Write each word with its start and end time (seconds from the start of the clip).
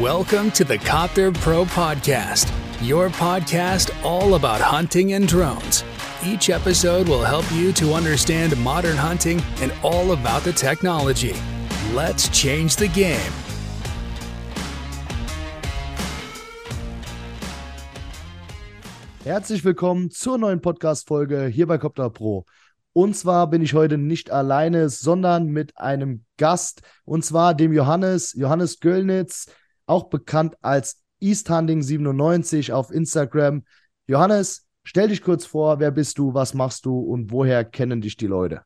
Welcome 0.00 0.50
to 0.52 0.64
the 0.64 0.76
Copter 0.76 1.30
Pro 1.30 1.64
Podcast, 1.64 2.50
your 2.82 3.10
podcast 3.10 3.92
all 4.04 4.34
about 4.34 4.60
hunting 4.60 5.12
and 5.12 5.28
drones. 5.28 5.84
Each 6.26 6.50
episode 6.50 7.06
will 7.08 7.22
help 7.22 7.44
you 7.52 7.72
to 7.74 7.94
understand 7.94 8.56
modern 8.56 8.96
hunting 8.96 9.40
and 9.60 9.72
all 9.84 10.10
about 10.10 10.42
the 10.42 10.52
technology. 10.52 11.32
Let's 11.94 12.28
change 12.30 12.74
the 12.74 12.88
game. 12.88 13.20
Herzlich 19.22 19.64
willkommen 19.64 20.10
zur 20.10 20.38
neuen 20.38 20.60
Podcast-Folge 20.60 21.46
hier 21.46 21.68
bei 21.68 21.78
Copter 21.78 22.10
Pro. 22.10 22.46
Und 22.94 23.14
zwar 23.16 23.48
bin 23.48 23.62
ich 23.62 23.74
heute 23.74 23.96
nicht 23.96 24.32
alleine, 24.32 24.88
sondern 24.88 25.46
mit 25.46 25.78
einem 25.78 26.24
Gast, 26.36 26.82
und 27.04 27.24
zwar 27.24 27.54
dem 27.54 27.72
Johannes, 27.72 28.32
Johannes 28.32 28.80
Göllnitz, 28.80 29.46
auch 29.86 30.04
bekannt 30.04 30.56
als 30.62 31.00
EastHunting97 31.22 32.72
auf 32.72 32.90
Instagram. 32.90 33.64
Johannes, 34.06 34.66
stell 34.84 35.08
dich 35.08 35.22
kurz 35.22 35.46
vor, 35.46 35.80
wer 35.80 35.90
bist 35.90 36.18
du, 36.18 36.34
was 36.34 36.54
machst 36.54 36.84
du 36.86 36.98
und 36.98 37.30
woher 37.30 37.64
kennen 37.64 38.00
dich 38.00 38.16
die 38.16 38.26
Leute? 38.26 38.62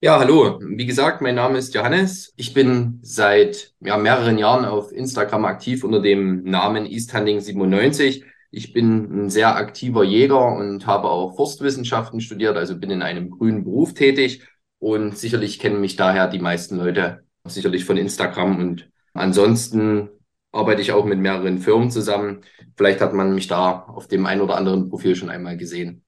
Ja, 0.00 0.20
hallo. 0.20 0.60
Wie 0.62 0.86
gesagt, 0.86 1.22
mein 1.22 1.34
Name 1.34 1.58
ist 1.58 1.74
Johannes. 1.74 2.32
Ich 2.36 2.54
bin 2.54 3.00
seit 3.02 3.74
ja, 3.80 3.96
mehreren 3.96 4.38
Jahren 4.38 4.64
auf 4.64 4.92
Instagram 4.92 5.44
aktiv 5.44 5.82
unter 5.82 6.00
dem 6.00 6.44
Namen 6.44 6.86
EastHunting97. 6.86 8.22
Ich 8.50 8.72
bin 8.72 9.24
ein 9.24 9.30
sehr 9.30 9.56
aktiver 9.56 10.04
Jäger 10.04 10.54
und 10.54 10.86
habe 10.86 11.10
auch 11.10 11.34
Forstwissenschaften 11.34 12.20
studiert, 12.20 12.56
also 12.56 12.78
bin 12.78 12.90
in 12.90 13.02
einem 13.02 13.30
grünen 13.30 13.64
Beruf 13.64 13.92
tätig 13.92 14.46
und 14.78 15.18
sicherlich 15.18 15.58
kennen 15.58 15.80
mich 15.80 15.96
daher 15.96 16.28
die 16.28 16.38
meisten 16.38 16.76
Leute 16.76 17.24
sicherlich 17.44 17.84
von 17.84 17.96
Instagram 17.96 18.58
und 18.58 18.88
ansonsten 19.18 20.08
arbeite 20.52 20.80
ich 20.80 20.92
auch 20.92 21.04
mit 21.04 21.18
mehreren 21.18 21.58
Firmen 21.58 21.90
zusammen. 21.90 22.42
Vielleicht 22.76 23.00
hat 23.00 23.12
man 23.12 23.34
mich 23.34 23.48
da 23.48 23.82
auf 23.82 24.08
dem 24.08 24.26
ein 24.26 24.40
oder 24.40 24.56
anderen 24.56 24.88
Profil 24.88 25.14
schon 25.14 25.30
einmal 25.30 25.56
gesehen. 25.56 26.04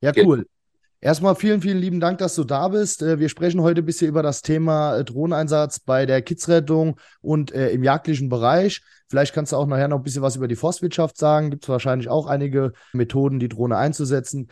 Ja, 0.00 0.12
cool. 0.16 0.46
Erstmal 1.00 1.36
vielen, 1.36 1.60
vielen 1.60 1.78
lieben 1.78 2.00
Dank, 2.00 2.18
dass 2.18 2.34
du 2.34 2.42
da 2.42 2.66
bist. 2.68 3.02
Äh, 3.02 3.20
wir 3.20 3.28
sprechen 3.28 3.62
heute 3.62 3.82
ein 3.82 3.86
bisschen 3.86 4.08
über 4.08 4.22
das 4.22 4.42
Thema 4.42 4.96
äh, 4.96 5.04
Drohneneinsatz 5.04 5.78
bei 5.78 6.06
der 6.06 6.22
Kidsrettung 6.22 6.98
und 7.20 7.52
äh, 7.52 7.70
im 7.70 7.84
jagdlichen 7.84 8.28
Bereich. 8.28 8.82
Vielleicht 9.08 9.32
kannst 9.32 9.52
du 9.52 9.56
auch 9.56 9.66
nachher 9.66 9.86
noch 9.86 9.98
ein 9.98 10.02
bisschen 10.02 10.22
was 10.22 10.34
über 10.34 10.48
die 10.48 10.56
Forstwirtschaft 10.56 11.16
sagen. 11.16 11.50
Gibt 11.50 11.64
es 11.64 11.68
wahrscheinlich 11.68 12.08
auch 12.08 12.26
einige 12.26 12.72
Methoden, 12.92 13.38
die 13.38 13.48
Drohne 13.48 13.76
einzusetzen. 13.76 14.48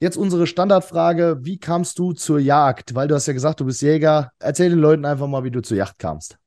Jetzt 0.00 0.16
unsere 0.16 0.48
Standardfrage: 0.48 1.38
Wie 1.42 1.58
kamst 1.58 1.98
du 2.00 2.12
zur 2.12 2.40
Jagd? 2.40 2.96
Weil 2.96 3.06
du 3.06 3.14
hast 3.14 3.26
ja 3.26 3.32
gesagt, 3.32 3.60
du 3.60 3.64
bist 3.64 3.80
Jäger. 3.80 4.32
Erzähl 4.40 4.70
den 4.70 4.80
Leuten 4.80 5.04
einfach 5.04 5.28
mal, 5.28 5.44
wie 5.44 5.52
du 5.52 5.62
zur 5.62 5.76
Jagd 5.76 6.00
kamst. 6.00 6.38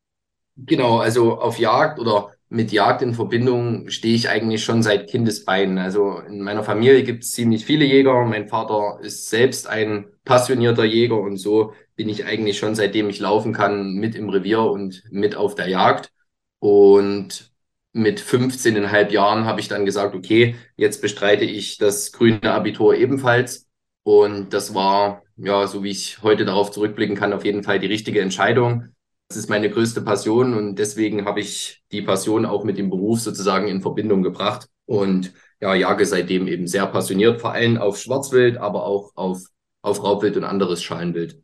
Genau, 0.60 0.98
also 1.00 1.40
auf 1.40 1.60
Jagd 1.60 2.00
oder 2.00 2.32
mit 2.50 2.72
Jagd 2.72 3.02
in 3.04 3.14
Verbindung 3.14 3.90
stehe 3.90 4.16
ich 4.16 4.30
eigentlich 4.30 4.64
schon 4.64 4.82
seit 4.82 5.08
Kindesbeinen. 5.10 5.78
Also 5.78 6.20
in 6.20 6.42
meiner 6.42 6.64
Familie 6.64 7.04
gibt 7.04 7.24
es 7.24 7.34
ziemlich 7.34 7.66
viele 7.66 7.86
Jäger. 7.86 8.26
Mein 8.26 8.48
Vater 8.48 9.00
ist 9.02 9.30
selbst 9.30 9.68
ein 9.68 10.06
passionierter 10.26 10.84
Jäger 10.86 11.20
und 11.20 11.38
so 11.38 11.74
bin 11.96 12.10
ich 12.10 12.26
eigentlich 12.26 12.58
schon 12.58 12.74
seitdem 12.76 13.10
ich 13.10 13.20
laufen 13.20 13.54
kann 13.54 13.94
mit 13.94 14.16
im 14.16 14.30
Revier 14.30 14.62
und 14.62 15.04
mit 15.12 15.36
auf 15.36 15.54
der 15.56 15.68
Jagd. 15.68 16.12
Und 16.60 17.52
mit 17.94 18.20
15,5 18.20 19.12
Jahren 19.12 19.46
habe 19.46 19.60
ich 19.60 19.68
dann 19.68 19.86
gesagt, 19.86 20.16
okay, 20.16 20.56
jetzt 20.76 21.02
bestreite 21.02 21.46
ich 21.46 21.78
das 21.78 22.12
grüne 22.12 22.52
Abitur 22.52 22.96
ebenfalls. 22.96 23.68
Und 24.04 24.54
das 24.54 24.74
war, 24.74 25.24
ja, 25.36 25.68
so 25.68 25.84
wie 25.84 25.92
ich 25.92 26.22
heute 26.24 26.46
darauf 26.46 26.72
zurückblicken 26.72 27.16
kann, 27.16 27.34
auf 27.34 27.46
jeden 27.46 27.64
Fall 27.64 27.80
die 27.80 27.88
richtige 27.88 28.22
Entscheidung 28.22 28.90
das 29.30 29.38
ist 29.38 29.50
meine 29.50 29.70
größte 29.70 30.02
Passion 30.02 30.54
und 30.54 30.76
deswegen 30.76 31.26
habe 31.26 31.42
ich 31.42 31.84
die 31.92 32.02
Passion 32.02 32.46
auch 32.46 32.64
mit 32.64 32.78
dem 32.78 32.90
Beruf 32.90 33.20
sozusagen 33.20 33.68
in 33.68 33.82
Verbindung 33.82 34.24
gebracht 34.24 34.68
und 34.86 35.34
ja, 35.60 35.74
jage 35.76 36.06
seitdem 36.06 36.48
eben 36.48 36.68
sehr 36.68 36.88
passioniert, 36.88 37.42
vor 37.42 37.52
allem 37.52 37.78
auf 37.78 37.98
Schwarzwild, 37.98 38.58
aber 38.58 38.84
auch 38.84 39.12
auf, 39.16 39.44
auf 39.82 40.04
Raubwild 40.04 40.38
und 40.38 40.44
anderes 40.44 40.82
Schalenwild. 40.82 41.42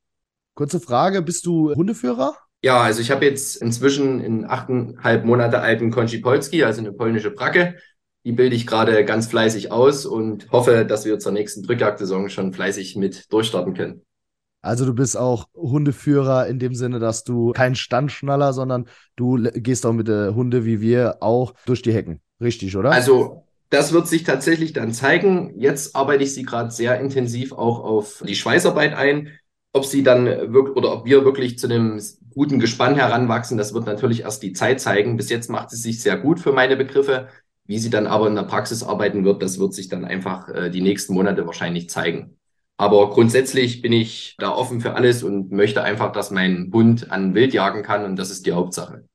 Kurze 0.55 0.79
Frage, 0.79 1.21
bist 1.21 1.45
du 1.45 1.73
Hundeführer? 1.73 2.37
Ja, 2.61 2.81
also 2.81 3.01
ich 3.01 3.11
habe 3.11 3.25
jetzt 3.25 3.61
inzwischen 3.61 4.21
einen 4.21 4.45
achteinhalb 4.45 5.25
Monate 5.25 5.59
alten 5.59 5.91
Konchi 5.91 6.19
Polski, 6.19 6.63
also 6.63 6.79
eine 6.79 6.93
polnische 6.93 7.31
Bracke. 7.31 7.75
Die 8.23 8.31
bilde 8.31 8.55
ich 8.55 8.65
gerade 8.65 9.03
ganz 9.03 9.27
fleißig 9.27 9.71
aus 9.71 10.05
und 10.05 10.49
hoffe, 10.51 10.85
dass 10.85 11.03
wir 11.03 11.19
zur 11.19 11.33
nächsten 11.33 11.63
Drückjagdsaison 11.63 12.29
schon 12.29 12.53
fleißig 12.53 12.95
mit 12.95 13.33
durchstarten 13.33 13.73
können. 13.73 14.05
Also 14.63 14.85
du 14.85 14.93
bist 14.93 15.17
auch 15.17 15.49
Hundeführer 15.53 16.47
in 16.47 16.57
dem 16.57 16.73
Sinne, 16.73 16.99
dass 16.99 17.25
du 17.25 17.51
kein 17.51 17.75
Standschnaller, 17.75 18.53
sondern 18.53 18.85
du 19.17 19.37
gehst 19.53 19.85
auch 19.85 19.91
mit 19.91 20.07
der 20.07 20.33
Hunde 20.35 20.65
wie 20.65 20.79
wir 20.79 21.17
auch 21.19 21.53
durch 21.65 21.81
die 21.81 21.93
Hecken. 21.93 22.21
Richtig, 22.41 22.75
oder? 22.77 22.91
Also 22.91 23.43
das 23.69 23.91
wird 23.91 24.07
sich 24.07 24.23
tatsächlich 24.23 24.71
dann 24.71 24.93
zeigen. 24.93 25.59
Jetzt 25.59 25.95
arbeite 25.95 26.23
ich 26.23 26.33
sie 26.33 26.43
gerade 26.43 26.71
sehr 26.71 26.99
intensiv 26.99 27.51
auch 27.51 27.83
auf 27.83 28.23
die 28.25 28.35
Schweißarbeit 28.35 28.93
ein. 28.93 29.29
Ob 29.73 29.85
sie 29.85 30.03
dann 30.03 30.25
wirklich 30.25 30.77
oder 30.77 30.93
ob 30.93 31.05
wir 31.05 31.25
wirklich 31.25 31.59
zu 31.59 31.67
einem 31.67 31.99
guten 32.33 32.59
Gespann 32.59 32.95
heranwachsen, 32.95 33.57
das 33.57 33.73
wird 33.73 33.85
natürlich 33.85 34.21
erst 34.21 34.43
die 34.43 34.53
Zeit 34.53 34.79
zeigen. 34.79 35.17
Bis 35.17 35.29
jetzt 35.29 35.49
macht 35.49 35.71
sie 35.71 35.77
sich 35.77 36.01
sehr 36.01 36.17
gut 36.17 36.39
für 36.39 36.53
meine 36.53 36.77
Begriffe. 36.77 37.27
Wie 37.65 37.79
sie 37.79 37.89
dann 37.89 38.07
aber 38.07 38.27
in 38.27 38.35
der 38.35 38.43
Praxis 38.43 38.83
arbeiten 38.83 39.25
wird, 39.25 39.41
das 39.41 39.59
wird 39.59 39.73
sich 39.73 39.89
dann 39.89 40.05
einfach 40.05 40.47
äh, 40.49 40.69
die 40.69 40.81
nächsten 40.81 41.13
Monate 41.13 41.45
wahrscheinlich 41.47 41.89
zeigen. 41.89 42.37
Aber 42.77 43.09
grundsätzlich 43.09 43.81
bin 43.81 43.93
ich 43.93 44.35
da 44.39 44.49
offen 44.49 44.81
für 44.81 44.95
alles 44.95 45.23
und 45.23 45.51
möchte 45.51 45.83
einfach, 45.83 46.11
dass 46.11 46.31
mein 46.31 46.71
Hund 46.73 47.11
an 47.11 47.35
Wild 47.35 47.53
jagen 47.53 47.83
kann 47.83 48.03
und 48.03 48.17
das 48.17 48.31
ist 48.31 48.45
die 48.45 48.53
Hauptsache. 48.53 49.05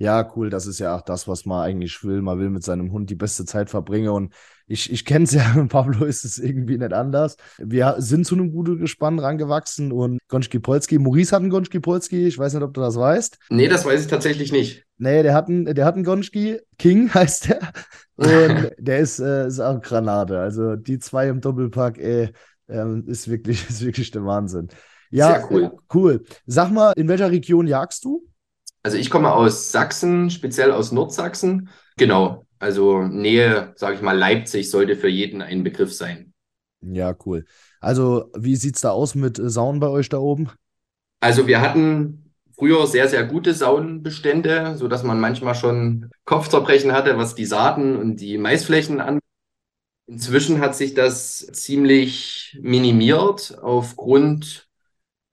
Ja, 0.00 0.30
cool. 0.36 0.48
Das 0.48 0.66
ist 0.66 0.78
ja 0.78 0.94
auch 0.94 1.02
das, 1.02 1.26
was 1.26 1.44
man 1.44 1.64
eigentlich 1.64 2.04
will. 2.04 2.22
Man 2.22 2.38
will 2.38 2.50
mit 2.50 2.62
seinem 2.62 2.92
Hund 2.92 3.10
die 3.10 3.16
beste 3.16 3.44
Zeit 3.44 3.68
verbringen. 3.68 4.10
Und 4.10 4.32
ich, 4.68 4.92
ich 4.92 5.04
kenne 5.04 5.24
es 5.24 5.32
ja, 5.32 5.66
Pablo 5.68 6.04
ist 6.04 6.24
es 6.24 6.38
irgendwie 6.38 6.78
nicht 6.78 6.92
anders. 6.92 7.36
Wir 7.58 7.96
sind 7.98 8.24
zu 8.24 8.36
einem 8.36 8.52
guten 8.52 8.78
Gespann 8.78 9.18
rangewachsen 9.18 9.90
und 9.90 10.20
Gonski 10.28 10.60
Polski, 10.60 10.98
Maurice 11.00 11.34
hat 11.34 11.42
einen 11.42 11.50
Gonski 11.50 11.80
Polski. 11.80 12.28
Ich 12.28 12.38
weiß 12.38 12.54
nicht, 12.54 12.62
ob 12.62 12.74
du 12.74 12.80
das 12.80 12.96
weißt. 12.96 13.38
Nee, 13.50 13.66
das 13.66 13.84
weiß 13.84 14.02
ich 14.02 14.06
tatsächlich 14.06 14.52
nicht. 14.52 14.84
Nee, 14.98 15.24
der 15.24 15.34
hat 15.34 15.48
einen, 15.48 15.64
der 15.64 15.84
hat 15.84 15.96
einen 15.96 16.04
Gonski. 16.04 16.60
King 16.78 17.12
heißt 17.14 17.48
der. 17.48 17.72
Und 18.14 18.72
der 18.78 18.98
ist, 18.98 19.18
äh, 19.18 19.48
ist 19.48 19.58
auch 19.58 19.80
Granate. 19.80 20.38
Also 20.38 20.76
die 20.76 21.00
zwei 21.00 21.26
im 21.26 21.40
Doppelpack, 21.40 21.98
ey, 21.98 22.30
ähm, 22.68 23.04
ist, 23.06 23.28
wirklich, 23.28 23.64
ist 23.68 23.84
wirklich 23.84 24.10
der 24.10 24.24
Wahnsinn. 24.24 24.68
Ja, 25.10 25.40
Sehr 25.40 25.50
cool. 25.50 25.64
Äh, 25.64 25.70
cool. 25.94 26.24
Sag 26.46 26.70
mal, 26.70 26.92
in 26.96 27.08
welcher 27.08 27.30
Region 27.30 27.66
jagst 27.66 28.04
du? 28.04 28.26
Also 28.82 28.96
ich 28.96 29.10
komme 29.10 29.32
aus 29.32 29.72
Sachsen, 29.72 30.30
speziell 30.30 30.72
aus 30.72 30.92
Nordsachsen. 30.92 31.68
Genau. 31.96 32.46
Also 32.58 33.02
Nähe, 33.02 33.72
sage 33.76 33.96
ich 33.96 34.02
mal, 34.02 34.16
Leipzig 34.16 34.70
sollte 34.70 34.96
für 34.96 35.08
jeden 35.08 35.42
ein 35.42 35.62
Begriff 35.62 35.94
sein. 35.94 36.32
Ja, 36.80 37.14
cool. 37.26 37.44
Also 37.80 38.30
wie 38.36 38.56
sieht 38.56 38.76
es 38.76 38.82
da 38.82 38.90
aus 38.90 39.14
mit 39.14 39.38
äh, 39.38 39.50
Saunen 39.50 39.80
bei 39.80 39.88
euch 39.88 40.08
da 40.08 40.18
oben? 40.18 40.50
Also 41.20 41.46
wir 41.46 41.60
hatten 41.60 42.32
früher 42.56 42.86
sehr, 42.86 43.08
sehr 43.08 43.24
gute 43.24 43.54
Saunenbestände, 43.54 44.76
sodass 44.76 45.02
man 45.02 45.20
manchmal 45.20 45.54
schon 45.54 46.10
Kopfzerbrechen 46.24 46.92
hatte, 46.92 47.16
was 47.16 47.34
die 47.34 47.46
Saaten 47.46 47.96
und 47.96 48.16
die 48.16 48.38
Maisflächen 48.38 49.00
angeht. 49.00 49.22
Inzwischen 50.08 50.60
hat 50.60 50.74
sich 50.74 50.94
das 50.94 51.46
ziemlich 51.52 52.58
minimiert 52.62 53.58
aufgrund, 53.60 54.66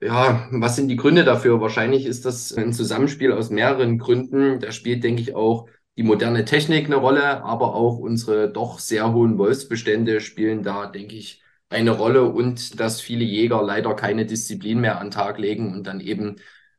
ja, 0.01 0.49
was 0.51 0.75
sind 0.75 0.89
die 0.89 0.97
Gründe 0.97 1.23
dafür? 1.23 1.61
Wahrscheinlich 1.61 2.05
ist 2.05 2.25
das 2.25 2.53
ein 2.53 2.73
Zusammenspiel 2.73 3.31
aus 3.31 3.49
mehreren 3.49 3.99
Gründen. 3.99 4.59
Da 4.59 4.71
spielt, 4.73 5.03
denke 5.03 5.21
ich, 5.21 5.35
auch 5.35 5.67
die 5.97 6.03
moderne 6.03 6.45
Technik 6.45 6.87
eine 6.87 6.97
Rolle, 6.97 7.43
aber 7.43 7.73
auch 7.75 7.99
unsere 7.99 8.51
doch 8.51 8.79
sehr 8.79 9.13
hohen 9.13 9.37
Wolfsbestände 9.37 10.21
spielen 10.21 10.63
da, 10.63 10.87
denke 10.87 11.15
ich, 11.15 11.41
eine 11.69 11.91
Rolle 11.91 12.25
und 12.25 12.79
dass 12.79 13.01
viele 13.01 13.23
Jäger 13.23 13.63
leider 13.63 13.95
keine 13.95 14.25
Disziplin 14.25 14.81
mehr 14.81 14.99
an 14.99 15.11
Tag 15.11 15.39
legen 15.39 15.73
und 15.73 15.87
dann 15.87 16.01
eben 16.01 16.37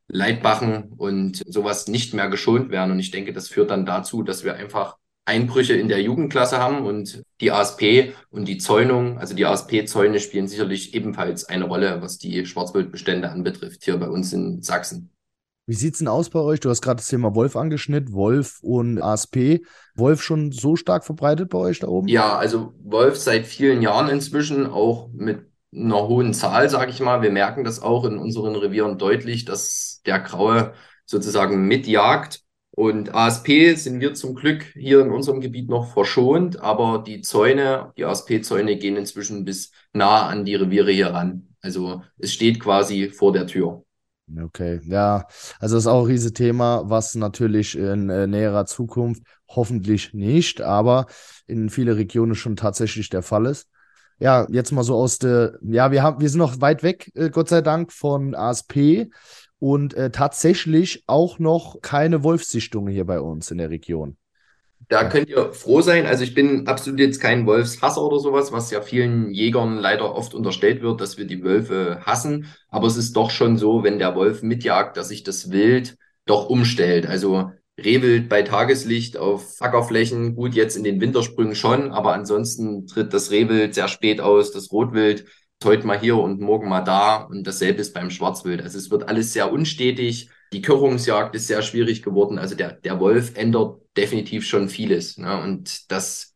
Leitbachen 0.08 0.92
und 0.98 1.42
sowas 1.46 1.88
nicht 1.88 2.14
mehr 2.14 2.28
geschont 2.28 2.70
werden. 2.70 2.92
Und 2.92 2.98
ich 3.00 3.10
denke, 3.10 3.32
das 3.32 3.48
führt 3.48 3.70
dann 3.70 3.86
dazu, 3.86 4.22
dass 4.22 4.44
wir 4.44 4.54
einfach 4.54 4.98
Einbrüche 5.26 5.74
in 5.74 5.88
der 5.88 6.00
Jugendklasse 6.00 6.58
haben 6.58 6.86
und 6.86 7.22
die 7.40 7.50
ASP 7.50 8.14
und 8.30 8.46
die 8.46 8.58
Zäunung, 8.58 9.18
also 9.18 9.34
die 9.34 9.44
ASP-Zäune 9.44 10.20
spielen 10.20 10.46
sicherlich 10.46 10.94
ebenfalls 10.94 11.44
eine 11.44 11.64
Rolle, 11.64 12.00
was 12.00 12.18
die 12.18 12.46
Schwarzwildbestände 12.46 13.28
anbetrifft, 13.28 13.84
hier 13.84 13.98
bei 13.98 14.08
uns 14.08 14.32
in 14.32 14.62
Sachsen. 14.62 15.10
Wie 15.68 15.74
sieht's 15.74 15.98
denn 15.98 16.06
aus 16.06 16.30
bei 16.30 16.38
euch? 16.38 16.60
Du 16.60 16.70
hast 16.70 16.80
gerade 16.80 16.98
das 16.98 17.08
Thema 17.08 17.34
Wolf 17.34 17.56
angeschnitten, 17.56 18.14
Wolf 18.14 18.60
und 18.62 19.02
ASP. 19.02 19.62
Wolf 19.96 20.22
schon 20.22 20.52
so 20.52 20.76
stark 20.76 21.04
verbreitet 21.04 21.50
bei 21.50 21.58
euch 21.58 21.80
da 21.80 21.88
oben? 21.88 22.06
Ja, 22.06 22.38
also 22.38 22.72
Wolf 22.84 23.16
seit 23.16 23.46
vielen 23.46 23.82
Jahren 23.82 24.08
inzwischen, 24.08 24.68
auch 24.68 25.10
mit 25.12 25.40
einer 25.74 26.06
hohen 26.06 26.34
Zahl, 26.34 26.70
sage 26.70 26.92
ich 26.92 27.00
mal. 27.00 27.20
Wir 27.20 27.32
merken 27.32 27.64
das 27.64 27.82
auch 27.82 28.04
in 28.04 28.16
unseren 28.18 28.54
Revieren 28.54 28.96
deutlich, 28.96 29.44
dass 29.44 30.02
der 30.06 30.20
Graue 30.20 30.72
sozusagen 31.04 31.66
mitjagt 31.66 32.45
und 32.76 33.14
ASP 33.14 33.74
sind 33.74 34.00
wir 34.00 34.12
zum 34.12 34.34
Glück 34.34 34.62
hier 34.74 35.00
in 35.00 35.10
unserem 35.10 35.40
Gebiet 35.40 35.70
noch 35.70 35.94
verschont, 35.94 36.60
aber 36.60 37.02
die 37.02 37.22
Zäune, 37.22 37.94
die 37.96 38.04
ASP-Zäune 38.04 38.76
gehen 38.76 38.96
inzwischen 38.96 39.46
bis 39.46 39.70
nah 39.94 40.26
an 40.26 40.44
die 40.44 40.56
Reviere 40.56 40.92
hier 40.92 41.08
ran. 41.08 41.48
Also 41.62 42.02
es 42.18 42.34
steht 42.34 42.60
quasi 42.60 43.08
vor 43.08 43.32
der 43.32 43.46
Tür. 43.46 43.82
Okay, 44.38 44.80
ja, 44.84 45.26
also 45.58 45.76
das 45.76 45.84
ist 45.84 45.86
auch 45.86 46.02
ein 46.02 46.10
riesiges 46.10 46.34
Thema, 46.34 46.82
was 46.84 47.14
natürlich 47.14 47.78
in 47.78 48.10
äh, 48.10 48.26
näherer 48.26 48.66
Zukunft 48.66 49.22
hoffentlich 49.48 50.12
nicht, 50.12 50.60
aber 50.60 51.06
in 51.46 51.70
vielen 51.70 51.96
Regionen 51.96 52.34
schon 52.34 52.56
tatsächlich 52.56 53.08
der 53.08 53.22
Fall 53.22 53.46
ist. 53.46 53.68
Ja, 54.18 54.46
jetzt 54.50 54.72
mal 54.72 54.82
so 54.82 54.96
aus 54.96 55.18
der, 55.18 55.58
ja, 55.62 55.92
wir 55.92 56.02
haben, 56.02 56.20
wir 56.20 56.28
sind 56.28 56.40
noch 56.40 56.60
weit 56.60 56.82
weg, 56.82 57.10
äh, 57.14 57.30
Gott 57.30 57.48
sei 57.48 57.62
Dank, 57.62 57.90
von 57.90 58.34
ASP 58.34 59.08
und 59.58 59.94
äh, 59.94 60.10
tatsächlich 60.10 61.04
auch 61.06 61.38
noch 61.38 61.80
keine 61.80 62.22
Wolfssichtungen 62.22 62.92
hier 62.92 63.04
bei 63.04 63.20
uns 63.20 63.50
in 63.50 63.58
der 63.58 63.70
Region. 63.70 64.16
Da 64.88 65.04
könnt 65.04 65.28
ihr 65.28 65.52
froh 65.52 65.80
sein. 65.80 66.06
Also 66.06 66.22
ich 66.22 66.34
bin 66.34 66.68
absolut 66.68 67.00
jetzt 67.00 67.20
kein 67.20 67.46
Wolfshasser 67.46 68.02
oder 68.02 68.20
sowas, 68.20 68.52
was 68.52 68.70
ja 68.70 68.80
vielen 68.82 69.30
Jägern 69.32 69.78
leider 69.78 70.14
oft 70.14 70.32
unterstellt 70.32 70.82
wird, 70.82 71.00
dass 71.00 71.18
wir 71.18 71.24
die 71.24 71.42
Wölfe 71.42 72.02
hassen. 72.02 72.46
Aber 72.68 72.86
es 72.86 72.96
ist 72.96 73.16
doch 73.16 73.30
schon 73.30 73.56
so, 73.56 73.82
wenn 73.82 73.98
der 73.98 74.14
Wolf 74.14 74.42
mitjagt, 74.42 74.96
dass 74.96 75.08
sich 75.08 75.24
das 75.24 75.50
Wild 75.50 75.96
doch 76.24 76.48
umstellt. 76.48 77.06
Also 77.06 77.50
Rehwild 77.82 78.28
bei 78.28 78.42
Tageslicht 78.42 79.16
auf 79.16 79.60
Ackerflächen, 79.60 80.36
gut, 80.36 80.54
jetzt 80.54 80.76
in 80.76 80.84
den 80.84 81.00
Wintersprüngen 81.00 81.54
schon, 81.54 81.90
aber 81.90 82.14
ansonsten 82.14 82.86
tritt 82.86 83.12
das 83.12 83.30
Rehwild 83.30 83.74
sehr 83.74 83.88
spät 83.88 84.20
aus, 84.20 84.52
das 84.52 84.72
Rotwild 84.72 85.26
heute 85.64 85.86
mal 85.86 85.98
hier 85.98 86.16
und 86.16 86.40
morgen 86.40 86.68
mal 86.68 86.82
da 86.82 87.16
und 87.16 87.46
dasselbe 87.46 87.80
ist 87.80 87.94
beim 87.94 88.10
Schwarzwild. 88.10 88.62
Also 88.62 88.78
es 88.78 88.90
wird 88.90 89.08
alles 89.08 89.32
sehr 89.32 89.52
unstetig. 89.52 90.30
Die 90.52 90.62
Körungsjagd 90.62 91.34
ist 91.34 91.46
sehr 91.46 91.62
schwierig 91.62 92.02
geworden. 92.02 92.38
Also 92.38 92.54
der, 92.54 92.72
der 92.72 93.00
Wolf 93.00 93.36
ändert 93.36 93.80
definitiv 93.96 94.46
schon 94.46 94.68
vieles. 94.68 95.18
Ne? 95.18 95.40
Und 95.42 95.90
das 95.90 96.34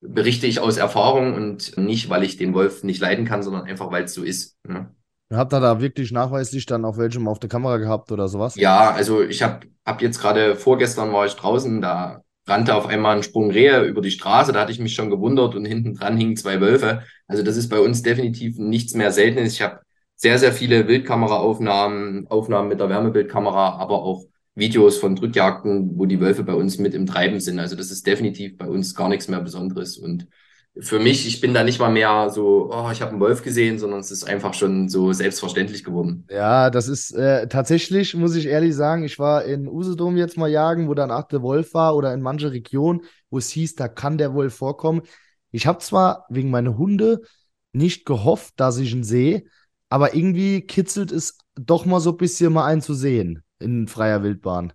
berichte 0.00 0.46
ich 0.46 0.60
aus 0.60 0.76
Erfahrung 0.76 1.34
und 1.34 1.76
nicht, 1.78 2.08
weil 2.10 2.24
ich 2.24 2.36
den 2.36 2.54
Wolf 2.54 2.84
nicht 2.84 3.00
leiden 3.00 3.24
kann, 3.24 3.42
sondern 3.42 3.64
einfach, 3.64 3.90
weil 3.90 4.04
es 4.04 4.14
so 4.14 4.22
ist. 4.22 4.58
Ne? 4.66 4.94
Habt 5.32 5.52
ihr 5.52 5.60
da 5.60 5.80
wirklich 5.80 6.12
nachweislich 6.12 6.66
dann 6.66 6.84
auch 6.84 6.98
welchem 6.98 7.28
auf 7.28 7.38
der 7.38 7.48
Kamera 7.48 7.78
gehabt 7.78 8.12
oder 8.12 8.28
sowas? 8.28 8.54
Ja, 8.56 8.90
also 8.90 9.22
ich 9.22 9.42
habe 9.42 9.66
hab 9.84 10.02
jetzt 10.02 10.20
gerade 10.20 10.56
vorgestern 10.56 11.12
war 11.12 11.26
ich 11.26 11.34
draußen, 11.34 11.80
da 11.80 12.22
rannte 12.46 12.74
auf 12.74 12.86
einmal 12.86 13.16
ein 13.16 13.22
Sprung 13.22 13.50
Rehe 13.50 13.82
über 13.82 14.02
die 14.02 14.10
Straße, 14.10 14.52
da 14.52 14.60
hatte 14.60 14.72
ich 14.72 14.78
mich 14.78 14.94
schon 14.94 15.10
gewundert 15.10 15.54
und 15.54 15.64
hinten 15.64 15.94
dran 15.94 16.16
hingen 16.16 16.36
zwei 16.36 16.60
Wölfe. 16.60 17.02
Also 17.26 17.42
das 17.42 17.56
ist 17.56 17.68
bei 17.68 17.80
uns 17.80 18.02
definitiv 18.02 18.58
nichts 18.58 18.94
mehr 18.94 19.12
Seltenes. 19.12 19.54
Ich 19.54 19.62
habe 19.62 19.80
sehr, 20.16 20.38
sehr 20.38 20.52
viele 20.52 20.86
Wildkameraaufnahmen, 20.88 22.26
Aufnahmen 22.28 22.68
mit 22.68 22.80
der 22.80 22.88
Wärmebildkamera, 22.88 23.76
aber 23.78 24.02
auch 24.02 24.24
Videos 24.54 24.98
von 24.98 25.16
Drückjagden, 25.16 25.98
wo 25.98 26.06
die 26.06 26.20
Wölfe 26.20 26.44
bei 26.44 26.54
uns 26.54 26.78
mit 26.78 26.94
im 26.94 27.06
Treiben 27.06 27.40
sind. 27.40 27.58
Also 27.58 27.76
das 27.76 27.90
ist 27.90 28.06
definitiv 28.06 28.56
bei 28.56 28.66
uns 28.68 28.94
gar 28.94 29.08
nichts 29.08 29.28
mehr 29.28 29.40
Besonderes. 29.40 29.98
Und 29.98 30.28
für 30.78 30.98
mich, 30.98 31.26
ich 31.26 31.40
bin 31.40 31.54
da 31.54 31.64
nicht 31.64 31.78
mal 31.80 31.90
mehr 31.90 32.30
so, 32.30 32.70
oh, 32.72 32.88
ich 32.92 33.00
habe 33.00 33.12
einen 33.12 33.20
Wolf 33.20 33.42
gesehen, 33.42 33.78
sondern 33.78 34.00
es 34.00 34.10
ist 34.10 34.24
einfach 34.24 34.54
schon 34.54 34.88
so 34.88 35.12
selbstverständlich 35.12 35.84
geworden. 35.84 36.26
Ja, 36.30 36.70
das 36.70 36.88
ist 36.88 37.12
äh, 37.12 37.46
tatsächlich, 37.48 38.14
muss 38.14 38.34
ich 38.34 38.46
ehrlich 38.46 38.74
sagen, 38.74 39.04
ich 39.04 39.18
war 39.18 39.44
in 39.44 39.68
Usedom 39.68 40.16
jetzt 40.16 40.36
mal 40.36 40.48
jagen, 40.50 40.88
wo 40.88 40.94
dann 40.94 41.10
auch 41.10 41.28
der 41.28 41.42
Wolf 41.42 41.74
war 41.74 41.94
oder 41.96 42.12
in 42.12 42.22
manche 42.22 42.50
Regionen, 42.50 43.02
wo 43.30 43.38
es 43.38 43.50
hieß, 43.50 43.76
da 43.76 43.88
kann 43.88 44.18
der 44.18 44.34
Wolf 44.34 44.54
vorkommen. 44.54 45.02
Ich 45.54 45.68
habe 45.68 45.78
zwar 45.78 46.26
wegen 46.30 46.50
meiner 46.50 46.76
Hunde 46.76 47.20
nicht 47.72 48.06
gehofft, 48.06 48.54
dass 48.56 48.78
ich 48.78 48.90
ihn 48.90 49.04
sehe, 49.04 49.44
aber 49.88 50.12
irgendwie 50.12 50.62
kitzelt 50.62 51.12
es 51.12 51.38
doch 51.54 51.84
mal 51.84 52.00
so 52.00 52.10
ein 52.10 52.16
bisschen 52.16 52.52
mal 52.52 52.66
einen 52.66 52.82
zu 52.82 52.92
sehen 52.92 53.44
in 53.60 53.86
freier 53.86 54.24
Wildbahn? 54.24 54.72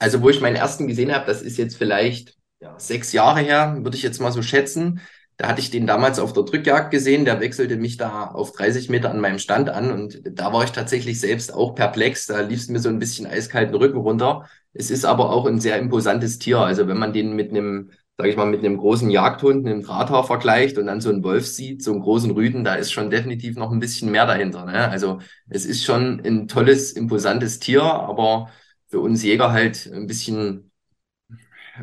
Also, 0.00 0.20
wo 0.20 0.28
ich 0.28 0.40
meinen 0.40 0.56
ersten 0.56 0.88
gesehen 0.88 1.14
habe, 1.14 1.26
das 1.26 1.40
ist 1.40 1.56
jetzt 1.56 1.76
vielleicht 1.76 2.36
ja, 2.60 2.76
sechs 2.80 3.12
Jahre 3.12 3.42
her, 3.42 3.78
würde 3.82 3.96
ich 3.96 4.02
jetzt 4.02 4.20
mal 4.20 4.32
so 4.32 4.42
schätzen. 4.42 5.00
Da 5.36 5.46
hatte 5.46 5.60
ich 5.60 5.70
den 5.70 5.86
damals 5.86 6.18
auf 6.18 6.32
der 6.32 6.42
Drückjagd 6.42 6.90
gesehen, 6.90 7.24
der 7.24 7.38
wechselte 7.38 7.76
mich 7.76 7.96
da 7.96 8.26
auf 8.26 8.50
30 8.50 8.88
Meter 8.88 9.08
an 9.08 9.20
meinem 9.20 9.38
Stand 9.38 9.68
an 9.70 9.92
und 9.92 10.20
da 10.24 10.52
war 10.52 10.64
ich 10.64 10.72
tatsächlich 10.72 11.20
selbst 11.20 11.54
auch 11.54 11.76
perplex. 11.76 12.26
Da 12.26 12.40
lief 12.40 12.58
es 12.58 12.68
mir 12.68 12.80
so 12.80 12.88
ein 12.88 12.98
bisschen 12.98 13.26
eiskalten 13.28 13.76
Rücken 13.76 13.98
runter. 13.98 14.48
Es 14.72 14.90
ist 14.90 15.04
aber 15.04 15.30
auch 15.30 15.46
ein 15.46 15.60
sehr 15.60 15.78
imposantes 15.78 16.40
Tier. 16.40 16.58
Also 16.58 16.88
wenn 16.88 16.98
man 16.98 17.12
den 17.12 17.36
mit 17.36 17.50
einem 17.50 17.92
sage 18.22 18.30
ich 18.30 18.36
mal, 18.36 18.46
mit 18.46 18.64
einem 18.64 18.76
großen 18.76 19.10
Jagdhund, 19.10 19.66
einem 19.66 19.82
Drahthaar 19.82 20.22
vergleicht 20.22 20.78
und 20.78 20.86
dann 20.86 21.00
so 21.00 21.10
einen 21.10 21.24
Wolf 21.24 21.44
sieht, 21.44 21.82
so 21.82 21.90
einen 21.90 22.02
großen 22.02 22.30
Rüden, 22.30 22.62
da 22.62 22.76
ist 22.76 22.92
schon 22.92 23.10
definitiv 23.10 23.56
noch 23.56 23.72
ein 23.72 23.80
bisschen 23.80 24.12
mehr 24.12 24.26
dahinter. 24.26 24.64
Ne? 24.64 24.88
Also 24.88 25.18
es 25.48 25.66
ist 25.66 25.82
schon 25.82 26.22
ein 26.24 26.46
tolles, 26.46 26.92
imposantes 26.92 27.58
Tier, 27.58 27.82
aber 27.82 28.48
für 28.86 29.00
uns 29.00 29.24
Jäger 29.24 29.50
halt 29.50 29.90
ein 29.92 30.06
bisschen 30.06 30.70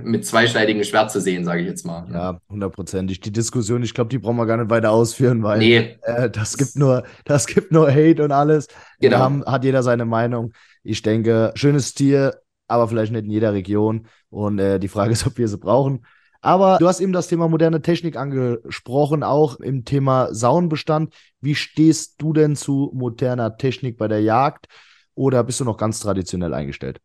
mit 0.02 0.26
zweischneidigem 0.26 0.86
Schwert 0.86 1.12
zu 1.12 1.20
sehen, 1.20 1.44
sage 1.44 1.60
ich 1.60 1.68
jetzt 1.68 1.86
mal. 1.86 2.08
Ja, 2.10 2.40
hundertprozentig. 2.48 3.20
Die 3.20 3.34
Diskussion, 3.34 3.84
ich 3.84 3.94
glaube, 3.94 4.10
die 4.10 4.20
brauchen 4.20 4.38
wir 4.38 4.46
gar 4.46 4.56
nicht 4.56 4.70
weiter 4.70 4.92
ausführen, 4.92 5.44
weil 5.44 5.60
nee. 5.60 5.98
äh, 6.04 6.30
das 6.30 6.58
gibt 6.58 6.78
nur, 6.78 7.04
das 7.26 7.48
gibt 7.48 7.74
nur 7.74 7.92
Hate 7.92 8.24
und 8.24 8.32
alles. 8.32 8.70
Genau. 9.02 9.18
Da 9.18 9.24
haben, 9.24 9.44
hat 9.46 9.66
jeder 9.66 9.84
seine 9.84 10.06
Meinung. 10.06 10.54
Ich 10.84 11.02
denke, 11.02 11.52
schönes 11.56 11.96
Tier, 11.96 12.40
aber 12.70 12.88
vielleicht 12.88 13.12
nicht 13.12 13.26
in 13.26 13.32
jeder 13.32 13.52
Region. 13.52 14.08
Und 14.30 14.60
äh, 14.60 14.80
die 14.80 14.88
Frage 14.88 15.12
ist, 15.12 15.28
ob 15.28 15.38
wir 15.38 15.50
sie 15.50 15.58
brauchen. 15.58 16.06
Aber 16.42 16.78
du 16.80 16.88
hast 16.88 17.02
eben 17.02 17.12
das 17.12 17.28
Thema 17.28 17.48
moderne 17.48 17.82
Technik 17.82 18.16
angesprochen, 18.16 19.24
auch 19.24 19.60
im 19.60 19.84
Thema 19.84 20.34
Saunenbestand. 20.34 21.14
Wie 21.42 21.56
stehst 21.56 22.22
du 22.22 22.34
denn 22.34 22.56
zu 22.56 22.92
moderner 22.94 23.58
Technik 23.58 23.98
bei 23.98 24.08
der 24.08 24.22
Jagd 24.22 24.68
oder 25.16 25.44
bist 25.44 25.60
du 25.60 25.66
noch 25.66 25.78
ganz 25.78 26.00
traditionell 26.00 26.54
eingestellt? 26.54 27.00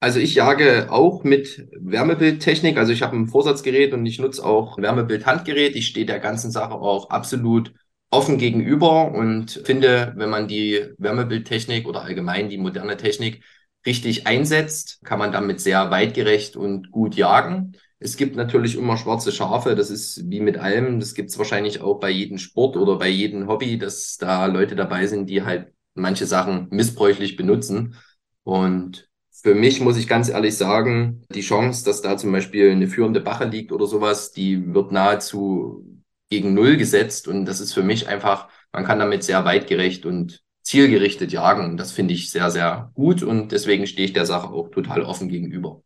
Also 0.00 0.20
ich 0.20 0.34
jage 0.34 0.88
auch 0.90 1.24
mit 1.24 1.66
Wärmebildtechnik. 1.80 2.76
Also 2.76 2.92
ich 2.92 3.02
habe 3.02 3.16
ein 3.16 3.28
Vorsatzgerät 3.28 3.94
und 3.94 4.04
ich 4.04 4.18
nutze 4.18 4.44
auch 4.44 4.78
Wärmebildhandgerät. 4.78 5.74
Ich 5.74 5.86
stehe 5.86 6.06
der 6.06 6.18
ganzen 6.18 6.50
Sache 6.50 6.74
auch 6.74 7.10
absolut 7.10 7.72
offen 8.10 8.38
gegenüber 8.38 9.12
und 9.12 9.62
finde, 9.64 10.12
wenn 10.16 10.30
man 10.30 10.48
die 10.48 10.84
Wärmebildtechnik 10.98 11.88
oder 11.88 12.02
allgemein 12.02 12.48
die 12.48 12.58
moderne 12.58 12.96
Technik 12.96 13.42
richtig 13.84 14.26
einsetzt, 14.26 15.00
kann 15.04 15.18
man 15.18 15.32
damit 15.32 15.60
sehr 15.60 15.90
weitgerecht 15.90 16.56
und 16.56 16.90
gut 16.90 17.14
jagen. 17.14 17.76
Es 18.06 18.16
gibt 18.16 18.36
natürlich 18.36 18.76
immer 18.76 18.96
schwarze 18.96 19.32
Schafe, 19.32 19.74
das 19.74 19.90
ist 19.90 20.30
wie 20.30 20.38
mit 20.38 20.58
allem, 20.58 21.00
das 21.00 21.12
gibt 21.12 21.30
es 21.30 21.38
wahrscheinlich 21.38 21.80
auch 21.80 21.98
bei 21.98 22.08
jedem 22.08 22.38
Sport 22.38 22.76
oder 22.76 22.98
bei 22.98 23.08
jedem 23.08 23.48
Hobby, 23.48 23.78
dass 23.78 24.16
da 24.16 24.46
Leute 24.46 24.76
dabei 24.76 25.08
sind, 25.08 25.28
die 25.28 25.42
halt 25.42 25.72
manche 25.94 26.24
Sachen 26.24 26.68
missbräuchlich 26.70 27.34
benutzen. 27.34 27.96
Und 28.44 29.08
für 29.32 29.56
mich 29.56 29.80
muss 29.80 29.96
ich 29.96 30.06
ganz 30.06 30.28
ehrlich 30.28 30.56
sagen, 30.56 31.24
die 31.34 31.40
Chance, 31.40 31.84
dass 31.84 32.00
da 32.00 32.16
zum 32.16 32.30
Beispiel 32.30 32.70
eine 32.70 32.86
führende 32.86 33.20
Bache 33.20 33.46
liegt 33.46 33.72
oder 33.72 33.88
sowas, 33.88 34.30
die 34.30 34.72
wird 34.72 34.92
nahezu 34.92 35.84
gegen 36.30 36.54
Null 36.54 36.76
gesetzt. 36.76 37.26
Und 37.26 37.44
das 37.44 37.58
ist 37.58 37.72
für 37.72 37.82
mich 37.82 38.06
einfach, 38.06 38.48
man 38.70 38.84
kann 38.84 39.00
damit 39.00 39.24
sehr 39.24 39.44
weitgerecht 39.44 40.06
und 40.06 40.44
zielgerichtet 40.62 41.32
jagen. 41.32 41.76
Das 41.76 41.90
finde 41.90 42.14
ich 42.14 42.30
sehr, 42.30 42.52
sehr 42.52 42.92
gut 42.94 43.24
und 43.24 43.50
deswegen 43.50 43.88
stehe 43.88 44.06
ich 44.06 44.12
der 44.12 44.26
Sache 44.26 44.50
auch 44.50 44.70
total 44.70 45.02
offen 45.02 45.28
gegenüber. 45.28 45.82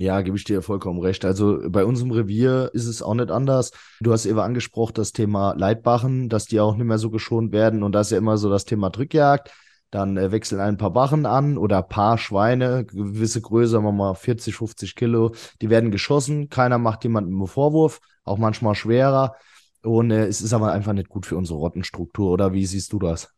Ja, 0.00 0.20
gebe 0.20 0.36
ich 0.36 0.44
dir 0.44 0.62
vollkommen 0.62 1.00
recht. 1.00 1.24
Also 1.24 1.58
bei 1.68 1.84
unserem 1.84 2.12
Revier 2.12 2.70
ist 2.72 2.86
es 2.86 3.02
auch 3.02 3.14
nicht 3.14 3.32
anders. 3.32 3.72
Du 4.00 4.12
hast 4.12 4.26
eben 4.26 4.38
angesprochen, 4.38 4.94
das 4.94 5.12
Thema 5.12 5.54
Leitbachen, 5.56 6.28
dass 6.28 6.44
die 6.44 6.60
auch 6.60 6.76
nicht 6.76 6.86
mehr 6.86 6.98
so 6.98 7.10
geschont 7.10 7.50
werden. 7.52 7.82
Und 7.82 7.92
da 7.92 8.02
ist 8.02 8.12
ja 8.12 8.18
immer 8.18 8.38
so 8.38 8.48
das 8.48 8.64
Thema 8.64 8.90
Drückjagd. 8.90 9.50
Dann 9.90 10.16
äh, 10.16 10.30
wechseln 10.30 10.60
ein 10.60 10.76
paar 10.76 10.92
Bachen 10.92 11.26
an 11.26 11.58
oder 11.58 11.78
ein 11.78 11.88
paar 11.88 12.16
Schweine, 12.16 12.84
gewisse 12.84 13.40
Größe, 13.40 13.72
sagen 13.72 13.84
wir 13.84 13.92
mal 13.92 14.14
40, 14.14 14.54
50 14.54 14.94
Kilo. 14.94 15.32
Die 15.60 15.68
werden 15.68 15.90
geschossen. 15.90 16.48
Keiner 16.48 16.78
macht 16.78 17.02
jemandem 17.02 17.34
einen 17.34 17.48
Vorwurf, 17.48 18.00
auch 18.22 18.38
manchmal 18.38 18.76
schwerer. 18.76 19.34
Und 19.82 20.12
äh, 20.12 20.26
es 20.26 20.40
ist 20.40 20.52
aber 20.52 20.70
einfach 20.72 20.92
nicht 20.92 21.08
gut 21.08 21.26
für 21.26 21.36
unsere 21.36 21.58
Rottenstruktur. 21.58 22.30
Oder 22.30 22.52
wie 22.52 22.66
siehst 22.66 22.92
du 22.92 23.00
das? 23.00 23.34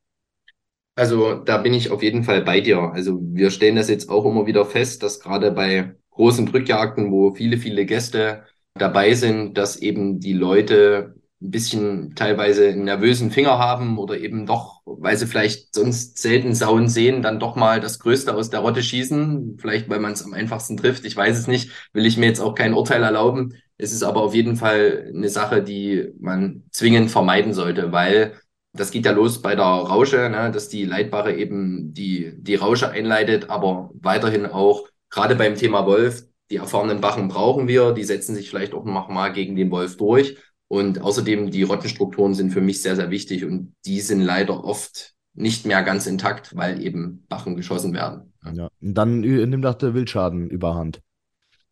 Also 0.94 1.36
da 1.36 1.56
bin 1.56 1.72
ich 1.72 1.90
auf 1.90 2.02
jeden 2.02 2.24
Fall 2.24 2.42
bei 2.42 2.60
dir. 2.60 2.80
Also 2.92 3.18
wir 3.22 3.50
stellen 3.50 3.76
das 3.76 3.88
jetzt 3.88 4.10
auch 4.10 4.26
immer 4.26 4.44
wieder 4.44 4.66
fest, 4.66 5.02
dass 5.02 5.20
gerade 5.20 5.52
bei 5.52 5.94
großen 6.20 6.44
Drückjagden, 6.44 7.10
wo 7.10 7.34
viele, 7.34 7.56
viele 7.56 7.86
Gäste 7.86 8.44
dabei 8.74 9.14
sind, 9.14 9.56
dass 9.56 9.76
eben 9.76 10.20
die 10.20 10.34
Leute 10.34 11.14
ein 11.40 11.50
bisschen 11.50 12.14
teilweise 12.14 12.68
einen 12.68 12.84
nervösen 12.84 13.30
Finger 13.30 13.58
haben 13.58 13.96
oder 13.96 14.18
eben 14.18 14.44
doch, 14.44 14.82
weil 14.84 15.16
sie 15.16 15.26
vielleicht 15.26 15.74
sonst 15.74 16.18
selten 16.18 16.54
Sauen 16.54 16.88
sehen, 16.88 17.22
dann 17.22 17.40
doch 17.40 17.56
mal 17.56 17.80
das 17.80 17.98
Größte 18.00 18.34
aus 18.34 18.50
der 18.50 18.60
Rotte 18.60 18.82
schießen. 18.82 19.56
Vielleicht, 19.58 19.88
weil 19.88 20.00
man 20.00 20.12
es 20.12 20.22
am 20.22 20.34
einfachsten 20.34 20.76
trifft. 20.76 21.06
Ich 21.06 21.16
weiß 21.16 21.38
es 21.38 21.46
nicht. 21.46 21.70
Will 21.94 22.04
ich 22.04 22.18
mir 22.18 22.26
jetzt 22.26 22.40
auch 22.40 22.54
kein 22.54 22.74
Urteil 22.74 23.02
erlauben. 23.02 23.54
Es 23.78 23.92
ist 23.92 24.02
aber 24.02 24.20
auf 24.22 24.34
jeden 24.34 24.56
Fall 24.56 25.10
eine 25.14 25.30
Sache, 25.30 25.62
die 25.62 26.10
man 26.20 26.64
zwingend 26.70 27.10
vermeiden 27.10 27.54
sollte, 27.54 27.92
weil 27.92 28.34
das 28.74 28.90
geht 28.90 29.06
ja 29.06 29.12
los 29.12 29.40
bei 29.40 29.54
der 29.56 29.64
Rausche, 29.64 30.28
ne, 30.30 30.50
dass 30.52 30.68
die 30.68 30.84
Leitbare 30.84 31.34
eben 31.34 31.94
die, 31.94 32.34
die 32.36 32.56
Rausche 32.56 32.90
einleitet, 32.90 33.48
aber 33.48 33.90
weiterhin 33.94 34.44
auch 34.44 34.89
gerade 35.10 35.36
beim 35.36 35.56
Thema 35.56 35.86
Wolf, 35.86 36.24
die 36.50 36.56
erfahrenen 36.56 37.00
Bachen 37.00 37.28
brauchen 37.28 37.68
wir, 37.68 37.92
die 37.92 38.04
setzen 38.04 38.34
sich 38.34 38.48
vielleicht 38.48 38.74
auch 38.74 38.84
noch 38.84 39.08
mal 39.08 39.32
gegen 39.32 39.56
den 39.56 39.70
Wolf 39.70 39.96
durch. 39.96 40.36
Und 40.68 41.00
außerdem 41.00 41.50
die 41.50 41.64
Rottenstrukturen 41.64 42.34
sind 42.34 42.52
für 42.52 42.60
mich 42.60 42.80
sehr, 42.80 42.96
sehr 42.96 43.10
wichtig 43.10 43.44
und 43.44 43.74
die 43.84 44.00
sind 44.00 44.20
leider 44.20 44.64
oft 44.64 45.14
nicht 45.34 45.66
mehr 45.66 45.82
ganz 45.82 46.06
intakt, 46.06 46.56
weil 46.56 46.82
eben 46.82 47.24
Bachen 47.28 47.56
geschossen 47.56 47.92
werden. 47.92 48.32
Ja, 48.52 48.68
und 48.80 48.94
dann 48.94 49.20
nimmt 49.20 49.66
auch 49.66 49.74
der 49.74 49.94
Wildschaden 49.94 50.48
überhand. 50.48 51.00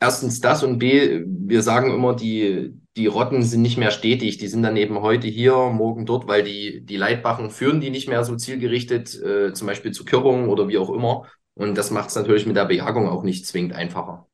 Erstens 0.01 0.41
das 0.41 0.63
und 0.63 0.79
B, 0.79 1.25
wir 1.27 1.63
sagen 1.63 1.93
immer, 1.93 2.15
die, 2.15 2.73
die 2.97 3.07
Rotten 3.07 3.43
sind 3.43 3.63
nicht 3.63 3.79
mehr 3.79 3.91
stetig. 3.91 4.39
Die 4.39 4.47
sind 4.47 4.63
dann 4.63 4.77
eben 4.77 5.01
heute 5.01 5.27
hier, 5.27 5.55
morgen 5.71 6.07
dort, 6.07 6.29
weil 6.29 6.45
die, 6.45 6.85
die 6.85 6.97
Leitbachen 6.97 7.51
führen 7.51 7.81
die 7.81 7.91
nicht 7.91 8.09
mehr 8.09 8.23
so 8.23 8.37
zielgerichtet, 8.37 9.21
äh, 9.21 9.53
zum 9.53 9.67
Beispiel 9.67 9.91
zu 9.91 10.05
Körungen 10.05 10.49
oder 10.49 10.69
wie 10.69 10.79
auch 10.79 10.91
immer. 10.91 11.27
Und 11.59 11.77
das 11.77 11.91
macht 11.91 12.09
es 12.09 12.17
natürlich 12.17 12.47
mit 12.47 12.57
der 12.57 12.65
Bejagung 12.65 13.09
auch 13.09 13.23
nicht 13.23 13.47
zwingend 13.47 13.75
einfacher. 13.75 14.27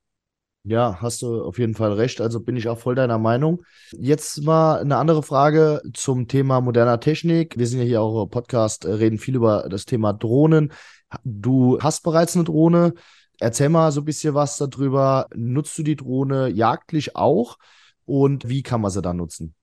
Ja, 0.62 0.98
hast 1.00 1.22
du 1.22 1.42
auf 1.42 1.58
jeden 1.58 1.74
Fall 1.74 1.92
recht. 1.92 2.20
Also 2.20 2.40
bin 2.40 2.56
ich 2.56 2.68
auch 2.68 2.78
voll 2.78 2.94
deiner 2.94 3.18
Meinung. 3.18 3.64
Jetzt 3.90 4.42
mal 4.44 4.78
eine 4.78 4.96
andere 4.96 5.22
Frage 5.22 5.82
zum 5.92 6.28
Thema 6.28 6.60
moderner 6.60 7.00
Technik. 7.00 7.58
Wir 7.58 7.66
sind 7.66 7.80
ja 7.80 7.84
hier 7.84 8.02
auch 8.02 8.22
im 8.22 8.30
Podcast, 8.30 8.84
äh, 8.84 8.92
reden 8.92 9.18
viel 9.18 9.34
über 9.34 9.66
das 9.68 9.84
Thema 9.84 10.12
Drohnen. 10.12 10.72
Du 11.24 11.80
hast 11.80 12.02
bereits 12.02 12.36
eine 12.36 12.44
Drohne. 12.44 12.94
Erzähl 13.40 13.68
mal 13.68 13.90
so 13.92 14.00
ein 14.02 14.04
bisschen 14.06 14.34
was 14.34 14.56
darüber. 14.56 15.26
Nutzt 15.34 15.76
du 15.76 15.82
die 15.82 15.96
Drohne 15.96 16.48
jagdlich 16.48 17.16
auch? 17.16 17.58
und 18.06 18.48
wie 18.48 18.62
kann 18.62 18.80
man 18.80 18.90
sie 18.90 19.02
dann 19.02 19.16
nutzen? 19.16 19.54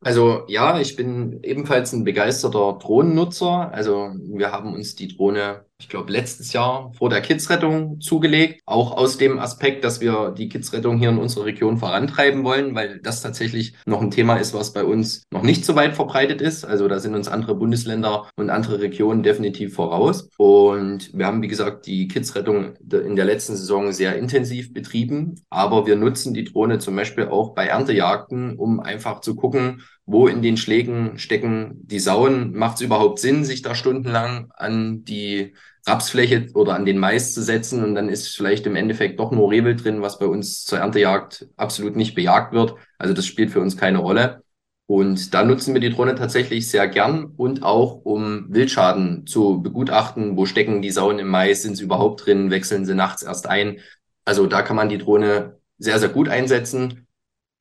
Also 0.00 0.44
ja, 0.48 0.80
ich 0.80 0.96
bin 0.96 1.40
ebenfalls 1.42 1.92
ein 1.92 2.02
begeisterter 2.02 2.78
Drohnennutzer. 2.80 3.70
Also 3.72 4.14
wir 4.18 4.50
haben 4.50 4.74
uns 4.74 4.96
die 4.96 5.08
Drohne 5.16 5.64
ich 5.82 5.88
glaube, 5.88 6.12
letztes 6.12 6.52
Jahr 6.52 6.92
vor 6.96 7.10
der 7.10 7.20
Kidsrettung 7.20 8.00
zugelegt. 8.00 8.62
Auch 8.66 8.96
aus 8.96 9.18
dem 9.18 9.40
Aspekt, 9.40 9.82
dass 9.82 10.00
wir 10.00 10.30
die 10.30 10.48
Kidsrettung 10.48 10.96
hier 10.96 11.08
in 11.08 11.18
unserer 11.18 11.46
Region 11.46 11.76
vorantreiben 11.76 12.44
wollen, 12.44 12.76
weil 12.76 13.00
das 13.00 13.20
tatsächlich 13.20 13.74
noch 13.84 14.00
ein 14.00 14.12
Thema 14.12 14.36
ist, 14.36 14.54
was 14.54 14.72
bei 14.72 14.84
uns 14.84 15.24
noch 15.32 15.42
nicht 15.42 15.64
so 15.64 15.74
weit 15.74 15.96
verbreitet 15.96 16.40
ist. 16.40 16.64
Also 16.64 16.86
da 16.86 17.00
sind 17.00 17.16
uns 17.16 17.26
andere 17.26 17.56
Bundesländer 17.56 18.30
und 18.36 18.48
andere 18.48 18.80
Regionen 18.80 19.24
definitiv 19.24 19.74
voraus. 19.74 20.28
Und 20.38 21.10
wir 21.14 21.26
haben, 21.26 21.42
wie 21.42 21.48
gesagt, 21.48 21.86
die 21.86 22.06
Kidsrettung 22.06 22.74
in 22.78 23.16
der 23.16 23.24
letzten 23.24 23.56
Saison 23.56 23.90
sehr 23.90 24.16
intensiv 24.16 24.72
betrieben. 24.72 25.42
Aber 25.50 25.84
wir 25.88 25.96
nutzen 25.96 26.32
die 26.32 26.44
Drohne 26.44 26.78
zum 26.78 26.94
Beispiel 26.94 27.26
auch 27.26 27.54
bei 27.54 27.66
Erntejagden, 27.66 28.56
um 28.56 28.78
einfach 28.78 29.20
zu 29.20 29.34
gucken, 29.34 29.82
wo 30.06 30.28
in 30.28 30.42
den 30.42 30.56
Schlägen 30.56 31.18
stecken 31.18 31.80
die 31.82 31.98
Sauen. 31.98 32.56
Macht 32.56 32.76
es 32.76 32.82
überhaupt 32.82 33.18
Sinn, 33.18 33.44
sich 33.44 33.62
da 33.62 33.74
stundenlang 33.74 34.52
an 34.56 35.04
die 35.04 35.54
Rapsfläche 35.86 36.48
oder 36.54 36.74
an 36.74 36.84
den 36.84 36.98
Mais 36.98 37.34
zu 37.34 37.42
setzen 37.42 37.82
und 37.82 37.94
dann 37.94 38.08
ist 38.08 38.28
vielleicht 38.36 38.66
im 38.66 38.76
Endeffekt 38.76 39.18
doch 39.18 39.32
nur 39.32 39.50
Rehwild 39.50 39.84
drin, 39.84 40.00
was 40.00 40.18
bei 40.18 40.26
uns 40.26 40.64
zur 40.64 40.78
Erntejagd 40.78 41.48
absolut 41.56 41.96
nicht 41.96 42.14
bejagt 42.14 42.52
wird. 42.52 42.74
Also 42.98 43.14
das 43.14 43.26
spielt 43.26 43.50
für 43.50 43.60
uns 43.60 43.76
keine 43.76 43.98
Rolle. 43.98 44.42
Und 44.86 45.32
da 45.34 45.44
nutzen 45.44 45.74
wir 45.74 45.80
die 45.80 45.90
Drohne 45.90 46.14
tatsächlich 46.14 46.68
sehr 46.68 46.86
gern 46.86 47.24
und 47.36 47.62
auch 47.62 48.04
um 48.04 48.46
Wildschaden 48.52 49.26
zu 49.26 49.62
begutachten. 49.62 50.36
Wo 50.36 50.46
stecken 50.46 50.82
die 50.82 50.90
Sauen 50.90 51.18
im 51.18 51.28
Mais? 51.28 51.62
Sind 51.62 51.76
sie 51.76 51.84
überhaupt 51.84 52.26
drin? 52.26 52.50
Wechseln 52.50 52.84
sie 52.84 52.94
nachts 52.94 53.22
erst 53.22 53.48
ein? 53.48 53.80
Also 54.24 54.46
da 54.46 54.62
kann 54.62 54.76
man 54.76 54.88
die 54.88 54.98
Drohne 54.98 55.58
sehr, 55.78 55.98
sehr 55.98 56.10
gut 56.10 56.28
einsetzen. 56.28 57.06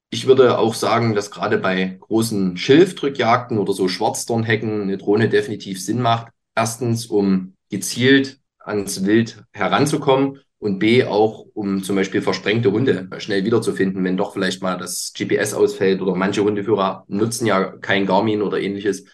Ich 0.09 0.27
würde 0.27 0.57
auch 0.57 0.73
sagen, 0.73 1.15
dass 1.15 1.31
gerade 1.31 1.57
bei 1.57 1.97
großen 2.01 2.57
Schilfdrückjagden 2.57 3.57
oder 3.57 3.73
so 3.73 3.87
Schwarzdornhecken 3.87 4.81
eine 4.81 4.97
Drohne 4.97 5.29
definitiv 5.29 5.81
Sinn 5.81 6.01
macht. 6.01 6.33
Erstens, 6.53 7.05
um 7.05 7.53
gezielt 7.71 8.39
ans 8.59 9.05
Wild 9.05 9.43
heranzukommen 9.53 10.39
und 10.59 10.77
B 10.77 11.03
auch, 11.05 11.47
um 11.55 11.83
zum 11.83 11.95
Beispiel 11.95 12.21
versprengte 12.21 12.71
Hunde 12.71 13.09
schnell 13.17 13.43
wiederzufinden, 13.45 14.03
wenn 14.03 14.17
doch 14.17 14.33
vielleicht 14.33 14.61
mal 14.61 14.77
das 14.77 15.11
GPS 15.15 15.55
ausfällt 15.55 16.01
oder 16.01 16.15
manche 16.15 16.43
Hundeführer 16.43 17.05
nutzen 17.07 17.47
ja 17.47 17.77
kein 17.77 18.05
Garmin 18.05 18.43
oder 18.43 18.59
ähnliches. 18.61 19.05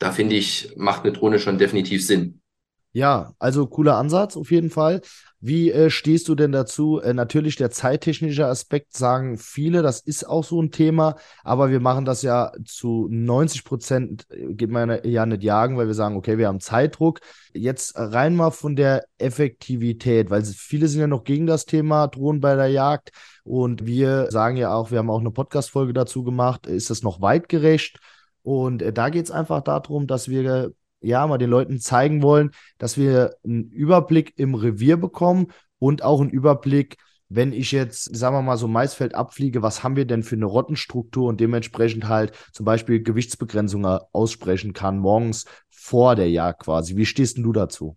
Da 0.00 0.10
finde 0.10 0.34
ich, 0.34 0.72
macht 0.76 1.04
eine 1.04 1.12
Drohne 1.12 1.38
schon 1.38 1.58
definitiv 1.58 2.04
Sinn. 2.04 2.40
Ja, 2.92 3.34
also 3.38 3.66
cooler 3.68 3.96
Ansatz 3.96 4.36
auf 4.36 4.50
jeden 4.50 4.70
Fall. 4.70 5.00
Wie 5.42 5.70
äh, 5.70 5.88
stehst 5.88 6.28
du 6.28 6.34
denn 6.34 6.52
dazu? 6.52 7.00
Äh, 7.00 7.14
natürlich 7.14 7.56
der 7.56 7.70
zeittechnische 7.70 8.46
Aspekt 8.46 8.94
sagen 8.94 9.38
viele, 9.38 9.80
das 9.80 10.00
ist 10.00 10.24
auch 10.28 10.44
so 10.44 10.60
ein 10.60 10.70
Thema, 10.70 11.16
aber 11.42 11.70
wir 11.70 11.80
machen 11.80 12.04
das 12.04 12.20
ja 12.20 12.52
zu 12.66 13.08
90 13.10 13.64
Prozent, 13.64 14.26
äh, 14.30 14.52
geht 14.52 14.70
man 14.70 15.00
ja 15.02 15.24
nicht 15.24 15.42
jagen, 15.42 15.78
weil 15.78 15.86
wir 15.86 15.94
sagen, 15.94 16.16
okay, 16.16 16.36
wir 16.36 16.48
haben 16.48 16.60
Zeitdruck. 16.60 17.20
Jetzt 17.54 17.94
rein 17.96 18.36
mal 18.36 18.50
von 18.50 18.76
der 18.76 19.04
Effektivität, 19.16 20.28
weil 20.28 20.44
viele 20.44 20.88
sind 20.88 21.00
ja 21.00 21.06
noch 21.06 21.24
gegen 21.24 21.46
das 21.46 21.64
Thema 21.64 22.08
Drohnen 22.08 22.42
bei 22.42 22.54
der 22.54 22.68
Jagd 22.68 23.10
und 23.42 23.86
wir 23.86 24.30
sagen 24.30 24.58
ja 24.58 24.74
auch, 24.74 24.90
wir 24.90 24.98
haben 24.98 25.10
auch 25.10 25.20
eine 25.20 25.30
Podcast-Folge 25.30 25.94
dazu 25.94 26.22
gemacht, 26.22 26.66
ist 26.66 26.90
das 26.90 27.02
noch 27.02 27.22
weitgerecht? 27.22 27.98
Und 28.42 28.82
äh, 28.82 28.92
da 28.92 29.08
geht 29.08 29.24
es 29.24 29.30
einfach 29.30 29.62
darum, 29.62 30.06
dass 30.06 30.28
wir 30.28 30.72
ja, 31.00 31.26
mal 31.26 31.38
den 31.38 31.50
Leuten 31.50 31.80
zeigen 31.80 32.22
wollen, 32.22 32.50
dass 32.78 32.96
wir 32.96 33.36
einen 33.44 33.70
Überblick 33.70 34.34
im 34.38 34.54
Revier 34.54 34.96
bekommen 34.96 35.48
und 35.78 36.02
auch 36.02 36.20
einen 36.20 36.30
Überblick, 36.30 36.96
wenn 37.28 37.52
ich 37.52 37.72
jetzt, 37.72 38.14
sagen 38.14 38.34
wir 38.34 38.42
mal, 38.42 38.56
so 38.56 38.66
Maisfeld 38.66 39.14
abfliege, 39.14 39.62
was 39.62 39.82
haben 39.82 39.96
wir 39.96 40.04
denn 40.04 40.22
für 40.22 40.34
eine 40.34 40.46
Rottenstruktur 40.46 41.28
und 41.28 41.40
dementsprechend 41.40 42.08
halt 42.08 42.32
zum 42.52 42.66
Beispiel 42.66 43.02
Gewichtsbegrenzungen 43.02 44.00
aussprechen 44.12 44.72
kann, 44.72 44.98
morgens 44.98 45.44
vor 45.70 46.16
der 46.16 46.28
Jagd 46.28 46.64
quasi. 46.64 46.96
Wie 46.96 47.06
stehst 47.06 47.36
denn 47.36 47.44
du 47.44 47.52
dazu? 47.52 47.96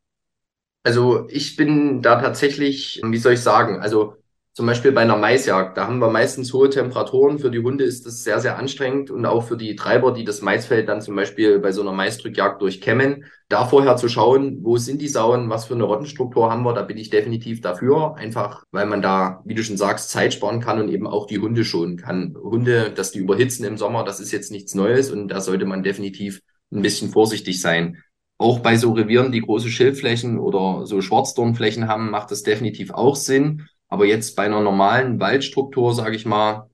Also 0.83 1.27
ich 1.29 1.55
bin 1.55 2.01
da 2.01 2.21
tatsächlich, 2.21 3.01
wie 3.03 3.17
soll 3.17 3.33
ich 3.33 3.41
sagen, 3.41 3.81
also 3.81 4.17
zum 4.53 4.67
Beispiel 4.67 4.91
bei 4.91 5.01
einer 5.01 5.17
Maisjagd, 5.17 5.77
da 5.77 5.87
haben 5.87 5.97
wir 5.97 6.11
meistens 6.11 6.53
hohe 6.53 6.69
Temperaturen. 6.69 7.39
Für 7.39 7.49
die 7.49 7.63
Hunde 7.63 7.85
ist 7.85 8.05
das 8.05 8.23
sehr, 8.23 8.39
sehr 8.39 8.59
anstrengend 8.59 9.09
und 9.09 9.25
auch 9.25 9.41
für 9.41 9.57
die 9.57 9.75
Treiber, 9.75 10.11
die 10.11 10.25
das 10.25 10.43
Maisfeld 10.43 10.87
dann 10.87 11.01
zum 11.01 11.15
Beispiel 11.15 11.57
bei 11.57 11.71
so 11.71 11.81
einer 11.81 11.91
Maisdrückjagd 11.91 12.61
durchkämmen, 12.61 13.25
da 13.49 13.65
vorher 13.65 13.97
zu 13.97 14.07
schauen, 14.09 14.59
wo 14.61 14.77
sind 14.77 15.01
die 15.01 15.07
Sauen, 15.07 15.49
was 15.49 15.65
für 15.65 15.73
eine 15.73 15.85
Rottenstruktur 15.85 16.51
haben 16.51 16.63
wir, 16.63 16.73
da 16.73 16.83
bin 16.83 16.99
ich 16.99 17.09
definitiv 17.09 17.61
dafür. 17.61 18.15
Einfach, 18.15 18.63
weil 18.71 18.85
man 18.85 19.01
da, 19.01 19.41
wie 19.43 19.55
du 19.55 19.63
schon 19.63 19.77
sagst, 19.77 20.11
Zeit 20.11 20.35
sparen 20.35 20.59
kann 20.59 20.79
und 20.79 20.89
eben 20.89 21.07
auch 21.07 21.25
die 21.25 21.39
Hunde 21.39 21.65
schonen 21.65 21.97
kann. 21.97 22.35
Hunde, 22.35 22.91
dass 22.91 23.11
die 23.11 23.19
überhitzen 23.19 23.65
im 23.65 23.77
Sommer, 23.77 24.03
das 24.03 24.19
ist 24.19 24.31
jetzt 24.31 24.51
nichts 24.51 24.75
Neues 24.75 25.09
und 25.09 25.29
da 25.29 25.41
sollte 25.41 25.65
man 25.65 25.81
definitiv 25.81 26.41
ein 26.71 26.83
bisschen 26.83 27.09
vorsichtig 27.09 27.59
sein. 27.59 28.03
Auch 28.37 28.59
bei 28.59 28.77
so 28.77 28.91
Revieren, 28.91 29.31
die 29.31 29.41
große 29.41 29.69
Schilfflächen 29.69 30.37
oder 30.37 30.85
so 30.85 31.01
Schwarzdornflächen 31.01 31.87
haben, 31.87 32.11
macht 32.11 32.29
das 32.29 32.43
definitiv 32.43 32.91
auch 32.91 33.15
Sinn. 33.15 33.67
Aber 33.93 34.05
jetzt 34.05 34.35
bei 34.35 34.45
einer 34.45 34.59
normalen 34.59 35.19
Waldstruktur, 35.19 35.93
sage 35.93 36.15
ich 36.15 36.25
mal, 36.25 36.67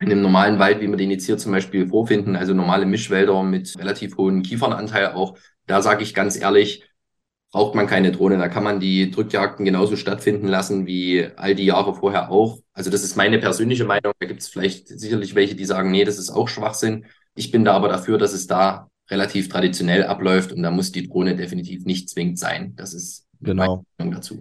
in 0.00 0.12
einem 0.12 0.20
normalen 0.20 0.58
Wald, 0.58 0.82
wie 0.82 0.86
wir 0.86 0.98
den 0.98 1.10
jetzt 1.10 1.24
hier 1.24 1.38
zum 1.38 1.50
Beispiel 1.50 1.88
vorfinden, 1.88 2.36
also 2.36 2.52
normale 2.52 2.84
Mischwälder 2.84 3.42
mit 3.42 3.74
relativ 3.78 4.18
hohem 4.18 4.42
Kiefernanteil 4.42 5.12
auch, 5.12 5.38
da 5.64 5.80
sage 5.80 6.02
ich 6.02 6.12
ganz 6.12 6.38
ehrlich, 6.38 6.86
braucht 7.52 7.74
man 7.74 7.86
keine 7.86 8.12
Drohne. 8.12 8.36
Da 8.36 8.48
kann 8.48 8.64
man 8.64 8.80
die 8.80 9.10
Drückjagden 9.10 9.64
genauso 9.64 9.96
stattfinden 9.96 10.46
lassen 10.46 10.86
wie 10.86 11.26
all 11.36 11.54
die 11.54 11.64
Jahre 11.64 11.94
vorher 11.94 12.30
auch. 12.30 12.58
Also 12.74 12.90
das 12.90 13.02
ist 13.02 13.16
meine 13.16 13.38
persönliche 13.38 13.86
Meinung. 13.86 14.12
Da 14.18 14.26
gibt 14.26 14.42
es 14.42 14.48
vielleicht 14.48 14.88
sicherlich 14.88 15.34
welche, 15.34 15.54
die 15.54 15.64
sagen, 15.64 15.90
nee, 15.90 16.04
das 16.04 16.18
ist 16.18 16.28
auch 16.28 16.48
Schwachsinn. 16.48 17.06
Ich 17.34 17.50
bin 17.50 17.64
da 17.64 17.72
aber 17.72 17.88
dafür, 17.88 18.18
dass 18.18 18.34
es 18.34 18.46
da 18.46 18.90
relativ 19.10 19.48
traditionell 19.48 20.04
abläuft 20.04 20.52
und 20.52 20.62
da 20.62 20.70
muss 20.70 20.92
die 20.92 21.08
Drohne 21.08 21.34
definitiv 21.34 21.86
nicht 21.86 22.10
zwingend 22.10 22.38
sein. 22.38 22.76
Das 22.76 22.92
ist 22.92 23.26
Genau. 23.40 23.84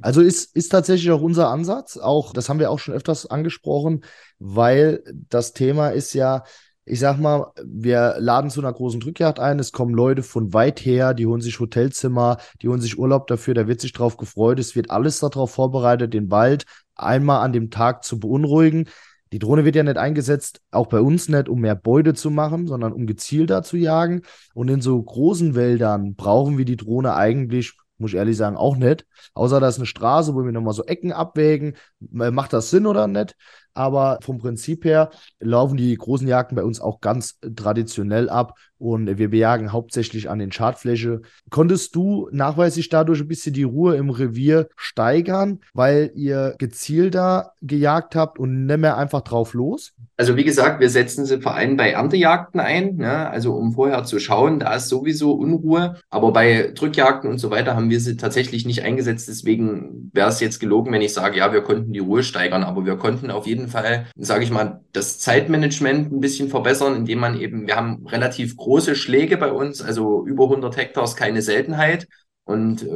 Also 0.01 0.21
ist, 0.21 0.55
ist 0.55 0.69
tatsächlich 0.69 1.11
auch 1.11 1.21
unser 1.21 1.49
Ansatz. 1.49 1.97
Auch, 1.97 2.33
das 2.33 2.49
haben 2.49 2.59
wir 2.59 2.71
auch 2.71 2.79
schon 2.79 2.95
öfters 2.95 3.29
angesprochen, 3.29 4.03
weil 4.39 5.03
das 5.29 5.53
Thema 5.53 5.89
ist 5.89 6.13
ja, 6.13 6.43
ich 6.85 6.99
sag 6.99 7.19
mal, 7.19 7.51
wir 7.63 8.15
laden 8.17 8.49
zu 8.49 8.61
einer 8.61 8.73
großen 8.73 8.99
Drückjagd 8.99 9.39
ein. 9.39 9.59
Es 9.59 9.71
kommen 9.71 9.93
Leute 9.93 10.23
von 10.23 10.53
weit 10.53 10.79
her, 10.79 11.13
die 11.13 11.27
holen 11.27 11.41
sich 11.41 11.59
Hotelzimmer, 11.59 12.37
die 12.61 12.69
holen 12.69 12.81
sich 12.81 12.97
Urlaub 12.97 13.27
dafür, 13.27 13.53
da 13.53 13.67
wird 13.67 13.81
sich 13.81 13.93
drauf 13.93 14.17
gefreut. 14.17 14.59
Es 14.59 14.75
wird 14.75 14.89
alles 14.89 15.19
darauf 15.19 15.51
vorbereitet, 15.51 16.13
den 16.13 16.31
Wald 16.31 16.65
einmal 16.95 17.43
an 17.43 17.53
dem 17.53 17.69
Tag 17.69 18.03
zu 18.03 18.19
beunruhigen. 18.19 18.89
Die 19.33 19.39
Drohne 19.39 19.65
wird 19.65 19.75
ja 19.75 19.83
nicht 19.83 19.97
eingesetzt, 19.97 20.61
auch 20.71 20.87
bei 20.87 21.01
uns 21.01 21.27
nicht, 21.27 21.49
um 21.49 21.59
mehr 21.59 21.75
Beute 21.75 22.13
zu 22.13 22.31
machen, 22.31 22.65
sondern 22.65 22.93
um 22.93 23.05
gezielter 23.05 23.61
zu 23.61 23.75
jagen. 23.75 24.21
Und 24.53 24.69
in 24.69 24.79
so 24.79 25.01
großen 25.01 25.53
Wäldern 25.53 26.15
brauchen 26.15 26.57
wir 26.57 26.65
die 26.65 26.77
Drohne 26.77 27.13
eigentlich 27.13 27.73
muss 27.97 28.11
ich 28.11 28.17
ehrlich 28.17 28.37
sagen, 28.37 28.57
auch 28.57 28.75
nicht. 28.75 29.05
Außer 29.33 29.59
da 29.59 29.67
ist 29.67 29.77
eine 29.77 29.85
Straße, 29.85 30.35
wo 30.35 30.43
wir 30.43 30.51
nochmal 30.51 30.73
so 30.73 30.83
Ecken 30.85 31.11
abwägen. 31.11 31.75
Macht 31.99 32.53
das 32.53 32.69
Sinn 32.69 32.85
oder 32.85 33.07
nicht? 33.07 33.35
Aber 33.77 34.17
vom 34.21 34.39
Prinzip 34.39 34.85
her 34.85 35.11
laufen 35.39 35.77
die 35.77 35.95
großen 35.95 36.27
Jagden 36.27 36.55
bei 36.55 36.63
uns 36.63 36.81
auch 36.81 36.99
ganz 36.99 37.39
traditionell 37.55 38.29
ab 38.29 38.55
und 38.79 39.17
wir 39.17 39.29
bejagen 39.29 39.71
hauptsächlich 39.71 40.29
an 40.29 40.39
den 40.39 40.51
Schadfläche. 40.51 41.21
Konntest 41.49 41.95
du 41.95 42.29
nachweislich 42.31 42.89
dadurch 42.89 43.21
ein 43.21 43.27
bisschen 43.27 43.53
die 43.53 43.63
Ruhe 43.63 43.95
im 43.95 44.09
Revier 44.09 44.67
steigern, 44.75 45.59
weil 45.73 46.11
ihr 46.15 46.55
gezielter 46.59 47.53
gejagt 47.61 48.15
habt 48.15 48.39
und 48.39 48.65
nicht 48.65 48.77
mehr 48.77 48.97
einfach 48.97 49.21
drauf 49.21 49.53
los? 49.53 49.93
Also 50.15 50.35
wie 50.35 50.43
gesagt, 50.43 50.79
wir 50.79 50.89
setzen 50.89 51.25
sie 51.25 51.41
vor 51.41 51.55
allem 51.55 51.77
bei 51.77 51.91
Erntejagden 51.91 52.59
ein, 52.59 52.95
ne? 52.95 53.29
also 53.29 53.53
um 53.53 53.73
vorher 53.73 54.03
zu 54.03 54.19
schauen, 54.19 54.59
da 54.59 54.75
ist 54.75 54.89
sowieso 54.89 55.33
Unruhe. 55.33 55.97
Aber 56.09 56.31
bei 56.33 56.71
Drückjagden 56.73 57.29
und 57.29 57.37
so 57.37 57.51
weiter 57.51 57.75
haben 57.75 57.89
wir 57.89 57.99
sie 57.99 58.17
tatsächlich 58.17 58.65
nicht 58.65 58.83
eingesetzt. 58.83 59.27
Deswegen 59.27 60.09
wäre 60.13 60.29
es 60.29 60.39
jetzt 60.39 60.59
gelogen, 60.59 60.91
wenn 60.91 61.01
ich 61.01 61.13
sage, 61.13 61.37
ja, 61.37 61.53
wir 61.53 61.61
konnten 61.61 61.93
die 61.93 61.99
Ruhe 61.99 62.23
steigern. 62.23 62.63
Aber 62.63 62.85
wir 62.85 62.97
konnten 62.97 63.29
auf 63.29 63.45
jeden 63.45 63.66
Fall, 63.67 64.07
sage 64.15 64.43
ich 64.43 64.51
mal, 64.51 64.81
das 64.93 65.19
Zeitmanagement 65.19 66.11
ein 66.11 66.19
bisschen 66.19 66.49
verbessern, 66.49 66.95
indem 66.95 67.19
man 67.19 67.39
eben, 67.39 67.67
wir 67.67 67.75
haben 67.75 68.05
relativ 68.07 68.57
große 68.57 68.95
Schläge 68.95 69.37
bei 69.37 69.51
uns, 69.51 69.81
also 69.81 70.25
über 70.25 70.45
100 70.45 70.77
Hektar 70.77 71.03
ist 71.03 71.15
keine 71.15 71.41
Seltenheit. 71.41 72.07
Und 72.45 72.83
äh, 72.83 72.87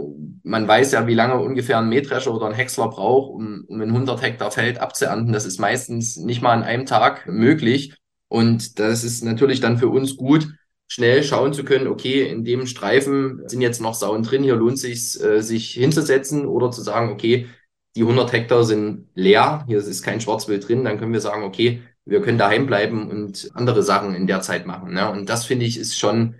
man 0.44 0.68
weiß 0.68 0.94
ja, 0.94 1.08
wie 1.08 1.13
lange 1.13 1.38
ungefähr 1.38 1.78
ein 1.80 1.90
Mähdrescher 1.90 2.34
oder 2.34 2.48
ein 2.48 2.54
Häcksler 2.54 2.88
braucht, 2.90 3.32
um, 3.32 3.66
um 3.68 3.82
ein 3.82 3.90
100 3.90 4.22
Hektar 4.22 4.50
Feld 4.50 4.80
abzuernten. 4.80 5.34
Das 5.34 5.46
ist 5.46 5.60
meistens 5.60 6.16
nicht 6.18 6.42
mal 6.42 6.54
an 6.54 6.63
einem 6.63 6.86
Tag 6.86 7.28
möglich. 7.28 7.94
Und 8.30 8.80
das 8.80 9.04
ist 9.04 9.24
natürlich 9.25 9.60
dann 9.60 9.78
für 9.78 9.90
uns 9.90 10.16
gut, 10.16 10.48
schnell 10.88 11.24
schauen 11.24 11.54
zu 11.54 11.63
können, 11.63 11.88
okay, 11.88 12.28
in 12.30 12.44
dem 12.44 12.66
Streifen 12.66 13.42
sind 13.48 13.62
jetzt 13.62 13.82
noch 13.82 13.94
Sauen 13.94 14.24
drin, 14.24 14.44
hier 14.44 14.56
lohnt 14.56 14.74
es 14.74 14.82
sich, 14.82 15.24
äh, 15.24 15.42
sich 15.42 15.72
hinzusetzen 15.72 16.46
oder 16.46 16.72
zu 16.72 16.82
sagen, 16.82 17.12
okay, 17.12 17.48
die 17.95 18.01
100 18.01 18.31
Hektar 18.31 18.63
sind 18.63 19.07
leer, 19.15 19.65
hier 19.67 19.79
ist 19.79 20.03
kein 20.03 20.21
Schwarzwild 20.21 20.67
drin, 20.67 20.83
dann 20.83 20.98
können 20.98 21.13
wir 21.13 21.21
sagen, 21.21 21.43
okay, 21.43 21.81
wir 22.05 22.21
können 22.21 22.38
daheim 22.38 22.65
bleiben 22.65 23.10
und 23.10 23.51
andere 23.53 23.83
Sachen 23.83 24.15
in 24.15 24.27
der 24.27 24.41
Zeit 24.41 24.65
machen. 24.65 24.93
Ne? 24.93 25.10
Und 25.12 25.29
das 25.29 25.45
finde 25.45 25.65
ich 25.65 25.77
ist 25.77 25.98
schon 25.98 26.36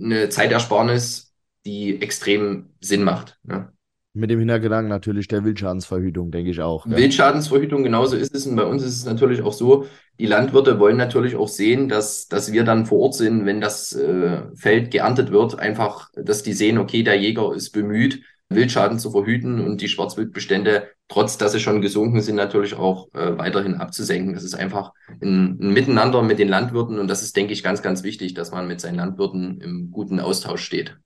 eine 0.00 0.28
Zeitersparnis, 0.28 1.34
die 1.66 2.00
extrem 2.00 2.70
Sinn 2.80 3.04
macht. 3.04 3.38
Ne? 3.42 3.72
Mit 4.12 4.30
dem 4.30 4.40
Hintergedanken 4.40 4.88
natürlich 4.88 5.28
der 5.28 5.44
Wildschadensverhütung, 5.44 6.32
denke 6.32 6.50
ich 6.50 6.60
auch. 6.60 6.84
Ja. 6.86 6.96
Wildschadensverhütung, 6.96 7.84
genauso 7.84 8.16
ist 8.16 8.34
es. 8.34 8.46
Und 8.46 8.56
bei 8.56 8.64
uns 8.64 8.82
ist 8.82 8.96
es 8.96 9.04
natürlich 9.04 9.42
auch 9.42 9.52
so, 9.52 9.86
die 10.18 10.26
Landwirte 10.26 10.80
wollen 10.80 10.96
natürlich 10.96 11.36
auch 11.36 11.48
sehen, 11.48 11.88
dass, 11.88 12.26
dass 12.26 12.52
wir 12.52 12.64
dann 12.64 12.86
vor 12.86 13.00
Ort 13.00 13.14
sind, 13.14 13.46
wenn 13.46 13.60
das 13.60 13.94
äh, 13.94 14.42
Feld 14.56 14.90
geerntet 14.90 15.30
wird, 15.30 15.58
einfach, 15.58 16.10
dass 16.14 16.42
die 16.42 16.54
sehen, 16.54 16.78
okay, 16.78 17.04
der 17.04 17.20
Jäger 17.20 17.54
ist 17.54 17.70
bemüht, 17.70 18.22
Wildschaden 18.50 18.98
zu 18.98 19.12
verhüten 19.12 19.64
und 19.64 19.80
die 19.80 19.88
Schwarzwildbestände, 19.88 20.88
trotz 21.08 21.38
dass 21.38 21.52
sie 21.52 21.60
schon 21.60 21.80
gesunken 21.80 22.20
sind, 22.20 22.34
natürlich 22.34 22.74
auch 22.74 23.08
äh, 23.14 23.38
weiterhin 23.38 23.76
abzusenken. 23.76 24.34
Das 24.34 24.42
ist 24.42 24.54
einfach 24.54 24.92
ein, 25.22 25.58
ein, 25.60 25.72
Miteinander 25.72 26.22
mit 26.22 26.38
den 26.38 26.48
Landwirten 26.48 26.98
und 26.98 27.08
das 27.08 27.22
ist, 27.22 27.36
denke 27.36 27.52
ich, 27.52 27.62
ganz, 27.62 27.80
ganz 27.80 28.02
wichtig, 28.02 28.34
dass 28.34 28.50
man 28.50 28.66
mit 28.66 28.80
seinen 28.80 28.96
Landwirten 28.96 29.60
im 29.60 29.90
guten 29.92 30.18
Austausch 30.18 30.62
steht. 30.62 30.98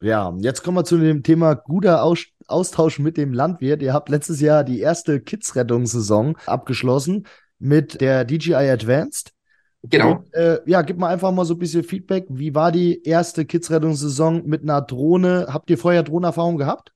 Ja, 0.00 0.32
jetzt 0.38 0.62
kommen 0.62 0.76
wir 0.76 0.84
zu 0.84 0.98
dem 0.98 1.22
Thema 1.22 1.54
guter 1.54 2.02
Aus 2.02 2.26
Austausch 2.46 2.98
mit 2.98 3.16
dem 3.16 3.32
Landwirt. 3.32 3.82
Ihr 3.82 3.92
habt 3.92 4.08
letztes 4.08 4.40
Jahr 4.40 4.64
die 4.64 4.80
erste 4.80 5.20
Kids-Rettungssaison 5.20 6.36
abgeschlossen 6.46 7.26
mit 7.58 8.00
der 8.00 8.24
DJI 8.24 8.54
Advanced. 8.54 9.32
Genau. 9.82 10.16
Und, 10.16 10.34
äh, 10.34 10.60
ja, 10.66 10.82
gib 10.82 10.98
mal 10.98 11.08
einfach 11.08 11.30
mal 11.32 11.44
so 11.44 11.54
ein 11.54 11.58
bisschen 11.58 11.84
Feedback. 11.84 12.26
Wie 12.28 12.54
war 12.54 12.72
die 12.72 13.02
erste 13.04 13.44
Kids-Rettungssaison 13.44 14.46
mit 14.46 14.62
einer 14.62 14.82
Drohne? 14.82 15.46
Habt 15.50 15.70
ihr 15.70 15.78
vorher 15.78 16.02
Drohnenerfahrung 16.02 16.56
gehabt? 16.56 16.92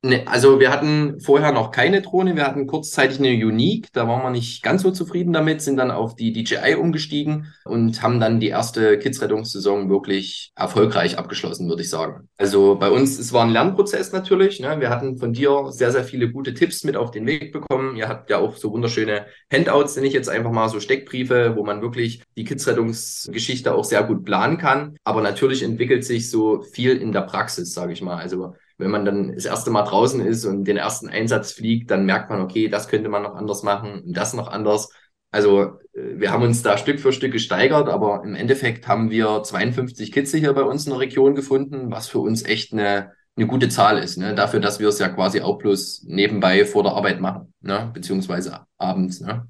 Ne, 0.00 0.24
also 0.28 0.60
wir 0.60 0.70
hatten 0.70 1.18
vorher 1.18 1.50
noch 1.50 1.72
keine 1.72 2.02
Drohne, 2.02 2.36
wir 2.36 2.46
hatten 2.46 2.68
kurzzeitig 2.68 3.18
eine 3.18 3.30
Unique, 3.30 3.88
da 3.92 4.06
waren 4.06 4.22
wir 4.22 4.30
nicht 4.30 4.62
ganz 4.62 4.82
so 4.82 4.92
zufrieden 4.92 5.32
damit, 5.32 5.60
sind 5.60 5.76
dann 5.76 5.90
auf 5.90 6.14
die 6.14 6.32
DJI 6.32 6.76
umgestiegen 6.76 7.52
und 7.64 8.00
haben 8.00 8.20
dann 8.20 8.38
die 8.38 8.46
erste 8.46 8.96
Kids-Rettungssaison 8.96 9.90
wirklich 9.90 10.52
erfolgreich 10.54 11.18
abgeschlossen, 11.18 11.68
würde 11.68 11.82
ich 11.82 11.90
sagen. 11.90 12.28
Also 12.36 12.76
bei 12.76 12.90
uns, 12.90 13.18
es 13.18 13.32
war 13.32 13.44
ein 13.44 13.50
Lernprozess 13.50 14.12
natürlich. 14.12 14.60
Ne? 14.60 14.78
Wir 14.78 14.88
hatten 14.88 15.18
von 15.18 15.32
dir 15.32 15.72
sehr, 15.72 15.90
sehr 15.90 16.04
viele 16.04 16.30
gute 16.30 16.54
Tipps 16.54 16.84
mit 16.84 16.96
auf 16.96 17.10
den 17.10 17.26
Weg 17.26 17.52
bekommen. 17.52 17.96
Ihr 17.96 18.06
habt 18.06 18.30
ja 18.30 18.38
auch 18.38 18.54
so 18.54 18.70
wunderschöne 18.70 19.26
Handouts, 19.52 19.96
nenne 19.96 20.06
ich 20.06 20.14
jetzt 20.14 20.28
einfach 20.28 20.52
mal 20.52 20.68
so 20.68 20.78
Steckbriefe, 20.78 21.54
wo 21.56 21.64
man 21.64 21.82
wirklich 21.82 22.22
die 22.36 22.44
Kids-Rettungsgeschichte 22.44 23.74
auch 23.74 23.84
sehr 23.84 24.04
gut 24.04 24.24
planen 24.24 24.58
kann. 24.58 24.96
Aber 25.02 25.22
natürlich 25.22 25.64
entwickelt 25.64 26.04
sich 26.04 26.30
so 26.30 26.62
viel 26.62 26.96
in 26.98 27.10
der 27.10 27.22
Praxis, 27.22 27.74
sage 27.74 27.92
ich 27.92 28.00
mal. 28.00 28.16
Also 28.16 28.54
wenn 28.78 28.90
man 28.90 29.04
dann 29.04 29.34
das 29.34 29.44
erste 29.44 29.70
Mal 29.70 29.82
draußen 29.82 30.24
ist 30.24 30.44
und 30.44 30.64
den 30.64 30.76
ersten 30.76 31.08
Einsatz 31.08 31.52
fliegt, 31.52 31.90
dann 31.90 32.06
merkt 32.06 32.30
man, 32.30 32.40
okay, 32.40 32.68
das 32.68 32.88
könnte 32.88 33.08
man 33.08 33.22
noch 33.22 33.34
anders 33.34 33.62
machen 33.62 34.02
und 34.06 34.16
das 34.16 34.32
noch 34.34 34.48
anders. 34.48 34.90
Also 35.30 35.78
äh, 35.92 36.18
wir 36.18 36.30
haben 36.32 36.44
uns 36.44 36.62
da 36.62 36.78
Stück 36.78 37.00
für 37.00 37.12
Stück 37.12 37.32
gesteigert, 37.32 37.88
aber 37.88 38.22
im 38.24 38.34
Endeffekt 38.34 38.88
haben 38.88 39.10
wir 39.10 39.42
52 39.42 40.12
Kitze 40.12 40.38
hier 40.38 40.52
bei 40.52 40.62
uns 40.62 40.86
in 40.86 40.90
der 40.90 41.00
Region 41.00 41.34
gefunden, 41.34 41.90
was 41.90 42.08
für 42.08 42.20
uns 42.20 42.44
echt 42.44 42.72
eine, 42.72 43.12
eine 43.36 43.46
gute 43.46 43.68
Zahl 43.68 43.98
ist, 43.98 44.16
ne? 44.16 44.34
dafür, 44.34 44.60
dass 44.60 44.78
wir 44.78 44.88
es 44.88 44.98
ja 44.98 45.08
quasi 45.08 45.40
auch 45.40 45.58
bloß 45.58 46.04
nebenbei 46.06 46.64
vor 46.64 46.82
der 46.82 46.92
Arbeit 46.92 47.20
machen, 47.20 47.52
ne? 47.60 47.90
beziehungsweise 47.92 48.60
abends. 48.78 49.20
Ne? 49.20 49.46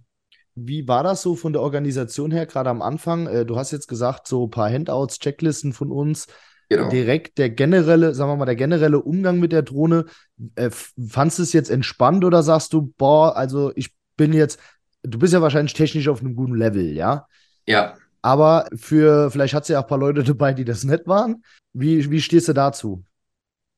Wie 0.54 0.88
war 0.88 1.04
das 1.04 1.22
so 1.22 1.36
von 1.36 1.52
der 1.52 1.62
Organisation 1.62 2.32
her, 2.32 2.46
gerade 2.46 2.70
am 2.70 2.82
Anfang? 2.82 3.26
Äh, 3.26 3.44
du 3.44 3.56
hast 3.56 3.70
jetzt 3.70 3.86
gesagt, 3.86 4.26
so 4.26 4.46
ein 4.46 4.50
paar 4.50 4.70
Handouts, 4.70 5.18
Checklisten 5.18 5.72
von 5.72 5.92
uns. 5.92 6.26
Genau. 6.68 6.90
Direkt 6.90 7.38
der 7.38 7.48
generelle, 7.48 8.14
sagen 8.14 8.30
wir 8.30 8.36
mal, 8.36 8.44
der 8.44 8.56
generelle 8.56 9.00
Umgang 9.00 9.38
mit 9.38 9.52
der 9.52 9.62
Drohne, 9.62 10.04
äh, 10.54 10.70
fandst 10.70 11.38
du 11.38 11.42
es 11.42 11.52
jetzt 11.54 11.70
entspannt 11.70 12.24
oder 12.24 12.42
sagst 12.42 12.74
du, 12.74 12.92
boah, 12.98 13.36
also 13.36 13.72
ich 13.74 13.94
bin 14.16 14.34
jetzt, 14.34 14.60
du 15.02 15.18
bist 15.18 15.32
ja 15.32 15.40
wahrscheinlich 15.40 15.72
technisch 15.72 16.08
auf 16.08 16.20
einem 16.20 16.34
guten 16.34 16.54
Level, 16.54 16.92
ja? 16.92 17.26
Ja. 17.66 17.96
Aber 18.20 18.68
für, 18.76 19.30
vielleicht 19.30 19.54
hat 19.54 19.62
es 19.62 19.68
ja 19.68 19.78
auch 19.78 19.84
ein 19.84 19.88
paar 19.88 19.98
Leute 19.98 20.22
dabei, 20.24 20.52
die 20.52 20.64
das 20.64 20.84
nett 20.84 21.06
waren. 21.06 21.42
Wie, 21.72 22.10
wie 22.10 22.20
stehst 22.20 22.48
du 22.48 22.52
dazu? 22.52 23.04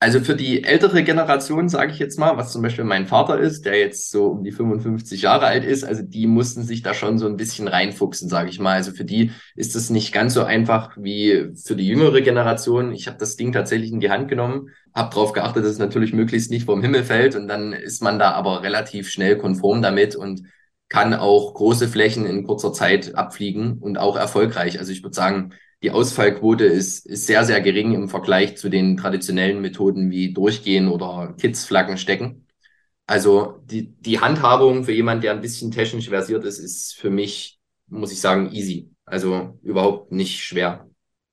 Also 0.03 0.21
für 0.21 0.35
die 0.35 0.65
ältere 0.65 1.05
Generation, 1.05 1.69
sage 1.69 1.93
ich 1.93 1.99
jetzt 1.99 2.19
mal, 2.19 2.39
was 2.39 2.53
zum 2.53 2.63
Beispiel 2.63 2.85
mein 2.85 3.07
Vater 3.07 3.39
ist, 3.39 3.67
der 3.67 3.79
jetzt 3.79 4.11
so 4.11 4.29
um 4.29 4.43
die 4.43 4.51
55 4.51 5.21
Jahre 5.21 5.45
alt 5.45 5.63
ist, 5.63 5.85
also 5.85 6.03
die 6.03 6.27
mussten 6.27 6.63
sich 6.63 6.81
da 6.81 6.95
schon 6.95 7.19
so 7.19 7.27
ein 7.27 7.37
bisschen 7.37 7.69
reinfuchsen, 7.69 8.31
sage 8.31 8.49
ich 8.49 8.59
mal. 8.59 8.77
Also 8.77 8.93
für 8.93 9.05
die 9.05 9.31
ist 9.57 9.77
es 9.77 9.91
nicht 9.91 10.11
ganz 10.13 10.33
so 10.33 10.43
einfach 10.43 10.97
wie 10.97 11.51
für 11.55 11.77
die 11.77 11.87
jüngere 11.87 12.23
Generation. 12.23 12.93
Ich 12.93 13.09
habe 13.09 13.19
das 13.19 13.37
Ding 13.37 13.53
tatsächlich 13.53 13.93
in 13.93 14.01
die 14.01 14.11
Hand 14.11 14.29
genommen, 14.29 14.71
habe 14.95 15.11
darauf 15.15 15.33
geachtet, 15.33 15.65
dass 15.65 15.73
es 15.73 15.79
natürlich 15.79 16.15
möglichst 16.15 16.51
nicht 16.51 16.65
vom 16.65 16.81
Himmel 16.81 17.05
fällt 17.05 17.37
und 17.37 17.47
dann 17.47 17.75
ist 17.75 18.03
man 18.03 18.19
da 18.19 18.31
aber 18.31 18.63
relativ 18.63 19.11
schnell 19.11 19.37
konform 19.37 19.83
damit 19.83 20.17
und 20.17 20.45
kann 20.89 21.13
auch 21.13 21.53
große 21.53 21.89
Flächen 21.89 22.25
in 22.25 22.47
kurzer 22.47 22.73
Zeit 22.73 23.17
abfliegen 23.17 23.77
und 23.79 23.99
auch 23.99 24.17
erfolgreich. 24.17 24.79
Also 24.79 24.93
ich 24.93 25.03
würde 25.03 25.15
sagen, 25.15 25.53
die 25.83 25.91
Ausfallquote 25.91 26.65
ist, 26.65 27.07
ist 27.07 27.27
sehr, 27.27 27.45
sehr 27.45 27.61
gering 27.61 27.95
im 27.95 28.09
Vergleich 28.09 28.57
zu 28.57 28.69
den 28.69 28.97
traditionellen 28.97 29.61
Methoden 29.61 30.11
wie 30.11 30.33
Durchgehen 30.33 30.89
oder 30.89 31.35
Kidsflaggen 31.39 31.97
stecken. 31.97 32.47
Also 33.07 33.61
die, 33.65 33.95
die 33.97 34.21
Handhabung 34.21 34.85
für 34.85 34.93
jemand, 34.93 35.25
der 35.25 35.33
ein 35.33 35.41
bisschen 35.41 35.71
technisch 35.71 36.09
versiert 36.09 36.45
ist, 36.45 36.59
ist 36.59 36.95
für 36.95 37.11
mich, 37.11 37.59
muss 37.89 38.13
ich 38.13 38.21
sagen, 38.21 38.53
easy. 38.53 38.91
Also 39.05 39.59
überhaupt 39.63 40.13
nicht 40.13 40.45
schwer. 40.45 40.87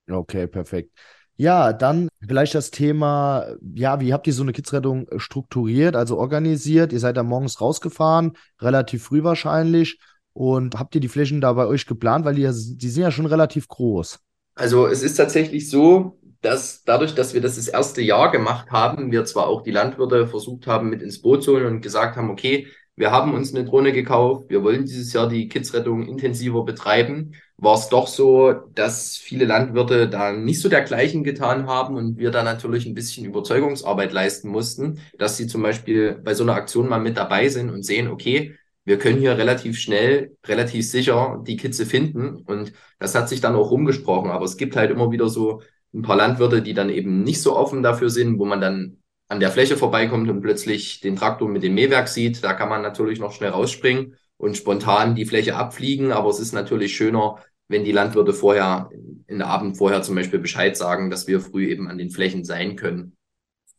Okay, 0.10 0.48
perfekt. 0.48 0.92
Ja, 1.36 1.72
dann 1.74 2.08
vielleicht 2.26 2.56
das 2.56 2.72
Thema, 2.72 3.46
ja, 3.76 4.00
wie 4.00 4.12
habt 4.12 4.26
ihr 4.26 4.34
so 4.34 4.42
eine 4.42 4.54
Kidsrettung 4.54 5.08
strukturiert, 5.18 5.96
also 5.96 6.18
organisiert? 6.18 6.94
Ihr 6.94 7.00
seid 7.00 7.18
da 7.18 7.22
morgens 7.22 7.62
rausgefahren, 7.62 8.36
relativ 8.60 9.04
früh 9.04 9.24
wahrscheinlich. 9.24 10.00
Und 10.34 10.80
habt 10.80 10.96
ihr 10.96 11.02
die 11.02 11.10
Flächen 11.10 11.42
da 11.42 11.54
bei 11.54 11.68
euch 11.68 11.86
geplant? 11.86 12.26
Weil 12.26 12.36
die, 12.36 12.50
die 12.78 12.90
sind 12.90 13.04
ja 13.04 13.12
schon 13.12 13.28
relativ 13.28 13.68
groß. 13.68 14.20
Also 14.58 14.88
es 14.88 15.04
ist 15.04 15.16
tatsächlich 15.16 15.70
so, 15.70 16.20
dass 16.42 16.84
dadurch, 16.84 17.14
dass 17.16 17.34
wir 17.34 17.42
das 17.42 17.56
das 17.58 17.68
erste 17.68 18.02
Jahr 18.02 18.32
gemacht 18.32 18.72
haben, 18.72 19.12
wir 19.12 19.26
zwar 19.26 19.48
auch 19.48 19.62
die 19.64 19.72
Landwirte 19.72 20.28
versucht 20.28 20.68
haben, 20.68 20.90
mit 20.90 21.02
ins 21.02 21.22
Boot 21.22 21.44
zu 21.44 21.54
holen 21.54 21.66
und 21.68 21.82
gesagt 21.82 22.16
haben, 22.18 22.30
okay, 22.32 22.68
wir 22.96 23.12
haben 23.12 23.34
uns 23.36 23.54
eine 23.54 23.66
Drohne 23.66 23.92
gekauft, 23.94 24.50
wir 24.50 24.64
wollen 24.64 24.86
dieses 24.86 25.14
Jahr 25.14 25.30
die 25.30 25.48
Kidsrettung 25.50 26.08
intensiver 26.08 26.66
betreiben, 26.66 27.34
war 27.58 27.76
es 27.76 27.90
doch 27.90 28.08
so, 28.08 28.52
dass 28.74 29.18
viele 29.18 29.46
Landwirte 29.46 30.10
da 30.10 30.32
nicht 30.34 30.62
so 30.62 30.70
dergleichen 30.70 31.24
getan 31.24 31.68
haben 31.68 31.96
und 31.96 32.18
wir 32.18 32.32
da 32.32 32.42
natürlich 32.44 32.88
ein 32.88 32.96
bisschen 32.96 33.26
Überzeugungsarbeit 33.26 34.12
leisten 34.14 34.50
mussten, 34.50 35.00
dass 35.20 35.38
sie 35.38 35.46
zum 35.48 35.62
Beispiel 35.62 36.14
bei 36.24 36.34
so 36.34 36.44
einer 36.44 36.56
Aktion 36.56 36.90
mal 36.90 37.00
mit 37.00 37.18
dabei 37.18 37.50
sind 37.50 37.70
und 37.70 37.84
sehen, 37.84 38.08
okay, 38.08 38.56
wir 38.88 38.98
können 38.98 39.20
hier 39.20 39.38
relativ 39.38 39.78
schnell, 39.78 40.38
relativ 40.46 40.90
sicher 40.90 41.44
die 41.46 41.58
Kitze 41.58 41.86
finden. 41.86 42.38
Und 42.46 42.72
das 43.00 43.16
hat 43.16 43.28
sich 43.28 43.42
dann 43.42 43.54
auch 43.54 43.70
rumgesprochen. 43.70 44.32
Aber 44.32 44.46
es 44.46 44.56
gibt 44.56 44.78
halt 44.78 44.92
immer 44.92 45.12
wieder 45.12 45.28
so 45.28 45.62
ein 45.94 46.04
paar 46.04 46.16
Landwirte, 46.16 46.62
die 46.62 46.74
dann 46.74 46.90
eben 46.90 47.22
nicht 47.22 47.42
so 47.42 47.58
offen 47.58 47.84
dafür 47.84 48.10
sind, 48.10 48.40
wo 48.40 48.46
man 48.46 48.62
dann 48.62 49.00
an 49.28 49.42
der 49.42 49.52
Fläche 49.52 49.76
vorbeikommt 49.76 50.30
und 50.30 50.40
plötzlich 50.40 51.02
den 51.02 51.18
Traktor 51.18 51.50
mit 51.50 51.64
dem 51.64 51.74
Mähwerk 51.74 52.08
sieht. 52.08 52.46
Da 52.46 52.54
kann 52.54 52.70
man 52.70 52.82
natürlich 52.82 53.20
noch 53.20 53.34
schnell 53.34 53.50
rausspringen 53.50 54.16
und 54.38 54.56
spontan 54.56 55.16
die 55.16 55.26
Fläche 55.26 55.58
abfliegen. 55.58 56.14
Aber 56.14 56.30
es 56.30 56.40
ist 56.40 56.54
natürlich 56.54 56.96
schöner, 56.96 57.44
wenn 57.68 57.84
die 57.84 57.92
Landwirte 57.92 58.32
vorher, 58.32 58.90
in 59.28 59.40
der 59.40 59.48
Abend 59.48 59.76
vorher 59.76 60.02
zum 60.02 60.16
Beispiel 60.16 60.40
Bescheid 60.40 60.78
sagen, 60.78 61.10
dass 61.10 61.28
wir 61.28 61.42
früh 61.42 61.68
eben 61.68 61.90
an 61.90 61.98
den 61.98 62.10
Flächen 62.10 62.46
sein 62.46 62.78
können. 62.78 63.18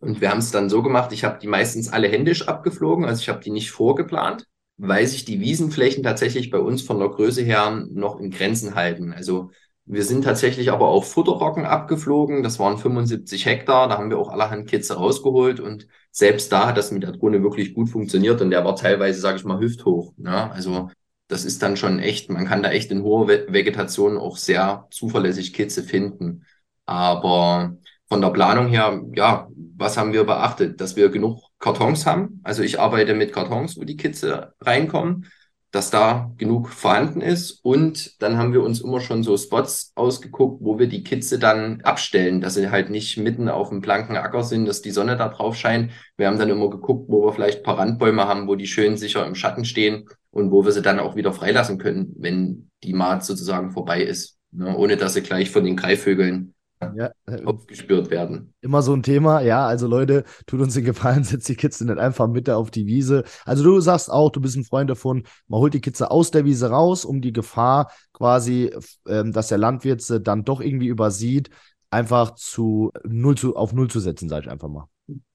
Und 0.00 0.20
wir 0.20 0.28
haben 0.28 0.40
es 0.40 0.50
dann 0.50 0.68
so 0.68 0.82
gemacht, 0.82 1.14
ich 1.14 1.24
habe 1.24 1.38
die 1.40 1.48
meistens 1.48 1.90
alle 1.90 2.08
händisch 2.08 2.46
abgeflogen, 2.46 3.06
also 3.06 3.22
ich 3.22 3.30
habe 3.30 3.40
die 3.40 3.50
nicht 3.50 3.70
vorgeplant 3.70 4.46
weil 4.78 5.06
sich 5.06 5.24
die 5.24 5.40
Wiesenflächen 5.40 6.02
tatsächlich 6.02 6.50
bei 6.50 6.58
uns 6.58 6.82
von 6.82 6.98
der 6.98 7.08
Größe 7.08 7.42
her 7.42 7.84
noch 7.90 8.20
in 8.20 8.30
Grenzen 8.30 8.74
halten. 8.74 9.12
Also 9.12 9.50
wir 9.86 10.04
sind 10.04 10.22
tatsächlich 10.22 10.70
aber 10.70 10.88
auch 10.88 11.04
Futterrocken 11.04 11.64
abgeflogen. 11.64 12.42
Das 12.42 12.58
waren 12.58 12.78
75 12.78 13.46
Hektar. 13.46 13.88
Da 13.88 13.98
haben 13.98 14.10
wir 14.10 14.18
auch 14.18 14.28
allerhand 14.28 14.68
Kitze 14.68 14.94
rausgeholt. 14.94 15.60
Und 15.60 15.88
selbst 16.12 16.52
da 16.52 16.68
hat 16.68 16.76
das 16.76 16.92
mit 16.92 17.02
der 17.02 17.12
Drohne 17.12 17.42
wirklich 17.42 17.74
gut 17.74 17.88
funktioniert. 17.88 18.40
Und 18.40 18.50
der 18.50 18.64
war 18.64 18.76
teilweise, 18.76 19.20
sage 19.20 19.38
ich 19.38 19.44
mal, 19.44 19.58
hüfthoch. 19.58 20.12
Ne? 20.18 20.50
Also 20.52 20.90
das 21.26 21.44
ist 21.44 21.62
dann 21.62 21.76
schon 21.76 21.98
echt, 22.00 22.30
man 22.30 22.46
kann 22.46 22.62
da 22.62 22.70
echt 22.70 22.90
in 22.90 23.02
hoher 23.02 23.28
Vegetation 23.28 24.18
auch 24.18 24.36
sehr 24.36 24.86
zuverlässig 24.90 25.54
Kitze 25.54 25.82
finden. 25.82 26.44
Aber 26.84 27.76
von 28.08 28.20
der 28.20 28.30
Planung 28.30 28.68
her, 28.68 29.02
ja, 29.14 29.48
was 29.76 29.96
haben 29.96 30.12
wir 30.12 30.24
beachtet? 30.24 30.80
Dass 30.80 30.96
wir 30.96 31.08
genug 31.10 31.47
Kartons 31.58 32.06
haben. 32.06 32.40
Also 32.44 32.62
ich 32.62 32.80
arbeite 32.80 33.14
mit 33.14 33.32
Kartons, 33.32 33.76
wo 33.76 33.84
die 33.84 33.96
Kitze 33.96 34.54
reinkommen, 34.60 35.26
dass 35.70 35.90
da 35.90 36.32
genug 36.38 36.68
vorhanden 36.70 37.20
ist. 37.20 37.60
Und 37.62 38.22
dann 38.22 38.38
haben 38.38 38.52
wir 38.52 38.62
uns 38.62 38.80
immer 38.80 39.00
schon 39.00 39.22
so 39.22 39.36
Spots 39.36 39.92
ausgeguckt, 39.94 40.62
wo 40.62 40.78
wir 40.78 40.86
die 40.86 41.02
Kitze 41.04 41.38
dann 41.38 41.82
abstellen, 41.82 42.40
dass 42.40 42.54
sie 42.54 42.70
halt 42.70 42.90
nicht 42.90 43.18
mitten 43.18 43.48
auf 43.48 43.68
dem 43.68 43.80
blanken 43.80 44.16
Acker 44.16 44.44
sind, 44.44 44.66
dass 44.66 44.82
die 44.82 44.92
Sonne 44.92 45.16
da 45.16 45.28
drauf 45.28 45.56
scheint. 45.56 45.92
Wir 46.16 46.28
haben 46.28 46.38
dann 46.38 46.48
immer 46.48 46.70
geguckt, 46.70 47.08
wo 47.08 47.26
wir 47.26 47.32
vielleicht 47.32 47.58
ein 47.58 47.64
paar 47.64 47.78
Randbäume 47.78 48.26
haben, 48.26 48.48
wo 48.48 48.54
die 48.54 48.66
schön 48.66 48.96
sicher 48.96 49.26
im 49.26 49.34
Schatten 49.34 49.64
stehen 49.64 50.08
und 50.30 50.50
wo 50.50 50.64
wir 50.64 50.72
sie 50.72 50.82
dann 50.82 51.00
auch 51.00 51.16
wieder 51.16 51.32
freilassen 51.32 51.78
können, 51.78 52.14
wenn 52.18 52.70
die 52.82 52.94
Maat 52.94 53.24
sozusagen 53.24 53.72
vorbei 53.72 54.02
ist, 54.02 54.38
ne? 54.52 54.76
ohne 54.76 54.96
dass 54.96 55.14
sie 55.14 55.22
gleich 55.22 55.50
von 55.50 55.64
den 55.64 55.76
Greifvögeln 55.76 56.54
ja, 56.94 57.10
äh, 57.26 57.44
aufgespürt 57.44 58.10
werden. 58.10 58.54
Immer 58.60 58.82
so 58.82 58.94
ein 58.94 59.02
Thema, 59.02 59.40
ja. 59.40 59.66
Also 59.66 59.86
Leute, 59.86 60.24
tut 60.46 60.60
uns 60.60 60.74
den 60.74 60.84
Gefallen, 60.84 61.24
setzt 61.24 61.48
die 61.48 61.56
Kitze 61.56 61.84
nicht 61.84 61.98
einfach 61.98 62.28
mit 62.28 62.48
auf 62.50 62.70
die 62.70 62.86
Wiese. 62.86 63.24
Also 63.44 63.64
du 63.64 63.80
sagst 63.80 64.10
auch, 64.10 64.30
du 64.30 64.40
bist 64.40 64.56
ein 64.56 64.64
Freund 64.64 64.90
davon, 64.90 65.24
man 65.48 65.60
holt 65.60 65.74
die 65.74 65.80
Kitze 65.80 66.10
aus 66.10 66.30
der 66.30 66.44
Wiese 66.44 66.70
raus, 66.70 67.04
um 67.04 67.20
die 67.20 67.32
Gefahr 67.32 67.90
quasi, 68.12 68.72
ähm, 69.06 69.32
dass 69.32 69.48
der 69.48 69.58
Landwirt 69.58 70.02
sie 70.02 70.20
dann 70.20 70.44
doch 70.44 70.60
irgendwie 70.60 70.88
übersieht, 70.88 71.50
einfach 71.90 72.34
zu 72.34 72.92
null 73.04 73.36
zu 73.36 73.56
auf 73.56 73.72
null 73.72 73.88
zu 73.88 74.00
setzen, 74.00 74.28
sage 74.28 74.46
ich 74.46 74.50
einfach 74.50 74.68
mal. 74.68 74.88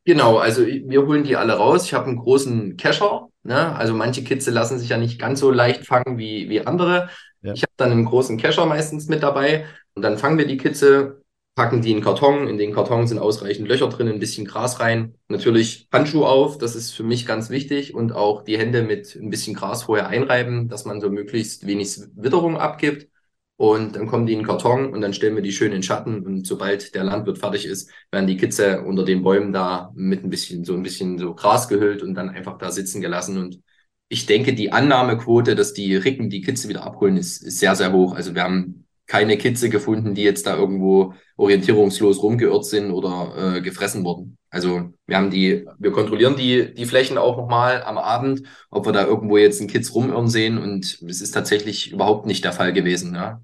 Genau, 0.06 0.38
also 0.38 0.66
wir 0.66 1.06
holen 1.06 1.24
die 1.24 1.36
alle 1.36 1.54
raus. 1.54 1.86
Ich 1.86 1.94
habe 1.94 2.08
einen 2.08 2.18
großen 2.18 2.78
Kescher. 2.78 3.30
Ne? 3.44 3.76
Also 3.76 3.94
manche 3.94 4.24
Kitze 4.24 4.52
lassen 4.52 4.78
sich 4.78 4.90
ja 4.90 4.98
nicht 4.98 5.20
ganz 5.20 5.40
so 5.40 5.50
leicht 5.50 5.86
fangen 5.86 6.18
wie, 6.18 6.50
wie 6.50 6.66
andere. 6.66 7.10
Ja. 7.42 7.54
Ich 7.54 7.64
habe 7.64 7.74
dann 7.78 7.92
einen 7.92 8.06
großen 8.06 8.38
Kescher 8.38 8.66
meistens 8.66 9.08
mit 9.08 9.24
dabei 9.24 9.66
und 9.96 10.02
dann 10.02 10.18
fangen 10.18 10.38
wir 10.38 10.48
die 10.48 10.58
Kitze 10.58 11.23
packen 11.56 11.82
die 11.82 11.92
in 11.92 12.02
Karton. 12.02 12.48
In 12.48 12.58
den 12.58 12.74
Karton 12.74 13.08
sind 13.08 13.20
ausreichend 13.20 13.68
Löcher 13.68 13.90
drin, 13.90 14.08
ein 14.08 14.20
bisschen 14.20 14.46
Gras 14.46 14.80
rein. 14.80 15.16
Natürlich 15.28 15.88
Handschuh 15.92 16.26
auf, 16.26 16.58
das 16.58 16.76
ist 16.76 16.92
für 16.92 17.04
mich 17.04 17.26
ganz 17.26 17.50
wichtig. 17.50 17.94
Und 17.94 18.14
auch 18.14 18.44
die 18.44 18.58
Hände 18.58 18.84
mit 18.84 19.16
ein 19.16 19.30
bisschen 19.30 19.56
Gras 19.56 19.84
vorher 19.84 20.08
einreiben, 20.08 20.68
dass 20.68 20.86
man 20.86 21.02
so 21.02 21.10
möglichst 21.10 21.68
wenig 21.68 22.00
Witterung 22.16 22.58
abgibt. 22.58 23.08
Und 23.56 23.96
dann 23.96 24.08
kommen 24.08 24.26
die 24.26 24.34
in 24.34 24.40
den 24.40 24.48
Karton 24.48 24.92
und 24.92 25.02
dann 25.02 25.14
stellen 25.14 25.36
wir 25.36 25.44
die 25.44 25.52
schön 25.52 25.72
in 25.72 25.84
Schatten. 25.84 26.26
Und 26.26 26.48
sobald 26.48 26.96
der 26.96 27.04
Landwirt 27.04 27.38
fertig 27.38 27.66
ist, 27.66 27.90
werden 28.12 28.28
die 28.28 28.38
Kitze 28.38 28.82
unter 28.82 29.06
den 29.06 29.24
Bäumen 29.24 29.54
da 29.54 29.92
mit 29.96 30.24
ein 30.24 30.30
bisschen, 30.30 30.66
so 30.66 30.74
ein 30.74 30.84
bisschen 30.84 31.20
so 31.20 31.36
Gras 31.36 31.68
gehüllt 31.68 32.02
und 32.02 32.16
dann 32.16 32.30
einfach 32.30 32.58
da 32.58 32.72
sitzen 32.72 33.00
gelassen. 33.00 33.38
Und 33.38 33.62
ich 34.10 34.26
denke, 34.26 34.54
die 34.54 34.72
Annahmequote, 34.72 35.56
dass 35.56 35.74
die 35.74 35.96
Ricken 35.96 36.30
die 36.30 36.42
Kitze 36.42 36.68
wieder 36.68 36.84
abholen, 36.84 37.16
ist, 37.16 37.44
ist 37.44 37.60
sehr, 37.60 37.76
sehr 37.76 37.94
hoch. 37.94 38.16
Also 38.16 38.34
wir 38.36 38.44
haben 38.44 38.83
keine 39.08 39.38
Kitze 39.38 39.70
gefunden, 39.70 40.16
die 40.16 40.24
jetzt 40.24 40.48
da 40.48 40.56
irgendwo 40.56 41.14
orientierungslos 41.36 42.22
rumgeirrt 42.22 42.66
sind 42.66 42.92
oder 42.92 43.56
äh, 43.58 43.62
gefressen 43.62 44.04
wurden. 44.04 44.38
Also 44.50 44.94
wir 45.08 45.18
haben 45.18 45.32
die, 45.32 45.66
wir 45.80 45.92
kontrollieren 45.92 46.36
die, 46.36 46.74
die 46.74 46.86
Flächen 46.86 47.18
auch 47.18 47.38
nochmal 47.38 47.84
am 47.84 47.98
Abend, 47.98 48.44
ob 48.70 48.86
wir 48.86 48.94
da 48.94 49.06
irgendwo 49.06 49.38
jetzt 49.38 49.60
einen 49.60 49.70
Kitz 49.70 49.94
rumirren 49.94 50.28
sehen 50.28 50.58
und 50.58 51.02
es 51.08 51.22
ist 51.22 51.32
tatsächlich 51.32 51.92
überhaupt 51.92 52.28
nicht 52.28 52.44
der 52.44 52.54
Fall 52.54 52.72
gewesen. 52.72 53.16
Ja. 53.16 53.42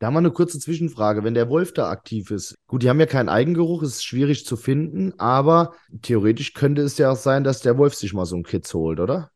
Da 0.00 0.06
haben 0.06 0.14
wir 0.14 0.18
eine 0.18 0.30
kurze 0.30 0.58
Zwischenfrage. 0.58 1.24
Wenn 1.24 1.34
der 1.34 1.50
Wolf 1.50 1.74
da 1.74 1.90
aktiv 1.90 2.30
ist, 2.30 2.56
gut, 2.66 2.82
die 2.82 2.88
haben 2.88 3.00
ja 3.00 3.06
keinen 3.06 3.28
Eigengeruch, 3.28 3.82
ist 3.82 4.04
schwierig 4.04 4.46
zu 4.46 4.56
finden, 4.56 5.12
aber 5.18 5.74
theoretisch 6.02 6.54
könnte 6.54 6.82
es 6.82 6.96
ja 6.98 7.10
auch 7.10 7.16
sein, 7.16 7.44
dass 7.44 7.60
der 7.60 7.76
Wolf 7.76 7.94
sich 7.94 8.12
mal 8.12 8.24
so 8.26 8.34
einen 8.34 8.44
Kitz 8.44 8.72
holt, 8.72 9.00
oder? 9.00 9.30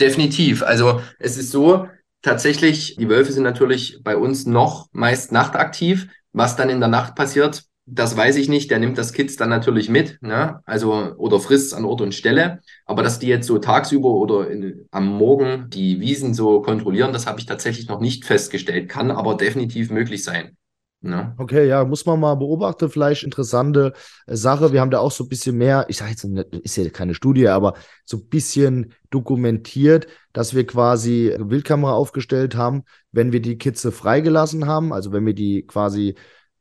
Definitiv. 0.00 0.62
Also 0.62 1.00
es 1.18 1.36
ist 1.36 1.50
so, 1.50 1.88
tatsächlich, 2.22 2.96
die 2.96 3.08
Wölfe 3.08 3.32
sind 3.32 3.42
natürlich 3.42 4.00
bei 4.02 4.16
uns 4.16 4.46
noch 4.46 4.88
meist 4.92 5.32
nachtaktiv. 5.32 6.08
Was 6.32 6.56
dann 6.56 6.68
in 6.68 6.80
der 6.80 6.88
Nacht 6.88 7.14
passiert, 7.14 7.64
das 7.86 8.16
weiß 8.16 8.36
ich 8.36 8.48
nicht. 8.48 8.70
Der 8.70 8.78
nimmt 8.78 8.98
das 8.98 9.12
Kids 9.12 9.36
dann 9.36 9.48
natürlich 9.48 9.88
mit, 9.88 10.20
ne? 10.22 10.60
also 10.66 11.14
oder 11.16 11.40
frisst 11.40 11.74
an 11.74 11.84
Ort 11.84 12.00
und 12.00 12.14
Stelle. 12.14 12.60
Aber 12.84 13.02
dass 13.02 13.18
die 13.18 13.28
jetzt 13.28 13.46
so 13.46 13.58
tagsüber 13.58 14.10
oder 14.10 14.50
in, 14.50 14.86
am 14.90 15.06
Morgen 15.06 15.70
die 15.70 16.00
Wiesen 16.00 16.34
so 16.34 16.60
kontrollieren, 16.60 17.12
das 17.12 17.26
habe 17.26 17.40
ich 17.40 17.46
tatsächlich 17.46 17.88
noch 17.88 18.00
nicht 18.00 18.24
festgestellt. 18.24 18.88
Kann 18.88 19.10
aber 19.10 19.36
definitiv 19.36 19.90
möglich 19.90 20.22
sein. 20.22 20.56
Ja. 21.00 21.32
Okay, 21.38 21.68
ja, 21.68 21.84
muss 21.84 22.06
man 22.06 22.18
mal 22.18 22.34
beobachten, 22.34 22.90
vielleicht 22.90 23.22
interessante 23.22 23.92
äh, 24.26 24.34
Sache. 24.34 24.72
Wir 24.72 24.80
haben 24.80 24.90
da 24.90 24.98
auch 24.98 25.12
so 25.12 25.24
ein 25.24 25.28
bisschen 25.28 25.56
mehr, 25.56 25.86
ich 25.88 25.98
sage 25.98 26.10
jetzt, 26.10 26.24
ist 26.24 26.76
ja 26.76 26.88
keine 26.90 27.14
Studie, 27.14 27.48
aber 27.48 27.74
so 28.04 28.16
ein 28.16 28.28
bisschen 28.28 28.94
dokumentiert, 29.10 30.08
dass 30.32 30.54
wir 30.54 30.66
quasi 30.66 31.32
Wildkamera 31.38 31.92
aufgestellt 31.92 32.56
haben, 32.56 32.82
wenn 33.12 33.30
wir 33.30 33.40
die 33.40 33.58
Kitze 33.58 33.92
freigelassen 33.92 34.66
haben, 34.66 34.92
also 34.92 35.12
wenn 35.12 35.24
wir 35.24 35.34
die 35.34 35.64
quasi 35.66 36.16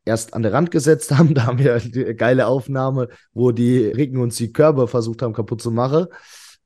erst 0.05 0.35
an 0.35 0.43
der 0.43 0.53
Rand 0.53 0.69
gesetzt 0.69 1.11
haben, 1.17 1.33
da 1.33 1.47
haben 1.47 1.57
wir 1.57 1.73
eine 1.73 2.15
geile 2.15 2.45
Aufnahme, 2.45 3.09
wo 3.33 3.51
die 3.51 3.87
Ricken 3.87 4.19
uns 4.19 4.35
die 4.35 4.53
Körbe 4.53 4.87
versucht 4.87 5.23
haben 5.23 5.33
kaputt 5.33 5.63
zu 5.63 5.71
machen. 5.71 6.05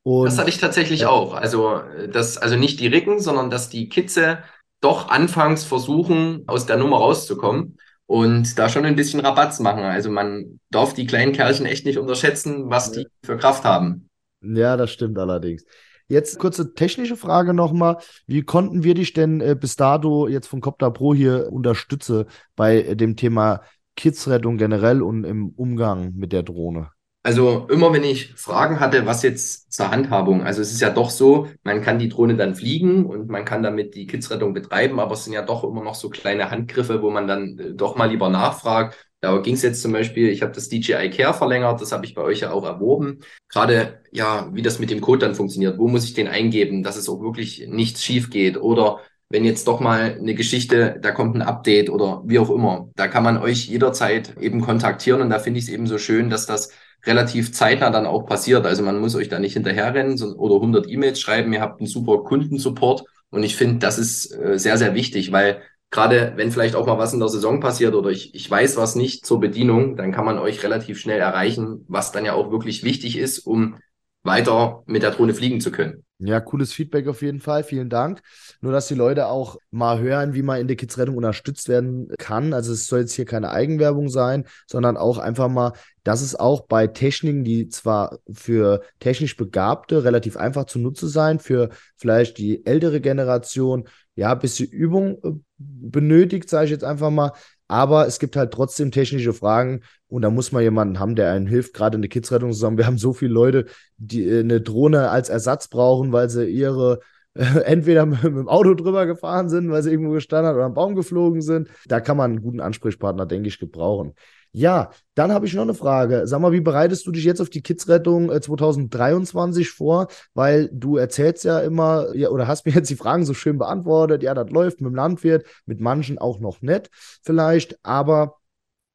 Und, 0.04 0.26
das 0.26 0.38
hatte 0.38 0.50
ich 0.50 0.58
tatsächlich 0.58 1.02
ja. 1.02 1.10
auch. 1.10 1.36
Also, 1.36 1.82
das, 2.12 2.38
also 2.38 2.56
nicht 2.56 2.80
die 2.80 2.88
Ricken, 2.88 3.20
sondern 3.20 3.50
dass 3.50 3.70
die 3.70 3.88
Kitze 3.88 4.40
doch 4.82 5.10
anfangs 5.10 5.64
versuchen, 5.64 6.44
aus 6.48 6.66
der 6.66 6.78
Nummer 6.78 6.98
rauszukommen 6.98 7.78
und 8.08 8.60
da 8.60 8.68
schon 8.68 8.86
ein 8.86 8.96
bisschen 8.96 9.22
Rabatz 9.22 9.60
machen. 9.60 9.84
Also 9.84 10.10
man 10.10 10.60
darf 10.70 10.94
die 10.94 11.06
kleinen 11.06 11.32
Kerlchen 11.32 11.66
echt 11.66 11.86
nicht 11.86 11.98
unterschätzen, 11.98 12.70
was 12.70 12.92
die 12.92 13.08
für 13.24 13.38
Kraft 13.38 13.64
haben. 13.64 14.10
Ja, 14.42 14.76
das 14.76 14.92
stimmt 14.92 15.18
allerdings. 15.18 15.64
Jetzt 16.08 16.40
kurze 16.40 16.74
technische 16.74 17.16
Frage 17.16 17.54
nochmal. 17.54 18.00
Wie 18.28 18.42
konnten 18.42 18.84
wir 18.84 18.96
dich 18.96 19.14
denn 19.14 19.40
äh, 19.40 19.56
bis 19.58 19.78
dato 19.78 20.28
jetzt 20.28 20.48
von 20.48 20.60
Copter 20.60 20.92
Pro 20.92 21.14
hier 21.14 21.48
unterstützen 21.54 22.26
bei 22.58 22.82
äh, 22.82 22.96
dem 22.98 23.16
Thema 23.16 23.62
Kidsrettung 23.96 24.58
generell 24.58 25.02
und 25.04 25.24
im 25.24 25.50
Umgang 25.50 26.14
mit 26.16 26.34
der 26.34 26.44
Drohne? 26.44 26.90
Also 27.24 27.68
immer 27.70 27.94
wenn 27.94 28.04
ich 28.04 28.34
Fragen 28.36 28.80
hatte, 28.80 29.06
was 29.06 29.22
jetzt 29.22 29.72
zur 29.72 29.92
Handhabung, 29.92 30.42
also 30.42 30.60
es 30.62 30.72
ist 30.72 30.82
ja 30.82 30.90
doch 30.90 31.12
so, 31.12 31.48
man 31.64 31.84
kann 31.84 32.00
die 32.00 32.10
Drohne 32.10 32.36
dann 32.36 32.56
fliegen 32.56 33.06
und 33.06 33.30
man 33.30 33.46
kann 33.46 33.62
damit 33.62 33.94
die 33.94 34.08
Kidsrettung 34.08 34.54
betreiben, 34.56 35.00
aber 35.00 35.14
es 35.14 35.26
sind 35.26 35.34
ja 35.34 35.44
doch 35.44 35.64
immer 35.64 35.84
noch 35.84 35.94
so 35.94 36.10
kleine 36.10 36.50
Handgriffe, 36.50 37.04
wo 37.04 37.12
man 37.12 37.28
dann 37.28 37.60
äh, 37.60 37.74
doch 37.74 37.96
mal 37.96 38.10
lieber 38.10 38.30
nachfragt. 38.30 38.98
Da 39.20 39.38
ging 39.38 39.54
es 39.54 39.62
jetzt 39.62 39.84
zum 39.84 39.92
Beispiel, 39.92 40.30
ich 40.30 40.42
habe 40.42 40.52
das 40.52 40.68
DJI 40.68 41.12
Care 41.12 41.36
verlängert, 41.36 41.80
das 41.80 41.92
habe 41.92 42.06
ich 42.08 42.16
bei 42.16 42.24
euch 42.24 42.40
ja 42.40 42.52
auch 42.52 42.66
erworben. 42.66 43.20
Gerade 43.50 44.02
ja, 44.12 44.50
wie 44.52 44.64
das 44.64 44.80
mit 44.80 44.90
dem 44.90 45.00
Code 45.00 45.20
dann 45.20 45.36
funktioniert, 45.36 45.78
wo 45.78 45.88
muss 45.88 46.06
ich 46.06 46.16
den 46.16 46.28
eingeben, 46.28 46.82
dass 46.82 46.98
es 46.98 47.08
auch 47.08 47.22
wirklich 47.22 47.68
nichts 47.68 48.04
schief 48.04 48.32
geht 48.32 48.58
oder 48.58 49.00
wenn 49.30 49.46
jetzt 49.46 49.68
doch 49.68 49.80
mal 49.80 50.18
eine 50.20 50.34
Geschichte, 50.36 50.98
da 51.02 51.12
kommt 51.12 51.36
ein 51.36 51.42
Update 51.42 51.90
oder 51.90 52.22
wie 52.26 52.40
auch 52.40 52.50
immer, 52.50 52.90
da 52.96 53.08
kann 53.08 53.24
man 53.24 53.38
euch 53.38 53.68
jederzeit 53.68 54.36
eben 54.40 54.62
kontaktieren 54.62 55.22
und 55.22 55.30
da 55.30 55.40
finde 55.40 55.60
ich 55.60 55.66
es 55.66 55.72
eben 55.72 55.88
so 55.88 55.98
schön, 56.00 56.30
dass 56.30 56.46
das 56.48 56.72
relativ 57.06 57.54
zeitnah 57.54 57.90
dann 57.90 58.06
auch 58.06 58.26
passiert. 58.26 58.66
Also 58.66 58.84
man 58.84 59.00
muss 59.00 59.16
euch 59.16 59.30
da 59.30 59.40
nicht 59.40 59.54
hinterherrennen 59.54 60.22
oder 60.34 60.56
100 60.56 60.90
E-Mails 60.90 61.20
schreiben. 61.20 61.54
Ihr 61.54 61.62
habt 61.62 61.80
einen 61.80 61.88
super 61.88 62.20
Kundensupport 62.24 63.04
und 63.30 63.44
ich 63.44 63.56
finde, 63.56 63.80
das 63.80 63.98
ist 63.98 64.32
äh, 64.34 64.60
sehr, 64.60 64.78
sehr 64.78 64.94
wichtig, 64.94 65.32
weil 65.32 65.62
gerade 65.90 66.34
wenn 66.36 66.52
vielleicht 66.52 66.76
auch 66.76 66.88
mal 66.88 66.98
was 66.98 67.14
in 67.14 67.20
der 67.20 67.30
Saison 67.30 67.60
passiert 67.60 67.96
oder 67.96 68.10
ich, 68.10 68.34
ich 68.34 68.50
weiß 68.50 68.78
was 68.78 68.96
nicht 68.96 69.26
zur 69.26 69.40
Bedienung, 69.40 69.98
dann 69.98 70.12
kann 70.12 70.26
man 70.26 70.40
euch 70.40 70.64
relativ 70.64 71.00
schnell 71.00 71.20
erreichen, 71.20 71.86
was 71.88 72.12
dann 72.12 72.26
ja 72.26 72.34
auch 72.34 72.52
wirklich 72.52 72.84
wichtig 72.84 73.18
ist, 73.18 73.40
um 73.40 73.76
weiter 74.24 74.84
mit 74.86 75.04
der 75.04 75.12
Drohne 75.12 75.34
fliegen 75.34 75.62
zu 75.62 75.72
können. 75.72 76.04
Ja, 76.24 76.40
cooles 76.40 76.72
Feedback 76.72 77.08
auf 77.08 77.24
jeden 77.24 77.40
Fall. 77.40 77.64
Vielen 77.64 77.90
Dank. 77.90 78.22
Nur, 78.62 78.72
dass 78.72 78.88
die 78.88 78.94
Leute 78.94 79.26
auch 79.26 79.58
mal 79.72 80.00
hören, 80.00 80.36
wie 80.36 80.44
man 80.44 80.62
in 80.62 80.68
der 80.68 80.78
Kids-Rettung 80.78 81.18
unterstützt 81.18 81.68
werden 81.68 82.10
kann. 82.20 82.54
Also 82.54 82.74
es 82.74 82.86
soll 82.86 83.00
jetzt 83.00 83.14
hier 83.14 83.26
keine 83.26 83.50
Eigenwerbung 83.50 84.08
sein, 84.08 84.46
sondern 84.68 84.98
auch 84.98 85.18
einfach 85.18 85.50
mal, 85.50 85.74
dass 86.04 86.22
es 86.22 86.36
auch 86.36 86.68
bei 86.68 86.86
Techniken, 86.86 87.44
die 87.44 87.70
zwar 87.70 88.20
für 88.32 88.84
technisch 89.00 89.36
Begabte 89.36 90.04
relativ 90.04 90.38
einfach 90.38 90.66
zu 90.66 90.78
nutzen 90.78 91.10
sein, 91.10 91.40
für 91.40 91.70
vielleicht 91.98 92.38
die 92.38 92.68
ältere 92.68 93.02
Generation, 93.02 93.88
ja, 94.14 94.32
ein 94.34 94.40
bisschen 94.40 94.70
Übung 94.70 95.18
äh, 95.24 95.32
benötigt, 95.58 96.50
sage 96.50 96.66
ich 96.66 96.72
jetzt 96.72 96.84
einfach 96.84 97.10
mal, 97.10 97.32
aber 97.72 98.06
es 98.06 98.20
gibt 98.20 98.36
halt 98.36 98.52
trotzdem 98.52 98.92
technische 98.92 99.32
Fragen 99.32 99.82
und 100.10 100.24
da 100.24 100.30
muss 100.30 100.52
man 100.52 100.62
jemanden 100.62 101.00
haben, 101.00 101.16
der 101.16 101.32
einen 101.32 101.48
hilft, 101.48 101.74
gerade 101.74 101.96
in 101.96 102.02
der 102.02 102.10
Kidsrettung 102.10 102.52
zusammen. 102.52 102.78
Wir 102.78 102.86
haben 102.86 102.98
so 102.98 103.14
viele 103.14 103.32
Leute, 103.32 103.66
die 103.98 104.28
äh, 104.28 104.42
eine 104.42 104.60
Drohne 104.60 105.10
als 105.10 105.30
Ersatz 105.30 105.70
brauchen, 105.70 106.12
weil 106.12 106.30
sie 106.30 106.46
ihre 106.48 107.00
entweder 107.34 108.06
mit, 108.06 108.24
mit, 108.24 108.36
dem 108.36 108.50
Auto 108.50 108.74
drüber 108.74 109.06
gefahren 109.06 109.48
sind, 109.48 109.72
weil 109.72 109.84
sie 109.84 109.90
irgendwo 109.90 110.12
gestanden 110.12 110.50
hat 110.50 110.56
oder 110.56 110.66
am 110.66 110.74
Baum 110.74 110.96
geflogen 110.96 111.42
sind. 111.42 111.70
Da 111.86 112.02
kann 112.02 112.18
man 112.18 112.32
einen 112.32 112.42
guten 112.42 112.60
Ansprechpartner, 112.60 113.26
denke 113.26 113.48
ich, 113.48 113.58
gebrauchen. 113.58 114.16
Ja, 114.54 114.92
dann 115.16 115.32
habe 115.32 115.46
ich 115.46 115.54
noch 115.54 115.62
eine 115.62 115.74
Frage. 115.74 116.24
Sag 116.26 116.42
mal, 116.42 116.52
wie 116.52 116.60
bereitest 116.60 117.08
du 117.08 117.12
dich 117.12 117.24
jetzt 117.24 117.40
auf 117.40 117.50
die 117.50 117.62
Kidsrettung 117.62 118.30
2023 118.30 119.66
äh, 119.66 119.70
vor? 119.70 120.08
Weil 120.34 120.70
du 120.74 120.98
erzählst 120.98 121.46
ja 121.46 121.60
immer, 121.60 122.14
ja, 122.16 122.30
oder 122.30 122.48
hast 122.48 122.66
mir 122.66 122.74
jetzt 122.74 122.90
die 122.90 122.98
Fragen 122.98 123.26
so 123.26 123.34
schön 123.34 123.58
beantwortet. 123.58 124.24
Ja, 124.24 124.34
das 124.34 124.50
läuft 124.50 124.82
mit 124.82 124.92
dem 124.92 124.96
Landwirt, 124.96 125.46
mit 125.66 125.80
manchen 125.80 126.18
auch 126.18 126.40
noch 126.40 126.62
nicht 126.62 126.90
vielleicht. 127.24 127.80
Aber 127.84 128.40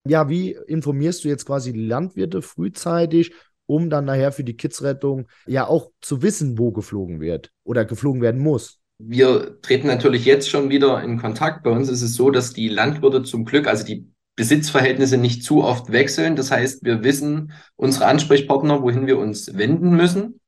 ja, 0.07 0.29
wie 0.29 0.53
informierst 0.67 1.25
du 1.25 1.29
jetzt 1.29 1.47
quasi 1.47 1.73
die 1.73 1.87
Landwirte 1.87 2.43
frühzeitig, 2.43 3.33
um 3.65 3.89
dann 3.89 4.05
nachher 4.05 4.33
für 4.33 4.45
die 4.45 4.57
Kidsrettung 4.57 5.27
ja 5.47 5.67
auch 5.67 5.91
zu 6.03 6.23
wissen, 6.23 6.59
wo 6.59 6.71
geflogen 6.71 7.19
wird 7.19 7.51
oder 7.65 7.87
geflogen 7.87 8.21
werden 8.21 8.43
muss? 8.43 8.79
Wir 8.99 9.61
treten 9.63 9.89
natürlich 9.89 10.25
jetzt 10.25 10.49
schon 10.49 10.69
wieder 10.69 11.03
in 11.03 11.19
Kontakt. 11.19 11.65
Bei 11.65 11.71
uns 11.71 11.89
ist 11.89 12.03
es 12.03 12.15
so, 12.15 12.31
dass 12.31 12.53
die 12.53 12.69
Landwirte 12.69 13.23
zum 13.23 13.45
Glück, 13.45 13.67
also 13.67 13.85
die 13.85 14.11
Besitzverhältnisse 14.37 15.17
nicht 15.17 15.43
zu 15.43 15.65
oft 15.65 15.91
wechseln. 15.91 16.37
Das 16.37 16.51
heißt, 16.51 16.85
wir 16.85 17.03
wissen 17.03 17.53
unsere 17.77 18.07
Ansprechpartner, 18.07 18.83
wohin 18.83 19.07
wir 19.07 19.19
uns 19.19 19.57
wenden 19.57 19.97
müssen 19.97 20.41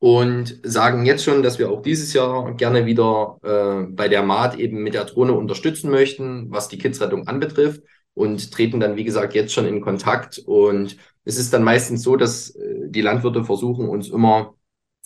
und 0.00 0.60
sagen 0.62 1.06
jetzt 1.06 1.24
schon, 1.24 1.42
dass 1.42 1.58
wir 1.58 1.70
auch 1.70 1.82
dieses 1.82 2.12
Jahr 2.12 2.54
gerne 2.54 2.86
wieder 2.86 3.38
äh, 3.42 3.90
bei 3.92 4.08
der 4.08 4.22
Maat 4.22 4.56
eben 4.56 4.82
mit 4.82 4.94
der 4.94 5.04
Drohne 5.04 5.32
unterstützen 5.32 5.90
möchten, 5.90 6.50
was 6.50 6.68
die 6.68 6.78
Kidsrettung 6.78 7.26
anbetrifft 7.26 7.82
und 8.14 8.52
treten 8.52 8.80
dann, 8.80 8.96
wie 8.96 9.04
gesagt, 9.04 9.34
jetzt 9.34 9.52
schon 9.52 9.66
in 9.66 9.80
Kontakt. 9.80 10.38
Und 10.38 10.96
es 11.24 11.38
ist 11.38 11.52
dann 11.52 11.64
meistens 11.64 12.02
so, 12.02 12.16
dass 12.16 12.50
äh, 12.50 12.88
die 12.88 13.00
Landwirte 13.00 13.44
versuchen, 13.44 13.88
uns 13.88 14.08
immer 14.08 14.54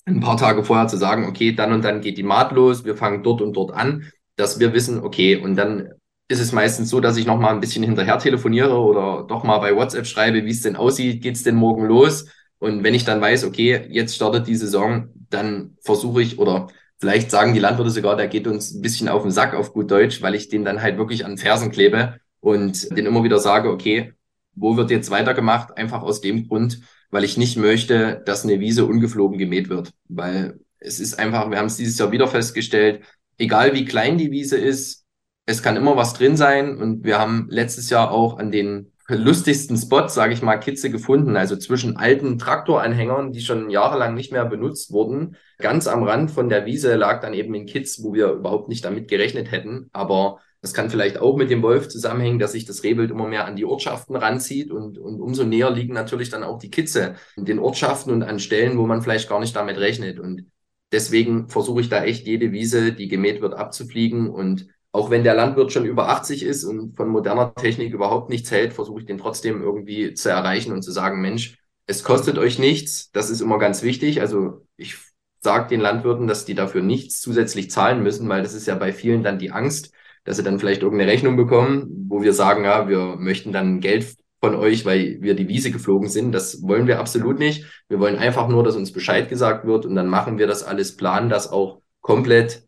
ein 0.04 0.20
paar 0.20 0.36
Tage 0.36 0.64
vorher 0.64 0.88
zu 0.88 0.96
sagen, 0.96 1.26
okay, 1.28 1.52
dann 1.52 1.72
und 1.72 1.84
dann 1.84 2.00
geht 2.00 2.18
die 2.18 2.22
Maat 2.22 2.52
los, 2.52 2.84
wir 2.84 2.96
fangen 2.96 3.22
dort 3.22 3.40
und 3.40 3.54
dort 3.54 3.72
an. 3.72 4.10
dass 4.36 4.58
wir 4.58 4.72
wissen, 4.72 4.98
okay, 5.00 5.36
und 5.36 5.56
dann 5.56 5.90
ist 6.32 6.40
es 6.40 6.52
meistens 6.52 6.90
so, 6.90 7.00
dass 7.00 7.16
ich 7.16 7.26
noch 7.26 7.38
mal 7.38 7.50
ein 7.50 7.60
bisschen 7.60 7.84
hinterher 7.84 8.18
telefoniere 8.18 8.76
oder 8.78 9.24
doch 9.28 9.44
mal 9.44 9.58
bei 9.58 9.76
WhatsApp 9.76 10.06
schreibe, 10.06 10.44
wie 10.44 10.50
es 10.50 10.62
denn 10.62 10.76
aussieht, 10.76 11.22
geht 11.22 11.36
es 11.36 11.42
denn 11.42 11.54
morgen 11.54 11.84
los? 11.84 12.26
Und 12.58 12.82
wenn 12.84 12.94
ich 12.94 13.04
dann 13.04 13.20
weiß, 13.20 13.44
okay, 13.44 13.86
jetzt 13.90 14.14
startet 14.16 14.46
die 14.46 14.56
Saison, 14.56 15.08
dann 15.30 15.76
versuche 15.82 16.22
ich 16.22 16.38
oder 16.38 16.68
vielleicht 16.98 17.30
sagen 17.30 17.54
die 17.54 17.60
Landwirte 17.60 17.90
sogar, 17.90 18.16
der 18.16 18.28
geht 18.28 18.46
uns 18.46 18.72
ein 18.74 18.82
bisschen 18.82 19.08
auf 19.08 19.22
den 19.22 19.30
Sack 19.30 19.54
auf 19.54 19.72
gut 19.72 19.90
Deutsch, 19.90 20.22
weil 20.22 20.34
ich 20.34 20.48
den 20.48 20.64
dann 20.64 20.80
halt 20.80 20.96
wirklich 20.98 21.24
an 21.26 21.38
Fersen 21.38 21.70
klebe 21.70 22.16
und 22.40 22.96
den 22.96 23.06
immer 23.06 23.24
wieder 23.24 23.38
sage, 23.38 23.70
okay, 23.70 24.14
wo 24.54 24.76
wird 24.76 24.90
jetzt 24.90 25.10
weitergemacht? 25.10 25.76
Einfach 25.76 26.02
aus 26.02 26.20
dem 26.20 26.48
Grund, 26.48 26.80
weil 27.10 27.24
ich 27.24 27.36
nicht 27.36 27.56
möchte, 27.56 28.22
dass 28.24 28.44
eine 28.44 28.60
Wiese 28.60 28.86
ungeflogen 28.86 29.38
gemäht 29.38 29.68
wird, 29.68 29.92
weil 30.08 30.60
es 30.78 31.00
ist 31.00 31.18
einfach, 31.18 31.50
wir 31.50 31.58
haben 31.58 31.66
es 31.66 31.76
dieses 31.76 31.98
Jahr 31.98 32.12
wieder 32.12 32.28
festgestellt, 32.28 33.02
egal 33.38 33.74
wie 33.74 33.84
klein 33.84 34.18
die 34.18 34.30
Wiese 34.30 34.56
ist, 34.56 35.01
es 35.46 35.62
kann 35.62 35.76
immer 35.76 35.96
was 35.96 36.14
drin 36.14 36.36
sein. 36.36 36.76
Und 36.76 37.04
wir 37.04 37.18
haben 37.18 37.46
letztes 37.50 37.90
Jahr 37.90 38.10
auch 38.10 38.38
an 38.38 38.50
den 38.50 38.92
lustigsten 39.08 39.76
Spots, 39.76 40.14
sage 40.14 40.32
ich 40.32 40.42
mal, 40.42 40.56
Kitze 40.56 40.90
gefunden. 40.90 41.36
Also 41.36 41.56
zwischen 41.56 41.96
alten 41.96 42.38
Traktoranhängern, 42.38 43.32
die 43.32 43.40
schon 43.40 43.70
jahrelang 43.70 44.14
nicht 44.14 44.32
mehr 44.32 44.44
benutzt 44.44 44.92
wurden. 44.92 45.36
Ganz 45.58 45.86
am 45.86 46.02
Rand 46.02 46.30
von 46.30 46.48
der 46.48 46.66
Wiese 46.66 46.96
lag 46.96 47.20
dann 47.20 47.34
eben 47.34 47.54
ein 47.54 47.66
Kitz, 47.66 48.02
wo 48.02 48.14
wir 48.14 48.30
überhaupt 48.32 48.68
nicht 48.68 48.84
damit 48.84 49.08
gerechnet 49.08 49.50
hätten. 49.50 49.88
Aber 49.92 50.40
das 50.62 50.74
kann 50.74 50.90
vielleicht 50.90 51.18
auch 51.18 51.36
mit 51.36 51.50
dem 51.50 51.60
Wolf 51.62 51.88
zusammenhängen, 51.88 52.38
dass 52.38 52.52
sich 52.52 52.64
das 52.64 52.84
Rehwild 52.84 53.10
immer 53.10 53.26
mehr 53.26 53.46
an 53.46 53.56
die 53.56 53.64
Ortschaften 53.64 54.14
ranzieht 54.14 54.70
und, 54.70 54.96
und 54.96 55.20
umso 55.20 55.42
näher 55.42 55.70
liegen 55.70 55.92
natürlich 55.92 56.30
dann 56.30 56.44
auch 56.44 56.58
die 56.60 56.70
Kitze 56.70 57.16
in 57.36 57.44
den 57.44 57.58
Ortschaften 57.58 58.12
und 58.12 58.22
an 58.22 58.38
Stellen, 58.38 58.78
wo 58.78 58.86
man 58.86 59.02
vielleicht 59.02 59.28
gar 59.28 59.40
nicht 59.40 59.56
damit 59.56 59.78
rechnet. 59.78 60.20
Und 60.20 60.46
deswegen 60.92 61.48
versuche 61.48 61.80
ich 61.80 61.88
da 61.88 62.04
echt 62.04 62.28
jede 62.28 62.52
Wiese, 62.52 62.92
die 62.92 63.08
gemäht 63.08 63.42
wird, 63.42 63.54
abzufliegen 63.54 64.30
und 64.30 64.68
auch 64.92 65.10
wenn 65.10 65.24
der 65.24 65.34
Landwirt 65.34 65.72
schon 65.72 65.86
über 65.86 66.08
80 66.10 66.42
ist 66.42 66.64
und 66.64 66.96
von 66.96 67.08
moderner 67.08 67.54
Technik 67.54 67.94
überhaupt 67.94 68.28
nichts 68.28 68.50
hält, 68.50 68.74
versuche 68.74 69.00
ich 69.00 69.06
den 69.06 69.18
trotzdem 69.18 69.62
irgendwie 69.62 70.14
zu 70.14 70.28
erreichen 70.28 70.72
und 70.72 70.82
zu 70.82 70.92
sagen, 70.92 71.22
Mensch, 71.22 71.58
es 71.86 72.04
kostet 72.04 72.38
euch 72.38 72.58
nichts. 72.58 73.10
Das 73.12 73.30
ist 73.30 73.40
immer 73.40 73.58
ganz 73.58 73.82
wichtig. 73.82 74.20
Also 74.20 74.66
ich 74.76 74.96
sage 75.40 75.68
den 75.68 75.80
Landwirten, 75.80 76.26
dass 76.26 76.44
die 76.44 76.54
dafür 76.54 76.82
nichts 76.82 77.20
zusätzlich 77.20 77.70
zahlen 77.70 78.02
müssen, 78.02 78.28
weil 78.28 78.42
das 78.42 78.54
ist 78.54 78.66
ja 78.66 78.74
bei 78.74 78.92
vielen 78.92 79.22
dann 79.22 79.38
die 79.38 79.50
Angst, 79.50 79.92
dass 80.24 80.36
sie 80.36 80.42
dann 80.42 80.58
vielleicht 80.58 80.82
irgendeine 80.82 81.10
Rechnung 81.10 81.36
bekommen, 81.36 82.06
wo 82.08 82.22
wir 82.22 82.34
sagen, 82.34 82.64
ja, 82.64 82.88
wir 82.88 83.16
möchten 83.16 83.50
dann 83.50 83.80
Geld 83.80 84.14
von 84.40 84.54
euch, 84.54 84.84
weil 84.84 85.18
wir 85.20 85.34
die 85.34 85.48
Wiese 85.48 85.70
geflogen 85.70 86.08
sind. 86.08 86.32
Das 86.32 86.62
wollen 86.62 86.86
wir 86.86 86.98
absolut 87.00 87.38
nicht. 87.38 87.64
Wir 87.88 87.98
wollen 87.98 88.18
einfach 88.18 88.48
nur, 88.48 88.62
dass 88.62 88.76
uns 88.76 88.92
Bescheid 88.92 89.28
gesagt 89.28 89.66
wird 89.66 89.86
und 89.86 89.94
dann 89.94 90.08
machen 90.08 90.38
wir 90.38 90.46
das 90.46 90.62
alles, 90.62 90.96
planen 90.96 91.30
das 91.30 91.50
auch 91.50 91.80
komplett 92.02 92.66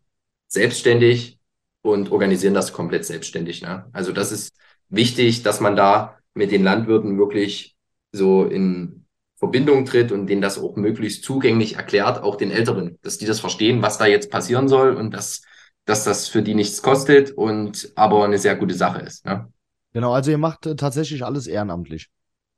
selbstständig 0.48 1.38
und 1.84 2.10
organisieren 2.10 2.54
das 2.54 2.72
komplett 2.72 3.04
selbstständig. 3.04 3.60
Ne? 3.60 3.84
Also 3.92 4.12
das 4.12 4.32
ist 4.32 4.56
wichtig, 4.88 5.42
dass 5.42 5.60
man 5.60 5.76
da 5.76 6.18
mit 6.32 6.50
den 6.50 6.64
Landwirten 6.64 7.18
wirklich 7.18 7.76
so 8.10 8.44
in 8.44 9.04
Verbindung 9.36 9.84
tritt 9.84 10.10
und 10.10 10.26
denen 10.26 10.40
das 10.40 10.58
auch 10.58 10.76
möglichst 10.76 11.24
zugänglich 11.24 11.76
erklärt, 11.76 12.22
auch 12.22 12.36
den 12.36 12.50
Älteren, 12.50 12.98
dass 13.02 13.18
die 13.18 13.26
das 13.26 13.40
verstehen, 13.40 13.82
was 13.82 13.98
da 13.98 14.06
jetzt 14.06 14.30
passieren 14.30 14.66
soll 14.66 14.94
und 14.96 15.12
dass, 15.12 15.42
dass 15.84 16.04
das 16.04 16.26
für 16.28 16.42
die 16.42 16.54
nichts 16.54 16.80
kostet 16.80 17.32
und 17.32 17.92
aber 17.96 18.24
eine 18.24 18.38
sehr 18.38 18.56
gute 18.56 18.74
Sache 18.74 19.02
ist. 19.02 19.26
Ne? 19.26 19.52
Genau, 19.92 20.14
also 20.14 20.30
ihr 20.30 20.38
macht 20.38 20.64
äh, 20.64 20.76
tatsächlich 20.76 21.22
alles 21.22 21.46
ehrenamtlich. 21.46 22.08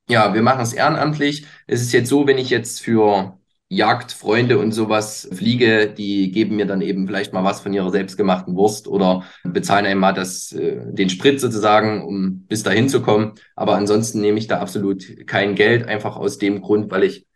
Ja, 0.09 0.35
wir 0.35 0.43
machen 0.43 0.61
es 0.61 0.73
ehrenamtlich. 0.73 1.47
Es 1.67 1.83
ist 1.83 1.93
jetzt 1.93 2.09
so, 2.09 2.29
wenn 2.29 2.39
ich 2.39 2.51
jetzt 2.51 2.81
für 2.81 3.37
Jagdfreunde 3.69 4.59
und 4.59 4.71
sowas 4.73 5.29
fliege, 5.33 5.93
die 5.93 6.31
geben 6.31 6.57
mir 6.57 6.67
dann 6.67 6.81
eben 6.83 7.07
vielleicht 7.07 7.33
mal 7.33 7.43
was 7.43 7.61
von 7.61 7.73
ihrer 7.73 7.91
selbstgemachten 7.91 8.55
Wurst 8.55 8.87
oder 8.87 9.25
bezahlen 9.43 9.87
einmal 9.87 10.15
das, 10.15 10.53
äh, 10.53 10.93
den 10.93 11.11
Sprit 11.11 11.41
sozusagen, 11.41 12.05
um 12.05 12.47
bis 12.47 12.63
dahin 12.63 12.89
zu 12.89 13.03
kommen. 13.03 13.33
Aber 13.57 13.75
ansonsten 13.75 14.21
nehme 14.21 14.39
ich 14.39 14.47
da 14.47 14.61
absolut 14.61 15.27
kein 15.27 15.57
Geld, 15.57 15.89
einfach 15.89 16.17
aus 16.17 16.39
dem 16.39 16.61
Grund, 16.61 16.91
weil 16.93 17.03
ich 17.03 17.27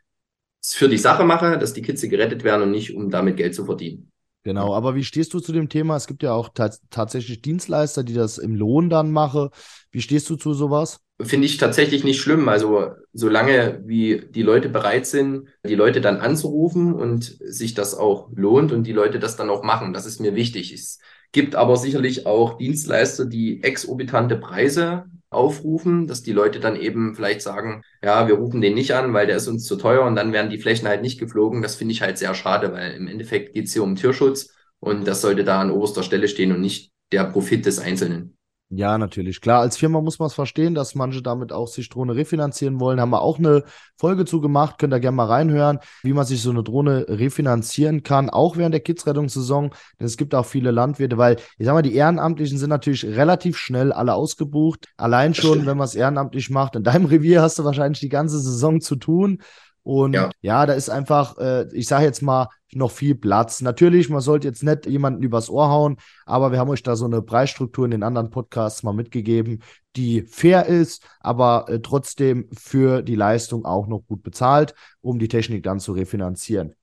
es 0.62 0.74
für 0.74 0.88
die 0.88 0.98
Sache 0.98 1.24
mache, 1.24 1.58
dass 1.58 1.72
die 1.72 1.82
Kitze 1.82 2.08
gerettet 2.08 2.44
werden 2.44 2.62
und 2.62 2.70
nicht, 2.70 2.94
um 2.94 3.10
damit 3.10 3.36
Geld 3.36 3.54
zu 3.54 3.64
verdienen. 3.64 4.12
Genau, 4.42 4.74
aber 4.74 4.94
wie 4.94 5.04
stehst 5.04 5.34
du 5.34 5.40
zu 5.40 5.52
dem 5.52 5.68
Thema? 5.68 5.96
Es 5.96 6.06
gibt 6.06 6.22
ja 6.22 6.32
auch 6.32 6.48
tatsächlich 6.90 7.42
Dienstleister, 7.42 8.02
die 8.04 8.14
das 8.14 8.38
im 8.38 8.54
Lohn 8.54 8.88
dann 8.88 9.10
machen. 9.10 9.50
Wie 9.90 10.00
stehst 10.00 10.30
du 10.30 10.36
zu 10.36 10.54
sowas? 10.54 11.00
finde 11.22 11.46
ich 11.46 11.58
tatsächlich 11.58 12.04
nicht 12.04 12.20
schlimm. 12.20 12.48
Also 12.48 12.92
solange 13.12 13.82
wie 13.84 14.26
die 14.30 14.42
Leute 14.42 14.68
bereit 14.68 15.06
sind, 15.06 15.48
die 15.66 15.74
Leute 15.74 16.00
dann 16.00 16.18
anzurufen 16.18 16.94
und 16.94 17.36
sich 17.44 17.74
das 17.74 17.94
auch 17.94 18.30
lohnt 18.34 18.72
und 18.72 18.84
die 18.84 18.92
Leute 18.92 19.18
das 19.18 19.36
dann 19.36 19.50
auch 19.50 19.62
machen, 19.62 19.92
das 19.92 20.06
ist 20.06 20.20
mir 20.20 20.34
wichtig. 20.34 20.72
Es 20.72 20.98
gibt 21.32 21.54
aber 21.54 21.76
sicherlich 21.76 22.26
auch 22.26 22.58
Dienstleister, 22.58 23.26
die 23.26 23.62
exorbitante 23.62 24.36
Preise 24.36 25.04
aufrufen, 25.30 26.06
dass 26.06 26.22
die 26.22 26.32
Leute 26.32 26.60
dann 26.60 26.76
eben 26.76 27.14
vielleicht 27.14 27.42
sagen, 27.42 27.82
ja, 28.02 28.26
wir 28.28 28.34
rufen 28.34 28.60
den 28.60 28.74
nicht 28.74 28.94
an, 28.94 29.14
weil 29.14 29.26
der 29.26 29.36
ist 29.36 29.48
uns 29.48 29.64
zu 29.64 29.76
teuer 29.76 30.04
und 30.04 30.16
dann 30.16 30.32
werden 30.32 30.50
die 30.50 30.58
Flächen 30.58 30.88
halt 30.88 31.02
nicht 31.02 31.20
geflogen. 31.20 31.62
Das 31.62 31.76
finde 31.76 31.92
ich 31.92 32.02
halt 32.02 32.18
sehr 32.18 32.34
schade, 32.34 32.72
weil 32.72 32.92
im 32.92 33.08
Endeffekt 33.08 33.54
geht 33.54 33.66
es 33.66 33.72
hier 33.72 33.84
um 33.84 33.96
Tierschutz 33.96 34.54
und 34.80 35.06
das 35.06 35.20
sollte 35.22 35.44
da 35.44 35.60
an 35.60 35.70
oberster 35.70 36.02
Stelle 36.02 36.28
stehen 36.28 36.52
und 36.52 36.60
nicht 36.60 36.92
der 37.12 37.24
Profit 37.24 37.64
des 37.66 37.78
Einzelnen. 37.78 38.36
Ja, 38.72 38.98
natürlich. 38.98 39.40
Klar, 39.40 39.62
als 39.62 39.76
Firma 39.76 40.00
muss 40.00 40.20
man 40.20 40.28
es 40.28 40.34
verstehen, 40.34 40.76
dass 40.76 40.94
manche 40.94 41.22
damit 41.22 41.52
auch 41.52 41.66
sich 41.66 41.88
Drohne 41.88 42.14
refinanzieren 42.14 42.78
wollen. 42.78 43.00
Haben 43.00 43.10
wir 43.10 43.20
auch 43.20 43.40
eine 43.40 43.64
Folge 43.96 44.24
zu 44.24 44.40
gemacht, 44.40 44.78
könnt 44.78 44.94
ihr 44.94 45.00
gerne 45.00 45.16
mal 45.16 45.26
reinhören, 45.26 45.80
wie 46.04 46.12
man 46.12 46.24
sich 46.24 46.40
so 46.40 46.50
eine 46.50 46.62
Drohne 46.62 47.04
refinanzieren 47.08 48.04
kann, 48.04 48.30
auch 48.30 48.56
während 48.56 48.72
der 48.72 48.80
Kidsrettungssaison. 48.80 49.70
Denn 49.98 50.06
es 50.06 50.16
gibt 50.16 50.36
auch 50.36 50.46
viele 50.46 50.70
Landwirte, 50.70 51.18
weil 51.18 51.38
ich 51.58 51.66
sag 51.66 51.74
mal, 51.74 51.82
die 51.82 51.96
Ehrenamtlichen 51.96 52.58
sind 52.58 52.70
natürlich 52.70 53.04
relativ 53.04 53.58
schnell 53.58 53.92
alle 53.92 54.14
ausgebucht. 54.14 54.86
Allein 54.96 55.34
schon, 55.34 55.66
wenn 55.66 55.76
man 55.76 55.86
es 55.86 55.96
ehrenamtlich 55.96 56.48
macht. 56.48 56.76
In 56.76 56.84
deinem 56.84 57.06
Revier 57.06 57.42
hast 57.42 57.58
du 57.58 57.64
wahrscheinlich 57.64 57.98
die 57.98 58.08
ganze 58.08 58.38
Saison 58.38 58.80
zu 58.80 58.94
tun. 58.94 59.42
Und 59.82 60.14
ja, 60.14 60.30
ja 60.40 60.66
da 60.66 60.74
ist 60.74 60.90
einfach, 60.90 61.38
äh, 61.38 61.66
ich 61.72 61.86
sage 61.86 62.04
jetzt 62.04 62.22
mal, 62.22 62.48
noch 62.72 62.90
viel 62.90 63.14
Platz. 63.14 63.62
Natürlich, 63.62 64.08
man 64.08 64.20
sollte 64.20 64.46
jetzt 64.46 64.62
nicht 64.62 64.86
jemanden 64.86 65.22
übers 65.22 65.50
Ohr 65.50 65.68
hauen, 65.68 65.96
aber 66.26 66.52
wir 66.52 66.58
haben 66.58 66.70
euch 66.70 66.82
da 66.82 66.96
so 66.96 67.04
eine 67.04 67.22
Preisstruktur 67.22 67.84
in 67.84 67.90
den 67.90 68.02
anderen 68.02 68.30
Podcasts 68.30 68.82
mal 68.82 68.92
mitgegeben, 68.92 69.62
die 69.96 70.22
fair 70.22 70.66
ist, 70.66 71.04
aber 71.20 71.66
äh, 71.68 71.80
trotzdem 71.80 72.48
für 72.56 73.02
die 73.02 73.16
Leistung 73.16 73.64
auch 73.64 73.86
noch 73.86 74.02
gut 74.06 74.22
bezahlt, 74.22 74.74
um 75.00 75.18
die 75.18 75.28
Technik 75.28 75.62
dann 75.62 75.80
zu 75.80 75.92
refinanzieren. 75.92 76.74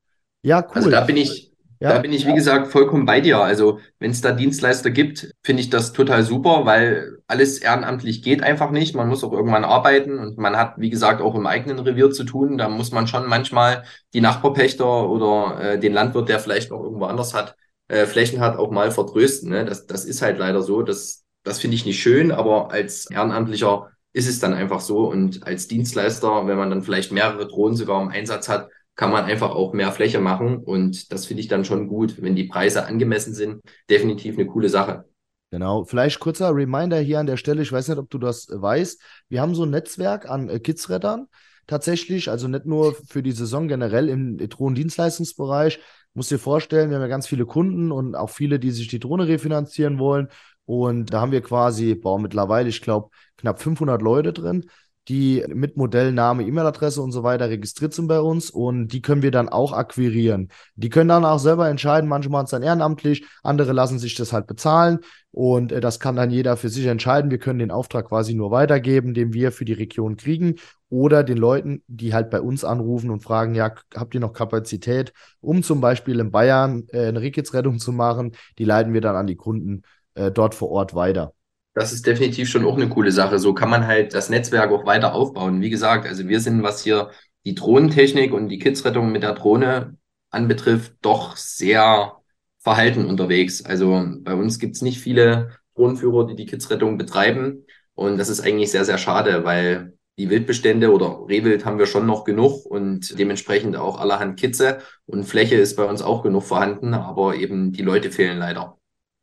Ja, 0.42 0.62
cool. 0.62 0.76
Also 0.76 0.90
da 0.90 1.02
bin 1.02 1.18
ich, 1.18 1.54
ja. 1.80 1.94
Da 1.94 2.00
bin 2.00 2.12
ich, 2.12 2.26
wie 2.26 2.34
gesagt, 2.34 2.68
vollkommen 2.68 3.06
bei 3.06 3.22
dir. 3.22 3.40
Also, 3.40 3.80
wenn 4.00 4.12
es 4.12 4.22
da 4.22 4.32
Dienstleister 4.32 4.90
gibt, 4.90 5.32
finde 5.44 5.62
ich 5.62 5.70
das 5.70 5.94
total 5.94 6.24
super, 6.24 6.66
weil 6.66 7.20
alles 7.28 7.60
ehrenamtlich 7.60 8.24
geht 8.24 8.42
einfach 8.42 8.72
nicht. 8.72 8.96
Man 8.96 9.08
muss 9.08 9.24
auch 9.24 9.32
irgendwann 9.32 9.64
arbeiten 9.64 10.18
und 10.18 10.38
man 10.38 10.58
hat, 10.58 10.76
wie 10.78 10.90
gesagt, 10.90 11.22
auch 11.22 11.36
im 11.36 11.46
eigenen 11.46 11.80
Revier 11.80 12.10
zu 12.10 12.24
tun. 12.24 12.58
Da 12.58 12.68
muss 12.68 12.92
man 12.92 13.06
schon 13.06 13.28
manchmal 13.28 13.84
die 14.14 14.22
Nachbarpächter 14.22 15.08
oder 15.08 15.60
äh, 15.62 15.80
den 15.80 15.94
Landwirt, 15.94 16.30
der 16.30 16.40
vielleicht 16.40 16.72
noch 16.72 16.82
irgendwo 16.82 17.06
anders 17.06 17.36
hat, 17.36 17.56
äh, 17.90 18.08
Flächen 18.08 18.40
hat, 18.40 18.58
auch 18.58 18.72
mal 18.72 18.90
vertrösten. 18.90 19.52
Ne? 19.52 19.64
Das, 19.64 19.86
das 19.86 20.06
ist 20.06 20.24
halt 20.24 20.40
leider 20.40 20.64
so. 20.64 20.82
Das, 20.82 21.26
das 21.44 21.60
finde 21.60 21.76
ich 21.76 21.86
nicht 21.86 22.02
schön, 22.02 22.32
aber 22.32 22.72
als 22.72 23.10
Ehrenamtlicher 23.12 23.92
ist 24.14 24.28
es 24.28 24.40
dann 24.40 24.56
einfach 24.56 24.80
so. 24.80 25.10
Und 25.10 25.46
als 25.46 25.68
Dienstleister, 25.68 26.48
wenn 26.48 26.58
man 26.58 26.72
dann 26.72 26.82
vielleicht 26.82 27.12
mehrere 27.12 27.48
Drohnen 27.48 27.76
sogar 27.76 28.02
im 28.02 28.10
Einsatz 28.10 28.50
hat, 28.50 28.70
kann 28.98 29.12
man 29.12 29.26
einfach 29.26 29.52
auch 29.52 29.74
mehr 29.74 29.92
Fläche 29.92 30.20
machen. 30.20 30.58
Und 30.58 31.14
das 31.14 31.26
finde 31.26 31.42
ich 31.42 31.48
dann 31.48 31.64
schon 31.64 31.88
gut, 31.88 32.22
wenn 32.22 32.36
die 32.36 32.46
Preise 32.46 32.86
angemessen 32.86 33.34
sind. 33.34 33.62
Definitiv 33.90 34.38
eine 34.38 34.48
coole 34.48 34.68
Sache. 34.68 35.06
Genau, 35.52 35.86
vielleicht 35.86 36.20
kurzer 36.20 36.54
Reminder 36.54 37.00
hier 37.00 37.20
an 37.20 37.28
der 37.28 37.38
Stelle. 37.38 37.62
Ich 37.62 37.72
weiß 37.72 37.88
nicht, 37.88 38.00
ob 38.00 38.10
du 38.10 38.18
das 38.18 38.50
weißt. 38.52 39.02
Wir 39.30 39.40
haben 39.40 39.56
so 39.56 39.64
ein 39.64 39.70
Netzwerk 39.70 40.30
an 40.30 40.50
äh, 40.50 40.60
Kidsrettern 40.60 41.28
tatsächlich, 41.68 42.30
also 42.30 42.48
nicht 42.48 42.66
nur 42.66 42.96
für 42.96 43.22
die 43.22 43.32
Saison 43.32 43.68
generell 43.68 44.10
im 44.10 44.38
Drohnendienstleistungsbereich. 44.38 45.80
Muss 46.14 46.30
dir 46.30 46.40
vorstellen, 46.40 46.90
wir 46.90 46.96
haben 46.98 47.04
ja 47.04 47.08
ganz 47.08 47.28
viele 47.28 47.46
Kunden 47.46 47.92
und 47.92 48.16
auch 48.16 48.30
viele, 48.30 48.58
die 48.60 48.72
sich 48.72 48.88
die 48.88 49.00
Drohne 49.00 49.28
refinanzieren 49.28 50.00
wollen. 50.00 50.30
Und 50.66 51.14
da 51.14 51.22
haben 51.22 51.32
wir 51.32 51.42
quasi, 51.42 51.96
boah, 51.96 52.20
mittlerweile, 52.20 52.68
ich 52.68 52.82
glaube, 52.82 53.10
knapp 53.38 53.62
500 53.62 54.02
Leute 54.02 54.34
drin 54.34 54.66
die 55.08 55.44
mit 55.48 55.78
Modellname, 55.78 56.44
E-Mail-Adresse 56.44 57.02
und 57.02 57.12
so 57.12 57.24
weiter 57.24 57.50
registriert 57.50 57.94
sind 57.94 58.08
bei 58.08 58.20
uns 58.20 58.50
und 58.50 58.90
die 58.90 59.02
können 59.02 59.22
wir 59.22 59.32
dann 59.32 59.50
auch 59.50 59.72
akquirieren. 59.74 60.50
Die 60.76 60.90
können 60.90 61.10
dann 61.10 61.26
auch 61.26 61.40
selber 61.40 61.70
entscheiden, 61.70 62.10
manche 62.10 62.30
machen 62.30 62.46
es 62.46 62.52
dann 62.52 62.64
ehrenamtlich, 62.64 63.26
andere 63.44 63.72
lassen 63.74 64.00
sich 64.00 64.16
das 64.16 64.34
halt 64.34 64.48
bezahlen 64.48 65.00
und 65.32 65.72
äh, 65.72 65.80
das 65.80 66.00
kann 66.00 66.16
dann 66.16 66.32
jeder 66.32 66.58
für 66.58 66.70
sich 66.70 66.86
entscheiden. 66.86 67.32
Wir 67.32 67.40
können 67.40 67.60
den 67.60 67.72
Auftrag 67.72 68.10
quasi 68.10 68.34
nur 68.34 68.52
weitergeben, 68.52 69.14
den 69.14 69.34
wir 69.34 69.52
für 69.52 69.66
die 69.66 69.74
Region 69.74 70.18
kriegen 70.18 70.56
oder 70.90 71.24
den 71.24 71.38
Leuten, 71.38 71.84
die 71.88 72.14
halt 72.14 72.30
bei 72.30 72.42
uns 72.42 72.64
anrufen 72.64 73.10
und 73.10 73.24
fragen, 73.24 73.56
ja, 73.56 73.74
habt 73.96 74.14
ihr 74.14 74.20
noch 74.20 74.34
Kapazität, 74.34 75.14
um 75.42 75.64
zum 75.64 75.82
Beispiel 75.82 76.20
in 76.20 76.32
Bayern 76.32 76.88
äh, 76.92 77.08
eine 77.08 77.22
Rehkitzrettung 77.22 77.80
zu 77.80 77.92
machen, 77.92 78.34
die 78.58 78.66
leiten 78.66 78.94
wir 78.94 79.02
dann 79.02 79.16
an 79.16 79.28
die 79.28 79.36
Kunden 79.36 79.84
äh, 80.16 80.32
dort 80.32 80.56
vor 80.56 80.70
Ort 80.72 80.96
weiter. 80.96 81.34
Das 81.78 81.94
ist 81.94 82.08
definitiv 82.08 82.50
schon 82.50 82.66
auch 82.66 82.76
eine 82.76 82.90
coole 82.90 83.12
Sache. 83.12 83.38
So 83.38 83.54
kann 83.54 83.70
man 83.70 83.86
halt 83.86 84.16
das 84.16 84.30
Netzwerk 84.30 84.72
auch 84.72 84.88
weiter 84.88 85.14
aufbauen. 85.14 85.62
Wie 85.62 85.70
gesagt, 85.70 86.08
also 86.08 86.28
wir 86.28 86.40
sind, 86.40 86.64
was 86.64 86.84
hier 86.84 87.12
die 87.46 87.54
Drohnentechnik 87.54 88.34
und 88.34 88.50
die 88.50 88.58
Kidsrettung 88.58 89.12
mit 89.12 89.22
der 89.22 89.34
Drohne 89.36 89.96
anbetrifft, 90.32 90.94
doch 91.02 91.38
sehr 91.38 92.14
Verhalten 92.58 93.06
unterwegs. 93.06 93.64
Also 93.64 94.08
bei 94.22 94.34
uns 94.34 94.58
gibt 94.58 94.76
es 94.76 94.82
nicht 94.82 95.00
viele 95.00 95.52
Drohnenführer, 95.76 96.26
die 96.26 96.36
die 96.36 96.48
Kidsrettung 96.48 96.98
betreiben. 96.98 97.68
Und 97.94 98.18
das 98.18 98.30
ist 98.30 98.40
eigentlich 98.42 98.72
sehr, 98.72 98.84
sehr 98.84 98.98
schade, 98.98 99.46
weil 99.46 99.94
die 100.18 100.32
Wildbestände 100.32 100.92
oder 100.92 101.28
Rehwild 101.30 101.64
haben 101.64 101.78
wir 101.78 101.86
schon 101.86 102.08
noch 102.08 102.24
genug 102.24 102.66
und 102.66 103.20
dementsprechend 103.20 103.76
auch 103.76 104.00
allerhand 104.00 104.40
Kitze 104.40 104.80
und 105.06 105.26
Fläche 105.26 105.56
ist 105.56 105.76
bei 105.76 105.86
uns 105.86 106.02
auch 106.02 106.24
genug 106.24 106.44
vorhanden, 106.44 106.96
aber 106.96 107.36
eben 107.36 107.72
die 107.72 107.84
Leute 107.84 108.10
fehlen 108.10 108.40
leider. 108.40 108.80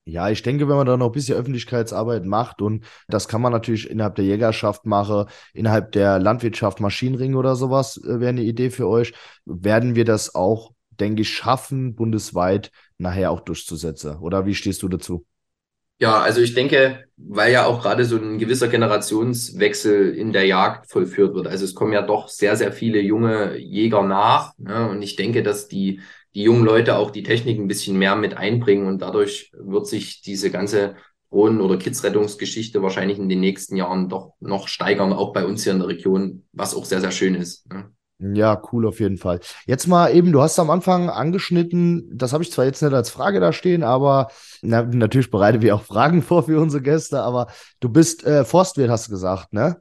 Ja, 0.06 0.28
ich 0.28 0.42
denke, 0.42 0.68
wenn 0.68 0.76
man 0.76 0.86
da 0.86 0.98
noch 0.98 1.06
ein 1.06 1.12
bisschen 1.12 1.38
Öffentlichkeitsarbeit 1.38 2.26
macht 2.26 2.60
und 2.60 2.84
das 3.08 3.26
kann 3.26 3.40
man 3.40 3.52
natürlich 3.52 3.88
innerhalb 3.88 4.16
der 4.16 4.26
Jägerschaft 4.26 4.84
machen, 4.84 5.26
innerhalb 5.54 5.92
der 5.92 6.18
Landwirtschaft 6.18 6.80
Maschinenring 6.80 7.34
oder 7.34 7.56
sowas 7.56 7.96
äh, 7.96 8.20
wäre 8.20 8.28
eine 8.28 8.42
Idee 8.42 8.68
für 8.68 8.86
euch, 8.86 9.14
werden 9.46 9.94
wir 9.94 10.04
das 10.04 10.34
auch, 10.34 10.72
denke 10.90 11.22
ich, 11.22 11.30
schaffen, 11.30 11.94
bundesweit 11.94 12.70
nachher 12.98 13.30
auch 13.30 13.40
durchzusetzen. 13.40 14.18
Oder 14.18 14.44
wie 14.44 14.54
stehst 14.54 14.82
du 14.82 14.88
dazu? 14.88 15.24
Ja, 16.00 16.20
also 16.20 16.40
ich 16.40 16.54
denke, 16.54 17.04
weil 17.16 17.52
ja 17.52 17.64
auch 17.66 17.80
gerade 17.80 18.04
so 18.04 18.16
ein 18.16 18.38
gewisser 18.38 18.68
Generationswechsel 18.68 20.14
in 20.14 20.32
der 20.32 20.44
Jagd 20.44 20.90
vollführt 20.90 21.34
wird. 21.34 21.46
Also 21.46 21.64
es 21.64 21.74
kommen 21.74 21.92
ja 21.92 22.02
doch 22.02 22.28
sehr, 22.28 22.56
sehr 22.56 22.72
viele 22.72 23.00
junge 23.00 23.56
Jäger 23.56 24.02
nach. 24.02 24.52
Ne? 24.58 24.88
Und 24.90 25.02
ich 25.02 25.16
denke, 25.16 25.42
dass 25.42 25.68
die, 25.68 26.00
die 26.34 26.42
jungen 26.42 26.64
Leute 26.64 26.96
auch 26.96 27.10
die 27.10 27.22
Technik 27.22 27.58
ein 27.58 27.68
bisschen 27.68 27.98
mehr 27.98 28.16
mit 28.16 28.36
einbringen 28.36 28.86
und 28.86 29.00
dadurch 29.02 29.52
wird 29.56 29.86
sich 29.86 30.22
diese 30.22 30.50
ganze 30.50 30.96
Drohnen- 31.30 31.60
oder 31.60 31.76
Kidsrettungsgeschichte 31.76 32.82
wahrscheinlich 32.82 33.18
in 33.18 33.28
den 33.28 33.40
nächsten 33.40 33.76
Jahren 33.76 34.08
doch 34.08 34.34
noch 34.40 34.68
steigern, 34.68 35.12
auch 35.12 35.32
bei 35.32 35.44
uns 35.44 35.64
hier 35.64 35.72
in 35.72 35.80
der 35.80 35.88
Region, 35.88 36.44
was 36.52 36.74
auch 36.74 36.84
sehr, 36.84 37.00
sehr 37.00 37.10
schön 37.10 37.34
ist. 37.34 37.70
Ne? 37.72 37.90
Ja, 38.20 38.62
cool 38.72 38.86
auf 38.86 39.00
jeden 39.00 39.18
Fall. 39.18 39.40
Jetzt 39.66 39.88
mal 39.88 40.14
eben, 40.14 40.30
du 40.30 40.40
hast 40.40 40.58
am 40.58 40.70
Anfang 40.70 41.10
angeschnitten, 41.10 42.08
das 42.16 42.32
habe 42.32 42.44
ich 42.44 42.52
zwar 42.52 42.64
jetzt 42.64 42.82
nicht 42.82 42.94
als 42.94 43.10
Frage 43.10 43.40
da 43.40 43.52
stehen, 43.52 43.82
aber 43.82 44.28
na, 44.62 44.82
natürlich 44.82 45.30
bereiten 45.30 45.62
wir 45.62 45.74
auch 45.74 45.82
Fragen 45.82 46.22
vor 46.22 46.44
für 46.44 46.60
unsere 46.60 46.82
Gäste, 46.82 47.20
aber 47.20 47.48
du 47.80 47.88
bist 47.88 48.24
äh, 48.24 48.44
Forstwirt, 48.44 48.90
hast 48.90 49.08
du 49.08 49.10
gesagt, 49.10 49.52
ne? 49.52 49.78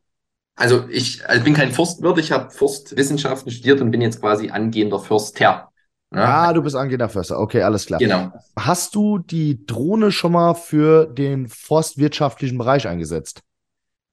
Also 0.55 0.85
ich 0.89 1.27
also 1.27 1.43
bin 1.43 1.53
kein 1.53 1.71
Forstwirt, 1.71 2.19
ich 2.19 2.31
habe 2.31 2.51
Forstwissenschaften 2.51 3.51
studiert 3.51 3.81
und 3.81 3.91
bin 3.91 4.01
jetzt 4.01 4.19
quasi 4.19 4.49
angehender 4.49 4.99
Förster. 4.99 5.69
Ne? 6.13 6.23
Ah, 6.23 6.53
du 6.53 6.61
bist 6.61 6.75
angehender 6.75 7.09
Förster, 7.09 7.39
okay, 7.39 7.63
alles 7.63 7.87
klar. 7.87 7.99
Genau. 7.99 8.31
Hast 8.55 8.93
du 8.93 9.17
die 9.17 9.65
Drohne 9.65 10.11
schon 10.11 10.33
mal 10.33 10.53
für 10.53 11.07
den 11.07 11.47
forstwirtschaftlichen 11.47 12.57
Bereich 12.57 12.87
eingesetzt? 12.87 13.41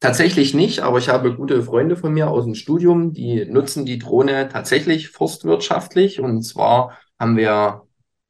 Tatsächlich 0.00 0.54
nicht, 0.54 0.80
aber 0.80 0.96
ich 0.96 1.10
habe 1.10 1.36
gute 1.36 1.62
Freunde 1.62 1.94
von 1.94 2.14
mir 2.14 2.30
aus 2.30 2.44
dem 2.44 2.54
Studium, 2.54 3.12
die 3.12 3.44
nutzen 3.44 3.84
die 3.84 3.98
Drohne 3.98 4.48
tatsächlich 4.48 5.10
forstwirtschaftlich. 5.10 6.20
Und 6.20 6.42
zwar 6.42 6.96
haben 7.18 7.36
wir 7.36 7.82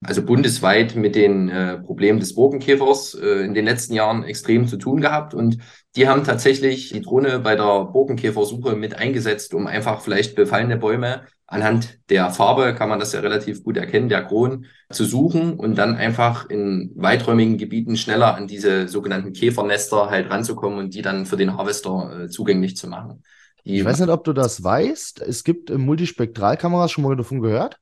also 0.03 0.23
bundesweit 0.25 0.97
mit 0.97 1.15
den 1.15 1.49
äh, 1.49 1.79
Problemen 1.79 2.19
des 2.19 2.35
Borkenkäfers 2.35 3.15
äh, 3.15 3.45
in 3.45 3.55
den 3.55 3.67
letzten 3.67 3.95
Jahren 3.95 4.25
extrem 4.25 4.67
zu 4.67 4.79
tun 4.79 5.01
gehabt. 5.01 5.33
Und 5.33 5.59
die 5.95 6.09
haben 6.09 6.25
tatsächlich 6.25 6.89
die 6.89 7.03
Drohne 7.03 7.39
bei 7.39 7.55
der 7.55 7.85
Borkenkäfersuche 7.85 8.75
mit 8.75 8.97
eingesetzt, 8.97 9.55
um 9.55 9.69
einfach 9.69 10.01
vielleicht 10.01 10.35
befallene 10.35 10.77
Bäume 10.77 11.23
anhand 11.51 11.99
der 12.09 12.31
Farbe 12.31 12.75
kann 12.75 12.89
man 12.89 13.01
das 13.01 13.13
ja 13.13 13.21
relativ 13.21 13.63
gut 13.63 13.77
erkennen, 13.77 14.09
der 14.09 14.25
Kron, 14.25 14.67
zu 14.91 15.05
suchen 15.05 15.55
und 15.55 15.77
dann 15.77 15.97
einfach 15.97 16.49
in 16.49 16.93
weiträumigen 16.95 17.59
Gebieten 17.59 17.97
schneller 17.97 18.35
an 18.35 18.47
diese 18.47 18.89
sogenannten 18.89 19.33
Käfernester 19.33 20.11
halt 20.11 20.31
ranzukommen 20.31 20.79
und 20.79 20.95
die 20.95 21.03
dann 21.03 21.27
für 21.27 21.37
den 21.37 21.57
Harvester 21.57 22.25
äh, 22.25 22.29
zugänglich 22.29 22.77
zu 22.77 22.89
machen. 22.89 23.23
Die 23.65 23.79
ich 23.79 23.85
weiß 23.85 24.01
nicht, 24.01 24.09
ob 24.09 24.25
du 24.25 24.33
das 24.33 24.63
weißt. 24.63 25.21
Es 25.21 25.45
gibt 25.45 25.71
äh, 25.71 25.77
Multispektralkameras, 25.77 26.93
schon 26.93 27.05
mal 27.05 27.17
davon 27.17 27.41
gehört? 27.41 27.79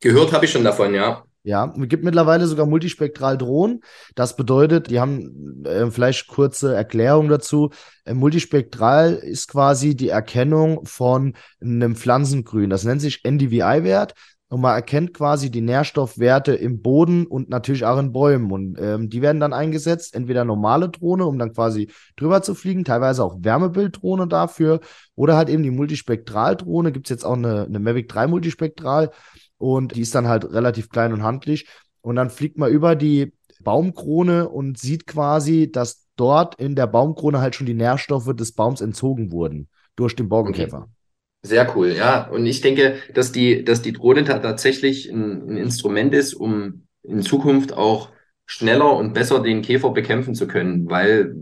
Gehört 0.00 0.32
habe 0.32 0.44
ich 0.44 0.52
schon 0.52 0.64
davon, 0.64 0.94
ja. 0.94 1.24
Ja, 1.44 1.74
es 1.76 1.88
gibt 1.88 2.04
mittlerweile 2.04 2.46
sogar 2.46 2.66
multispektral 2.66 3.36
Drohnen. 3.36 3.80
Das 4.14 4.36
bedeutet, 4.36 4.90
die 4.90 5.00
haben 5.00 5.64
äh, 5.64 5.90
vielleicht 5.90 6.28
kurze 6.28 6.74
Erklärung 6.74 7.28
dazu. 7.28 7.70
Äh, 8.04 8.14
multispektral 8.14 9.14
ist 9.14 9.48
quasi 9.48 9.96
die 9.96 10.10
Erkennung 10.10 10.86
von 10.86 11.34
einem 11.60 11.96
Pflanzengrün. 11.96 12.70
Das 12.70 12.84
nennt 12.84 13.00
sich 13.00 13.24
NDVI-Wert. 13.24 14.14
Und 14.52 14.60
man 14.60 14.74
erkennt 14.74 15.14
quasi 15.14 15.50
die 15.50 15.62
Nährstoffwerte 15.62 16.54
im 16.54 16.82
Boden 16.82 17.26
und 17.26 17.48
natürlich 17.48 17.86
auch 17.86 17.98
in 17.98 18.12
Bäumen. 18.12 18.52
Und 18.52 18.78
ähm, 18.78 19.08
die 19.08 19.22
werden 19.22 19.40
dann 19.40 19.54
eingesetzt, 19.54 20.14
entweder 20.14 20.44
normale 20.44 20.90
Drohne, 20.90 21.24
um 21.24 21.38
dann 21.38 21.54
quasi 21.54 21.90
drüber 22.16 22.42
zu 22.42 22.54
fliegen, 22.54 22.84
teilweise 22.84 23.24
auch 23.24 23.38
Wärmebilddrohne 23.40 24.28
dafür, 24.28 24.80
oder 25.14 25.38
halt 25.38 25.48
eben 25.48 25.62
die 25.62 25.70
Multispektraldrohne. 25.70 26.92
Gibt 26.92 27.06
es 27.06 27.10
jetzt 27.10 27.24
auch 27.24 27.32
eine, 27.32 27.64
eine 27.64 27.78
Mavic 27.78 28.10
3 28.10 28.26
Multispektral 28.26 29.10
und 29.62 29.94
die 29.94 30.00
ist 30.00 30.14
dann 30.16 30.26
halt 30.26 30.44
relativ 30.44 30.90
klein 30.90 31.12
und 31.12 31.22
handlich. 31.22 31.68
Und 32.00 32.16
dann 32.16 32.30
fliegt 32.30 32.58
man 32.58 32.72
über 32.72 32.96
die 32.96 33.32
Baumkrone 33.62 34.48
und 34.48 34.76
sieht 34.76 35.06
quasi, 35.06 35.70
dass 35.70 36.08
dort 36.16 36.56
in 36.56 36.74
der 36.74 36.88
Baumkrone 36.88 37.40
halt 37.40 37.54
schon 37.54 37.66
die 37.68 37.74
Nährstoffe 37.74 38.34
des 38.34 38.52
Baums 38.52 38.80
entzogen 38.80 39.30
wurden 39.30 39.68
durch 39.94 40.16
den 40.16 40.28
Borkenkäfer. 40.28 40.78
Okay. 40.78 40.90
Sehr 41.44 41.76
cool, 41.76 41.92
ja. 41.92 42.28
Und 42.28 42.44
ich 42.44 42.60
denke, 42.60 42.96
dass 43.14 43.30
die, 43.30 43.64
dass 43.64 43.82
die 43.82 43.92
Drohne 43.92 44.24
tatsächlich 44.24 45.08
ein, 45.08 45.50
ein 45.50 45.56
Instrument 45.56 46.12
ist, 46.12 46.34
um 46.34 46.86
in 47.04 47.22
Zukunft 47.22 47.72
auch 47.72 48.10
schneller 48.46 48.96
und 48.96 49.12
besser 49.12 49.40
den 49.40 49.62
Käfer 49.62 49.90
bekämpfen 49.90 50.34
zu 50.34 50.48
können, 50.48 50.90
weil 50.90 51.36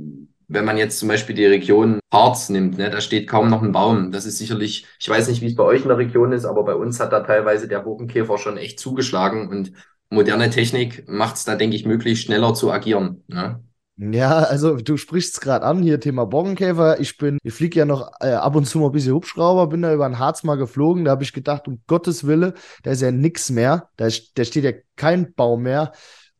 wenn 0.50 0.64
man 0.64 0.76
jetzt 0.76 0.98
zum 0.98 1.08
Beispiel 1.08 1.36
die 1.36 1.46
Region 1.46 2.00
Harz 2.12 2.48
nimmt, 2.48 2.76
ne, 2.76 2.90
da 2.90 3.00
steht 3.00 3.28
kaum 3.28 3.48
noch 3.48 3.62
ein 3.62 3.72
Baum. 3.72 4.10
Das 4.10 4.26
ist 4.26 4.38
sicherlich, 4.38 4.84
ich 4.98 5.08
weiß 5.08 5.28
nicht, 5.28 5.40
wie 5.42 5.46
es 5.46 5.54
bei 5.54 5.62
euch 5.62 5.82
in 5.82 5.88
der 5.88 5.98
Region 5.98 6.32
ist, 6.32 6.44
aber 6.44 6.64
bei 6.64 6.74
uns 6.74 6.98
hat 6.98 7.12
da 7.12 7.20
teilweise 7.20 7.68
der 7.68 7.78
Bogenkäfer 7.80 8.36
schon 8.36 8.56
echt 8.56 8.80
zugeschlagen 8.80 9.48
und 9.48 9.72
moderne 10.10 10.50
Technik 10.50 11.08
macht 11.08 11.36
es 11.36 11.44
da, 11.44 11.54
denke 11.54 11.76
ich, 11.76 11.86
möglich, 11.86 12.20
schneller 12.20 12.52
zu 12.52 12.72
agieren. 12.72 13.22
Ne? 13.28 13.62
Ja, 13.96 14.38
also 14.38 14.76
du 14.76 14.96
sprichst 14.96 15.34
es 15.34 15.40
gerade 15.40 15.64
an, 15.64 15.82
hier 15.82 16.00
Thema 16.00 16.24
Borkenkäfer. 16.24 16.98
Ich 17.00 17.16
bin, 17.16 17.38
ich 17.44 17.54
fliege 17.54 17.80
ja 17.80 17.84
noch 17.84 18.10
äh, 18.20 18.30
ab 18.30 18.56
und 18.56 18.64
zu 18.64 18.78
mal 18.78 18.86
ein 18.86 18.92
bisschen 18.92 19.14
Hubschrauber, 19.14 19.68
bin 19.68 19.82
da 19.82 19.92
über 19.92 20.08
den 20.08 20.18
Harz 20.18 20.42
mal 20.42 20.56
geflogen. 20.56 21.04
Da 21.04 21.12
habe 21.12 21.22
ich 21.22 21.32
gedacht, 21.32 21.68
um 21.68 21.80
Gottes 21.86 22.26
Wille, 22.26 22.54
da 22.82 22.90
ist 22.90 23.02
ja 23.02 23.12
nix 23.12 23.50
mehr. 23.50 23.90
Da, 23.96 24.06
ist, 24.06 24.38
da 24.38 24.44
steht 24.44 24.64
ja 24.64 24.72
kein 24.96 25.34
Baum 25.34 25.62
mehr. 25.62 25.92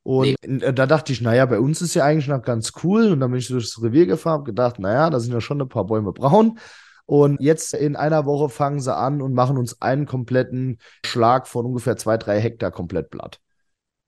Und 0.02 0.36
nee. 0.44 0.72
da 0.72 0.86
dachte 0.86 1.12
ich, 1.12 1.20
naja, 1.20 1.44
bei 1.46 1.60
uns 1.60 1.82
ist 1.82 1.94
ja 1.94 2.04
eigentlich 2.04 2.28
noch 2.28 2.42
ganz 2.42 2.72
cool. 2.82 3.12
Und 3.12 3.20
dann 3.20 3.30
bin 3.30 3.40
ich 3.40 3.48
durchs 3.48 3.82
Revier 3.82 4.06
gefahren, 4.06 4.44
gedacht, 4.44 4.78
naja, 4.78 5.10
da 5.10 5.20
sind 5.20 5.32
ja 5.32 5.40
schon 5.40 5.60
ein 5.60 5.68
paar 5.68 5.86
Bäume 5.86 6.12
braun. 6.12 6.58
Und 7.06 7.40
jetzt 7.40 7.74
in 7.74 7.96
einer 7.96 8.24
Woche 8.24 8.48
fangen 8.48 8.80
sie 8.80 8.94
an 8.94 9.20
und 9.20 9.34
machen 9.34 9.58
uns 9.58 9.82
einen 9.82 10.06
kompletten 10.06 10.78
Schlag 11.04 11.48
von 11.48 11.66
ungefähr 11.66 11.96
zwei, 11.96 12.16
drei 12.16 12.40
Hektar 12.40 12.70
komplett 12.70 13.10
platt. 13.10 13.40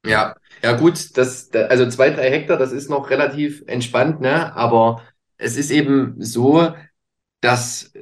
Ja, 0.06 0.36
ja 0.62 0.72
gut, 0.76 1.16
das, 1.16 1.52
also 1.52 1.88
zwei, 1.88 2.10
drei 2.10 2.30
Hektar, 2.30 2.56
das 2.56 2.72
ist 2.72 2.90
noch 2.90 3.10
relativ 3.10 3.62
entspannt, 3.66 4.20
ne? 4.20 4.54
Aber 4.54 5.02
es 5.36 5.56
ist 5.56 5.70
eben 5.70 6.14
so, 6.18 6.74
dass 7.40 7.92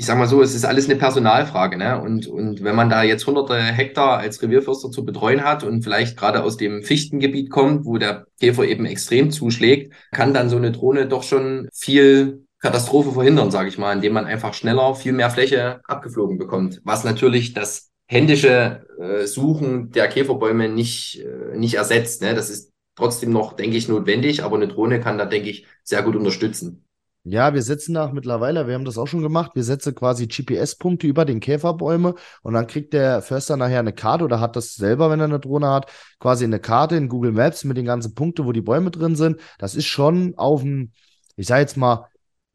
ich 0.00 0.06
sag 0.06 0.16
mal 0.16 0.26
so, 0.26 0.40
es 0.40 0.54
ist 0.54 0.64
alles 0.64 0.86
eine 0.88 0.96
Personalfrage, 0.96 1.76
ne? 1.76 2.00
Und, 2.00 2.26
und 2.26 2.64
wenn 2.64 2.74
man 2.74 2.88
da 2.88 3.02
jetzt 3.02 3.26
hunderte 3.26 3.60
Hektar 3.60 4.16
als 4.16 4.40
Revierförster 4.40 4.90
zu 4.90 5.04
betreuen 5.04 5.44
hat 5.44 5.62
und 5.62 5.82
vielleicht 5.82 6.16
gerade 6.16 6.42
aus 6.42 6.56
dem 6.56 6.82
Fichtengebiet 6.82 7.50
kommt, 7.50 7.84
wo 7.84 7.98
der 7.98 8.24
Käfer 8.40 8.64
eben 8.64 8.86
extrem 8.86 9.30
zuschlägt, 9.30 9.92
kann 10.10 10.32
dann 10.32 10.48
so 10.48 10.56
eine 10.56 10.72
Drohne 10.72 11.06
doch 11.06 11.22
schon 11.22 11.68
viel 11.74 12.46
Katastrophe 12.60 13.12
verhindern, 13.12 13.50
sage 13.50 13.68
ich 13.68 13.76
mal, 13.76 13.92
indem 13.92 14.14
man 14.14 14.24
einfach 14.24 14.54
schneller 14.54 14.94
viel 14.94 15.12
mehr 15.12 15.28
Fläche 15.28 15.82
abgeflogen 15.84 16.38
bekommt. 16.38 16.80
Was 16.82 17.04
natürlich 17.04 17.52
das 17.52 17.90
händische 18.06 18.86
äh, 18.98 19.26
Suchen 19.26 19.90
der 19.90 20.08
Käferbäume 20.08 20.70
nicht, 20.70 21.20
äh, 21.20 21.58
nicht 21.58 21.74
ersetzt. 21.74 22.22
Ne? 22.22 22.32
Das 22.32 22.48
ist 22.48 22.72
trotzdem 22.96 23.32
noch, 23.32 23.52
denke 23.52 23.76
ich, 23.76 23.86
notwendig, 23.86 24.44
aber 24.44 24.56
eine 24.56 24.68
Drohne 24.68 24.98
kann 24.98 25.18
da, 25.18 25.26
denke 25.26 25.50
ich, 25.50 25.66
sehr 25.84 26.02
gut 26.02 26.16
unterstützen. 26.16 26.86
Ja, 27.24 27.52
wir 27.52 27.62
setzen 27.62 27.92
nach 27.92 28.12
mittlerweile, 28.12 28.66
wir 28.66 28.74
haben 28.74 28.86
das 28.86 28.96
auch 28.96 29.06
schon 29.06 29.20
gemacht, 29.20 29.50
wir 29.54 29.62
setzen 29.62 29.94
quasi 29.94 30.26
GPS-Punkte 30.26 31.06
über 31.06 31.26
den 31.26 31.40
Käferbäume 31.40 32.14
und 32.42 32.54
dann 32.54 32.66
kriegt 32.66 32.94
der 32.94 33.20
Förster 33.20 33.58
nachher 33.58 33.80
eine 33.80 33.92
Karte 33.92 34.24
oder 34.24 34.40
hat 34.40 34.56
das 34.56 34.74
selber, 34.74 35.10
wenn 35.10 35.20
er 35.20 35.26
eine 35.26 35.38
Drohne 35.38 35.68
hat, 35.68 35.92
quasi 36.18 36.44
eine 36.44 36.60
Karte 36.60 36.96
in 36.96 37.10
Google 37.10 37.32
Maps 37.32 37.64
mit 37.64 37.76
den 37.76 37.84
ganzen 37.84 38.14
Punkten, 38.14 38.46
wo 38.46 38.52
die 38.52 38.62
Bäume 38.62 38.90
drin 38.90 39.16
sind. 39.16 39.38
Das 39.58 39.74
ist 39.74 39.84
schon 39.84 40.34
auf 40.38 40.62
ein, 40.62 40.92
ich 41.36 41.46
sage 41.46 41.60
jetzt 41.60 41.76
mal, 41.76 42.06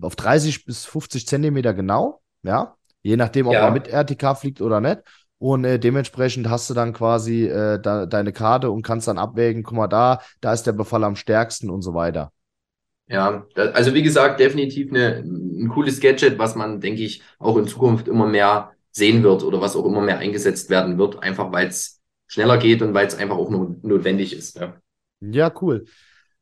auf 0.02 0.16
30 0.16 0.66
bis 0.66 0.86
50 0.86 1.28
Zentimeter 1.28 1.76
genau, 1.76 2.22
ja, 2.42 2.76
je 3.04 3.18
nachdem, 3.18 3.46
ob 3.46 3.54
ja. 3.54 3.66
er 3.68 3.72
mit 3.72 3.88
RTK 3.88 4.36
fliegt 4.36 4.62
oder 4.62 4.82
nicht. 4.82 5.02
Und 5.38 5.64
äh, 5.64 5.78
dementsprechend 5.78 6.50
hast 6.50 6.72
du 6.72 6.74
dann 6.74 6.92
quasi 6.94 7.46
äh, 7.46 7.80
da, 7.80 8.08
deine 8.08 8.34
Karte 8.34 8.72
und 8.72 8.82
kannst 8.82 9.08
dann 9.08 9.20
abwägen, 9.20 9.62
guck 9.62 9.78
mal 9.78 9.88
da, 9.88 10.22
da 10.42 10.54
ist 10.54 10.64
der 10.64 10.74
Befall 10.74 11.04
am 11.04 11.16
stärksten 11.16 11.70
und 11.70 11.84
so 11.84 11.94
weiter. 11.94 12.32
Ja, 13.08 13.46
also 13.56 13.94
wie 13.94 14.02
gesagt, 14.02 14.40
definitiv 14.40 14.90
eine, 14.90 15.18
ein 15.18 15.70
cooles 15.70 16.00
Gadget, 16.00 16.40
was 16.40 16.56
man, 16.56 16.82
denke 16.82 17.04
ich, 17.04 17.22
auch 17.38 17.56
in 17.58 17.68
Zukunft 17.68 18.08
immer 18.08 18.26
mehr 18.26 18.72
sehen 18.92 19.24
wird 19.24 19.44
oder 19.44 19.62
was 19.62 19.76
auch 19.76 19.86
immer 19.86 20.02
mehr 20.02 20.18
eingesetzt 20.18 20.70
werden 20.70 20.98
wird, 20.98 21.22
einfach 21.22 21.52
weil 21.52 21.68
es 21.68 22.02
schneller 22.28 22.58
geht 22.58 22.82
und 22.82 22.94
weil 22.94 23.06
es 23.06 23.16
einfach 23.16 23.38
auch 23.38 23.50
notwendig 23.50 24.36
ist. 24.36 24.58
Ja. 24.58 24.76
ja, 25.22 25.54
cool. 25.62 25.86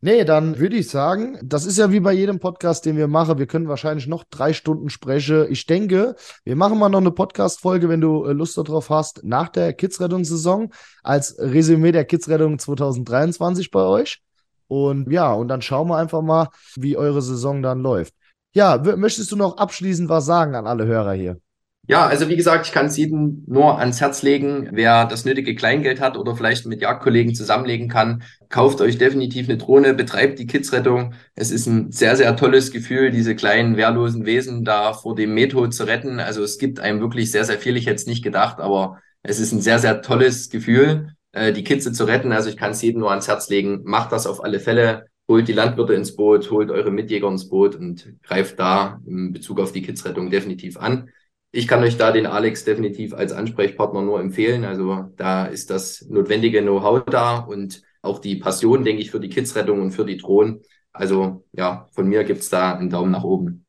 Nee, 0.05 0.25
dann 0.25 0.59
würde 0.59 0.75
ich 0.75 0.89
sagen, 0.89 1.39
das 1.41 1.65
ist 1.65 1.77
ja 1.77 1.89
wie 1.93 2.01
bei 2.01 2.11
jedem 2.11 2.39
Podcast, 2.39 2.85
den 2.85 2.97
wir 2.97 3.07
machen. 3.07 3.39
Wir 3.39 3.47
können 3.47 3.69
wahrscheinlich 3.69 4.05
noch 4.05 4.25
drei 4.25 4.51
Stunden 4.51 4.89
sprechen. 4.89 5.47
Ich 5.49 5.65
denke, 5.65 6.15
wir 6.43 6.57
machen 6.57 6.77
mal 6.77 6.89
noch 6.89 6.99
eine 6.99 7.11
Podcast-Folge, 7.11 7.87
wenn 7.87 8.01
du 8.01 8.25
äh, 8.25 8.33
Lust 8.33 8.57
darauf 8.57 8.89
hast, 8.89 9.23
nach 9.23 9.47
der 9.47 9.71
Kidsrettungssaison 9.71 10.73
als 11.03 11.37
Resümee 11.39 11.93
der 11.93 12.03
Kidsrettung 12.03 12.59
2023 12.59 13.71
bei 13.71 13.83
euch. 13.83 14.21
Und 14.73 15.11
ja, 15.11 15.31
und 15.31 15.49
dann 15.49 15.61
schauen 15.61 15.87
wir 15.87 15.97
einfach 15.97 16.23
mal, 16.23 16.49
wie 16.75 16.97
eure 16.97 17.21
Saison 17.21 17.61
dann 17.61 17.83
läuft. 17.83 18.15
Ja, 18.55 18.81
möchtest 18.97 19.31
du 19.31 19.35
noch 19.35 19.57
abschließend 19.57 20.09
was 20.09 20.25
sagen 20.25 20.55
an 20.55 20.65
alle 20.65 20.87
Hörer 20.87 21.13
hier? 21.13 21.37
Ja, 21.87 22.07
also 22.07 22.27
wie 22.27 22.35
gesagt, 22.35 22.65
ich 22.65 22.71
kann 22.71 22.87
es 22.87 22.97
jedem 22.97 23.43
nur 23.45 23.77
ans 23.77 24.01
Herz 24.01 24.23
legen, 24.23 24.69
wer 24.71 25.05
das 25.05 25.25
nötige 25.25 25.53
Kleingeld 25.53 26.01
hat 26.01 26.17
oder 26.17 26.35
vielleicht 26.35 26.65
mit 26.65 26.81
Jagdkollegen 26.81 27.35
zusammenlegen 27.35 27.87
kann, 27.87 28.23
kauft 28.49 28.81
euch 28.81 28.97
definitiv 28.97 29.47
eine 29.47 29.59
Drohne, 29.59 29.93
betreibt 29.93 30.39
die 30.39 30.47
Kidsrettung. 30.47 31.13
Es 31.35 31.51
ist 31.51 31.67
ein 31.67 31.91
sehr, 31.91 32.15
sehr 32.15 32.35
tolles 32.35 32.71
Gefühl, 32.71 33.11
diese 33.11 33.35
kleinen 33.35 33.77
wehrlosen 33.77 34.25
Wesen 34.25 34.65
da 34.65 34.93
vor 34.93 35.13
dem 35.13 35.35
Metro 35.35 35.67
zu 35.67 35.83
retten. 35.83 36.19
Also 36.19 36.41
es 36.41 36.57
gibt 36.57 36.79
einem 36.79 36.99
wirklich 36.99 37.29
sehr, 37.29 37.45
sehr 37.45 37.59
viel, 37.59 37.77
ich 37.77 37.85
hätte 37.85 37.97
es 37.97 38.07
nicht 38.07 38.23
gedacht, 38.23 38.59
aber 38.59 38.99
es 39.21 39.39
ist 39.39 39.51
ein 39.51 39.61
sehr, 39.61 39.77
sehr 39.77 40.01
tolles 40.01 40.49
Gefühl, 40.49 41.13
äh, 41.33 41.51
die 41.51 41.63
Kitze 41.63 41.91
zu 41.91 42.05
retten. 42.05 42.31
Also 42.31 42.49
ich 42.49 42.57
kann 42.57 42.71
es 42.71 42.81
jedem 42.81 43.01
nur 43.01 43.09
ans 43.11 43.27
Herz 43.27 43.49
legen, 43.49 43.81
macht 43.83 44.11
das 44.11 44.25
auf 44.27 44.43
alle 44.43 44.59
Fälle 44.59 45.05
holt 45.29 45.47
die 45.47 45.53
Landwirte 45.53 45.93
ins 45.93 46.17
Boot, 46.17 46.51
holt 46.51 46.69
eure 46.69 46.91
Mitjäger 46.91 47.29
ins 47.29 47.47
Boot 47.47 47.75
und 47.75 48.13
greift 48.23 48.59
da 48.59 49.01
in 49.05 49.31
Bezug 49.31 49.61
auf 49.61 49.71
die 49.71 49.81
Kidsrettung 49.81 50.29
definitiv 50.29 50.77
an 50.77 51.09
ich 51.55 51.67
kann 51.67 51.83
euch 51.83 51.97
da 51.97 52.11
den 52.11 52.25
Alex 52.25 52.65
definitiv 52.65 53.13
als 53.13 53.31
Ansprechpartner 53.31 54.01
nur 54.01 54.19
empfehlen. 54.19 54.65
Also 54.65 55.11
da 55.17 55.45
ist 55.45 55.69
das 55.69 56.03
notwendige 56.09 56.63
Know-how 56.63 57.05
da 57.05 57.37
und 57.37 57.83
auch 58.01 58.17
die 58.17 58.37
Passion, 58.37 58.83
denke 58.83 59.03
ich, 59.03 59.11
für 59.11 59.19
die 59.19 59.29
Kidsrettung 59.29 59.79
und 59.79 59.91
für 59.91 60.03
die 60.03 60.17
Drohnen. 60.17 60.63
Also 60.91 61.45
ja, 61.51 61.87
von 61.91 62.07
mir 62.07 62.23
gibt 62.23 62.41
es 62.41 62.49
da 62.49 62.73
einen 62.73 62.89
Daumen 62.89 63.11
nach 63.11 63.23
oben. 63.23 63.67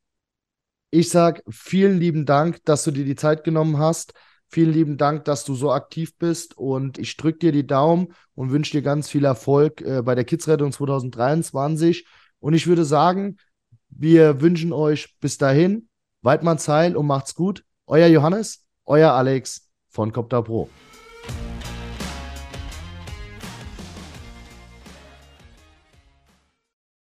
Ich 0.89 1.09
sage 1.09 1.43
vielen 1.47 1.99
lieben 1.99 2.25
Dank, 2.25 2.57
dass 2.65 2.83
du 2.83 2.89
dir 2.89 3.05
die 3.05 3.15
Zeit 3.15 3.43
genommen 3.43 3.77
hast. 3.77 4.13
Vielen 4.55 4.71
lieben 4.71 4.95
Dank, 4.95 5.25
dass 5.25 5.43
du 5.43 5.53
so 5.53 5.73
aktiv 5.73 6.17
bist 6.17 6.57
und 6.57 6.97
ich 6.97 7.17
drücke 7.17 7.39
dir 7.39 7.51
die 7.51 7.67
Daumen 7.67 8.13
und 8.35 8.51
wünsche 8.51 8.71
dir 8.71 8.81
ganz 8.81 9.09
viel 9.09 9.25
Erfolg 9.25 9.81
äh, 9.81 10.01
bei 10.01 10.15
der 10.15 10.23
Kidsrettung 10.23 10.71
2023. 10.71 12.07
Und 12.39 12.53
ich 12.53 12.65
würde 12.65 12.85
sagen, 12.85 13.35
wir 13.89 14.39
wünschen 14.39 14.71
euch 14.71 15.19
bis 15.19 15.37
dahin 15.37 15.89
Weidmanns 16.21 16.69
Heil 16.69 16.95
und 16.95 17.05
macht's 17.05 17.35
gut. 17.35 17.65
Euer 17.85 18.07
Johannes, 18.07 18.65
euer 18.85 19.11
Alex 19.11 19.69
von 19.89 20.13
Copter 20.13 20.41
Pro. 20.41 20.69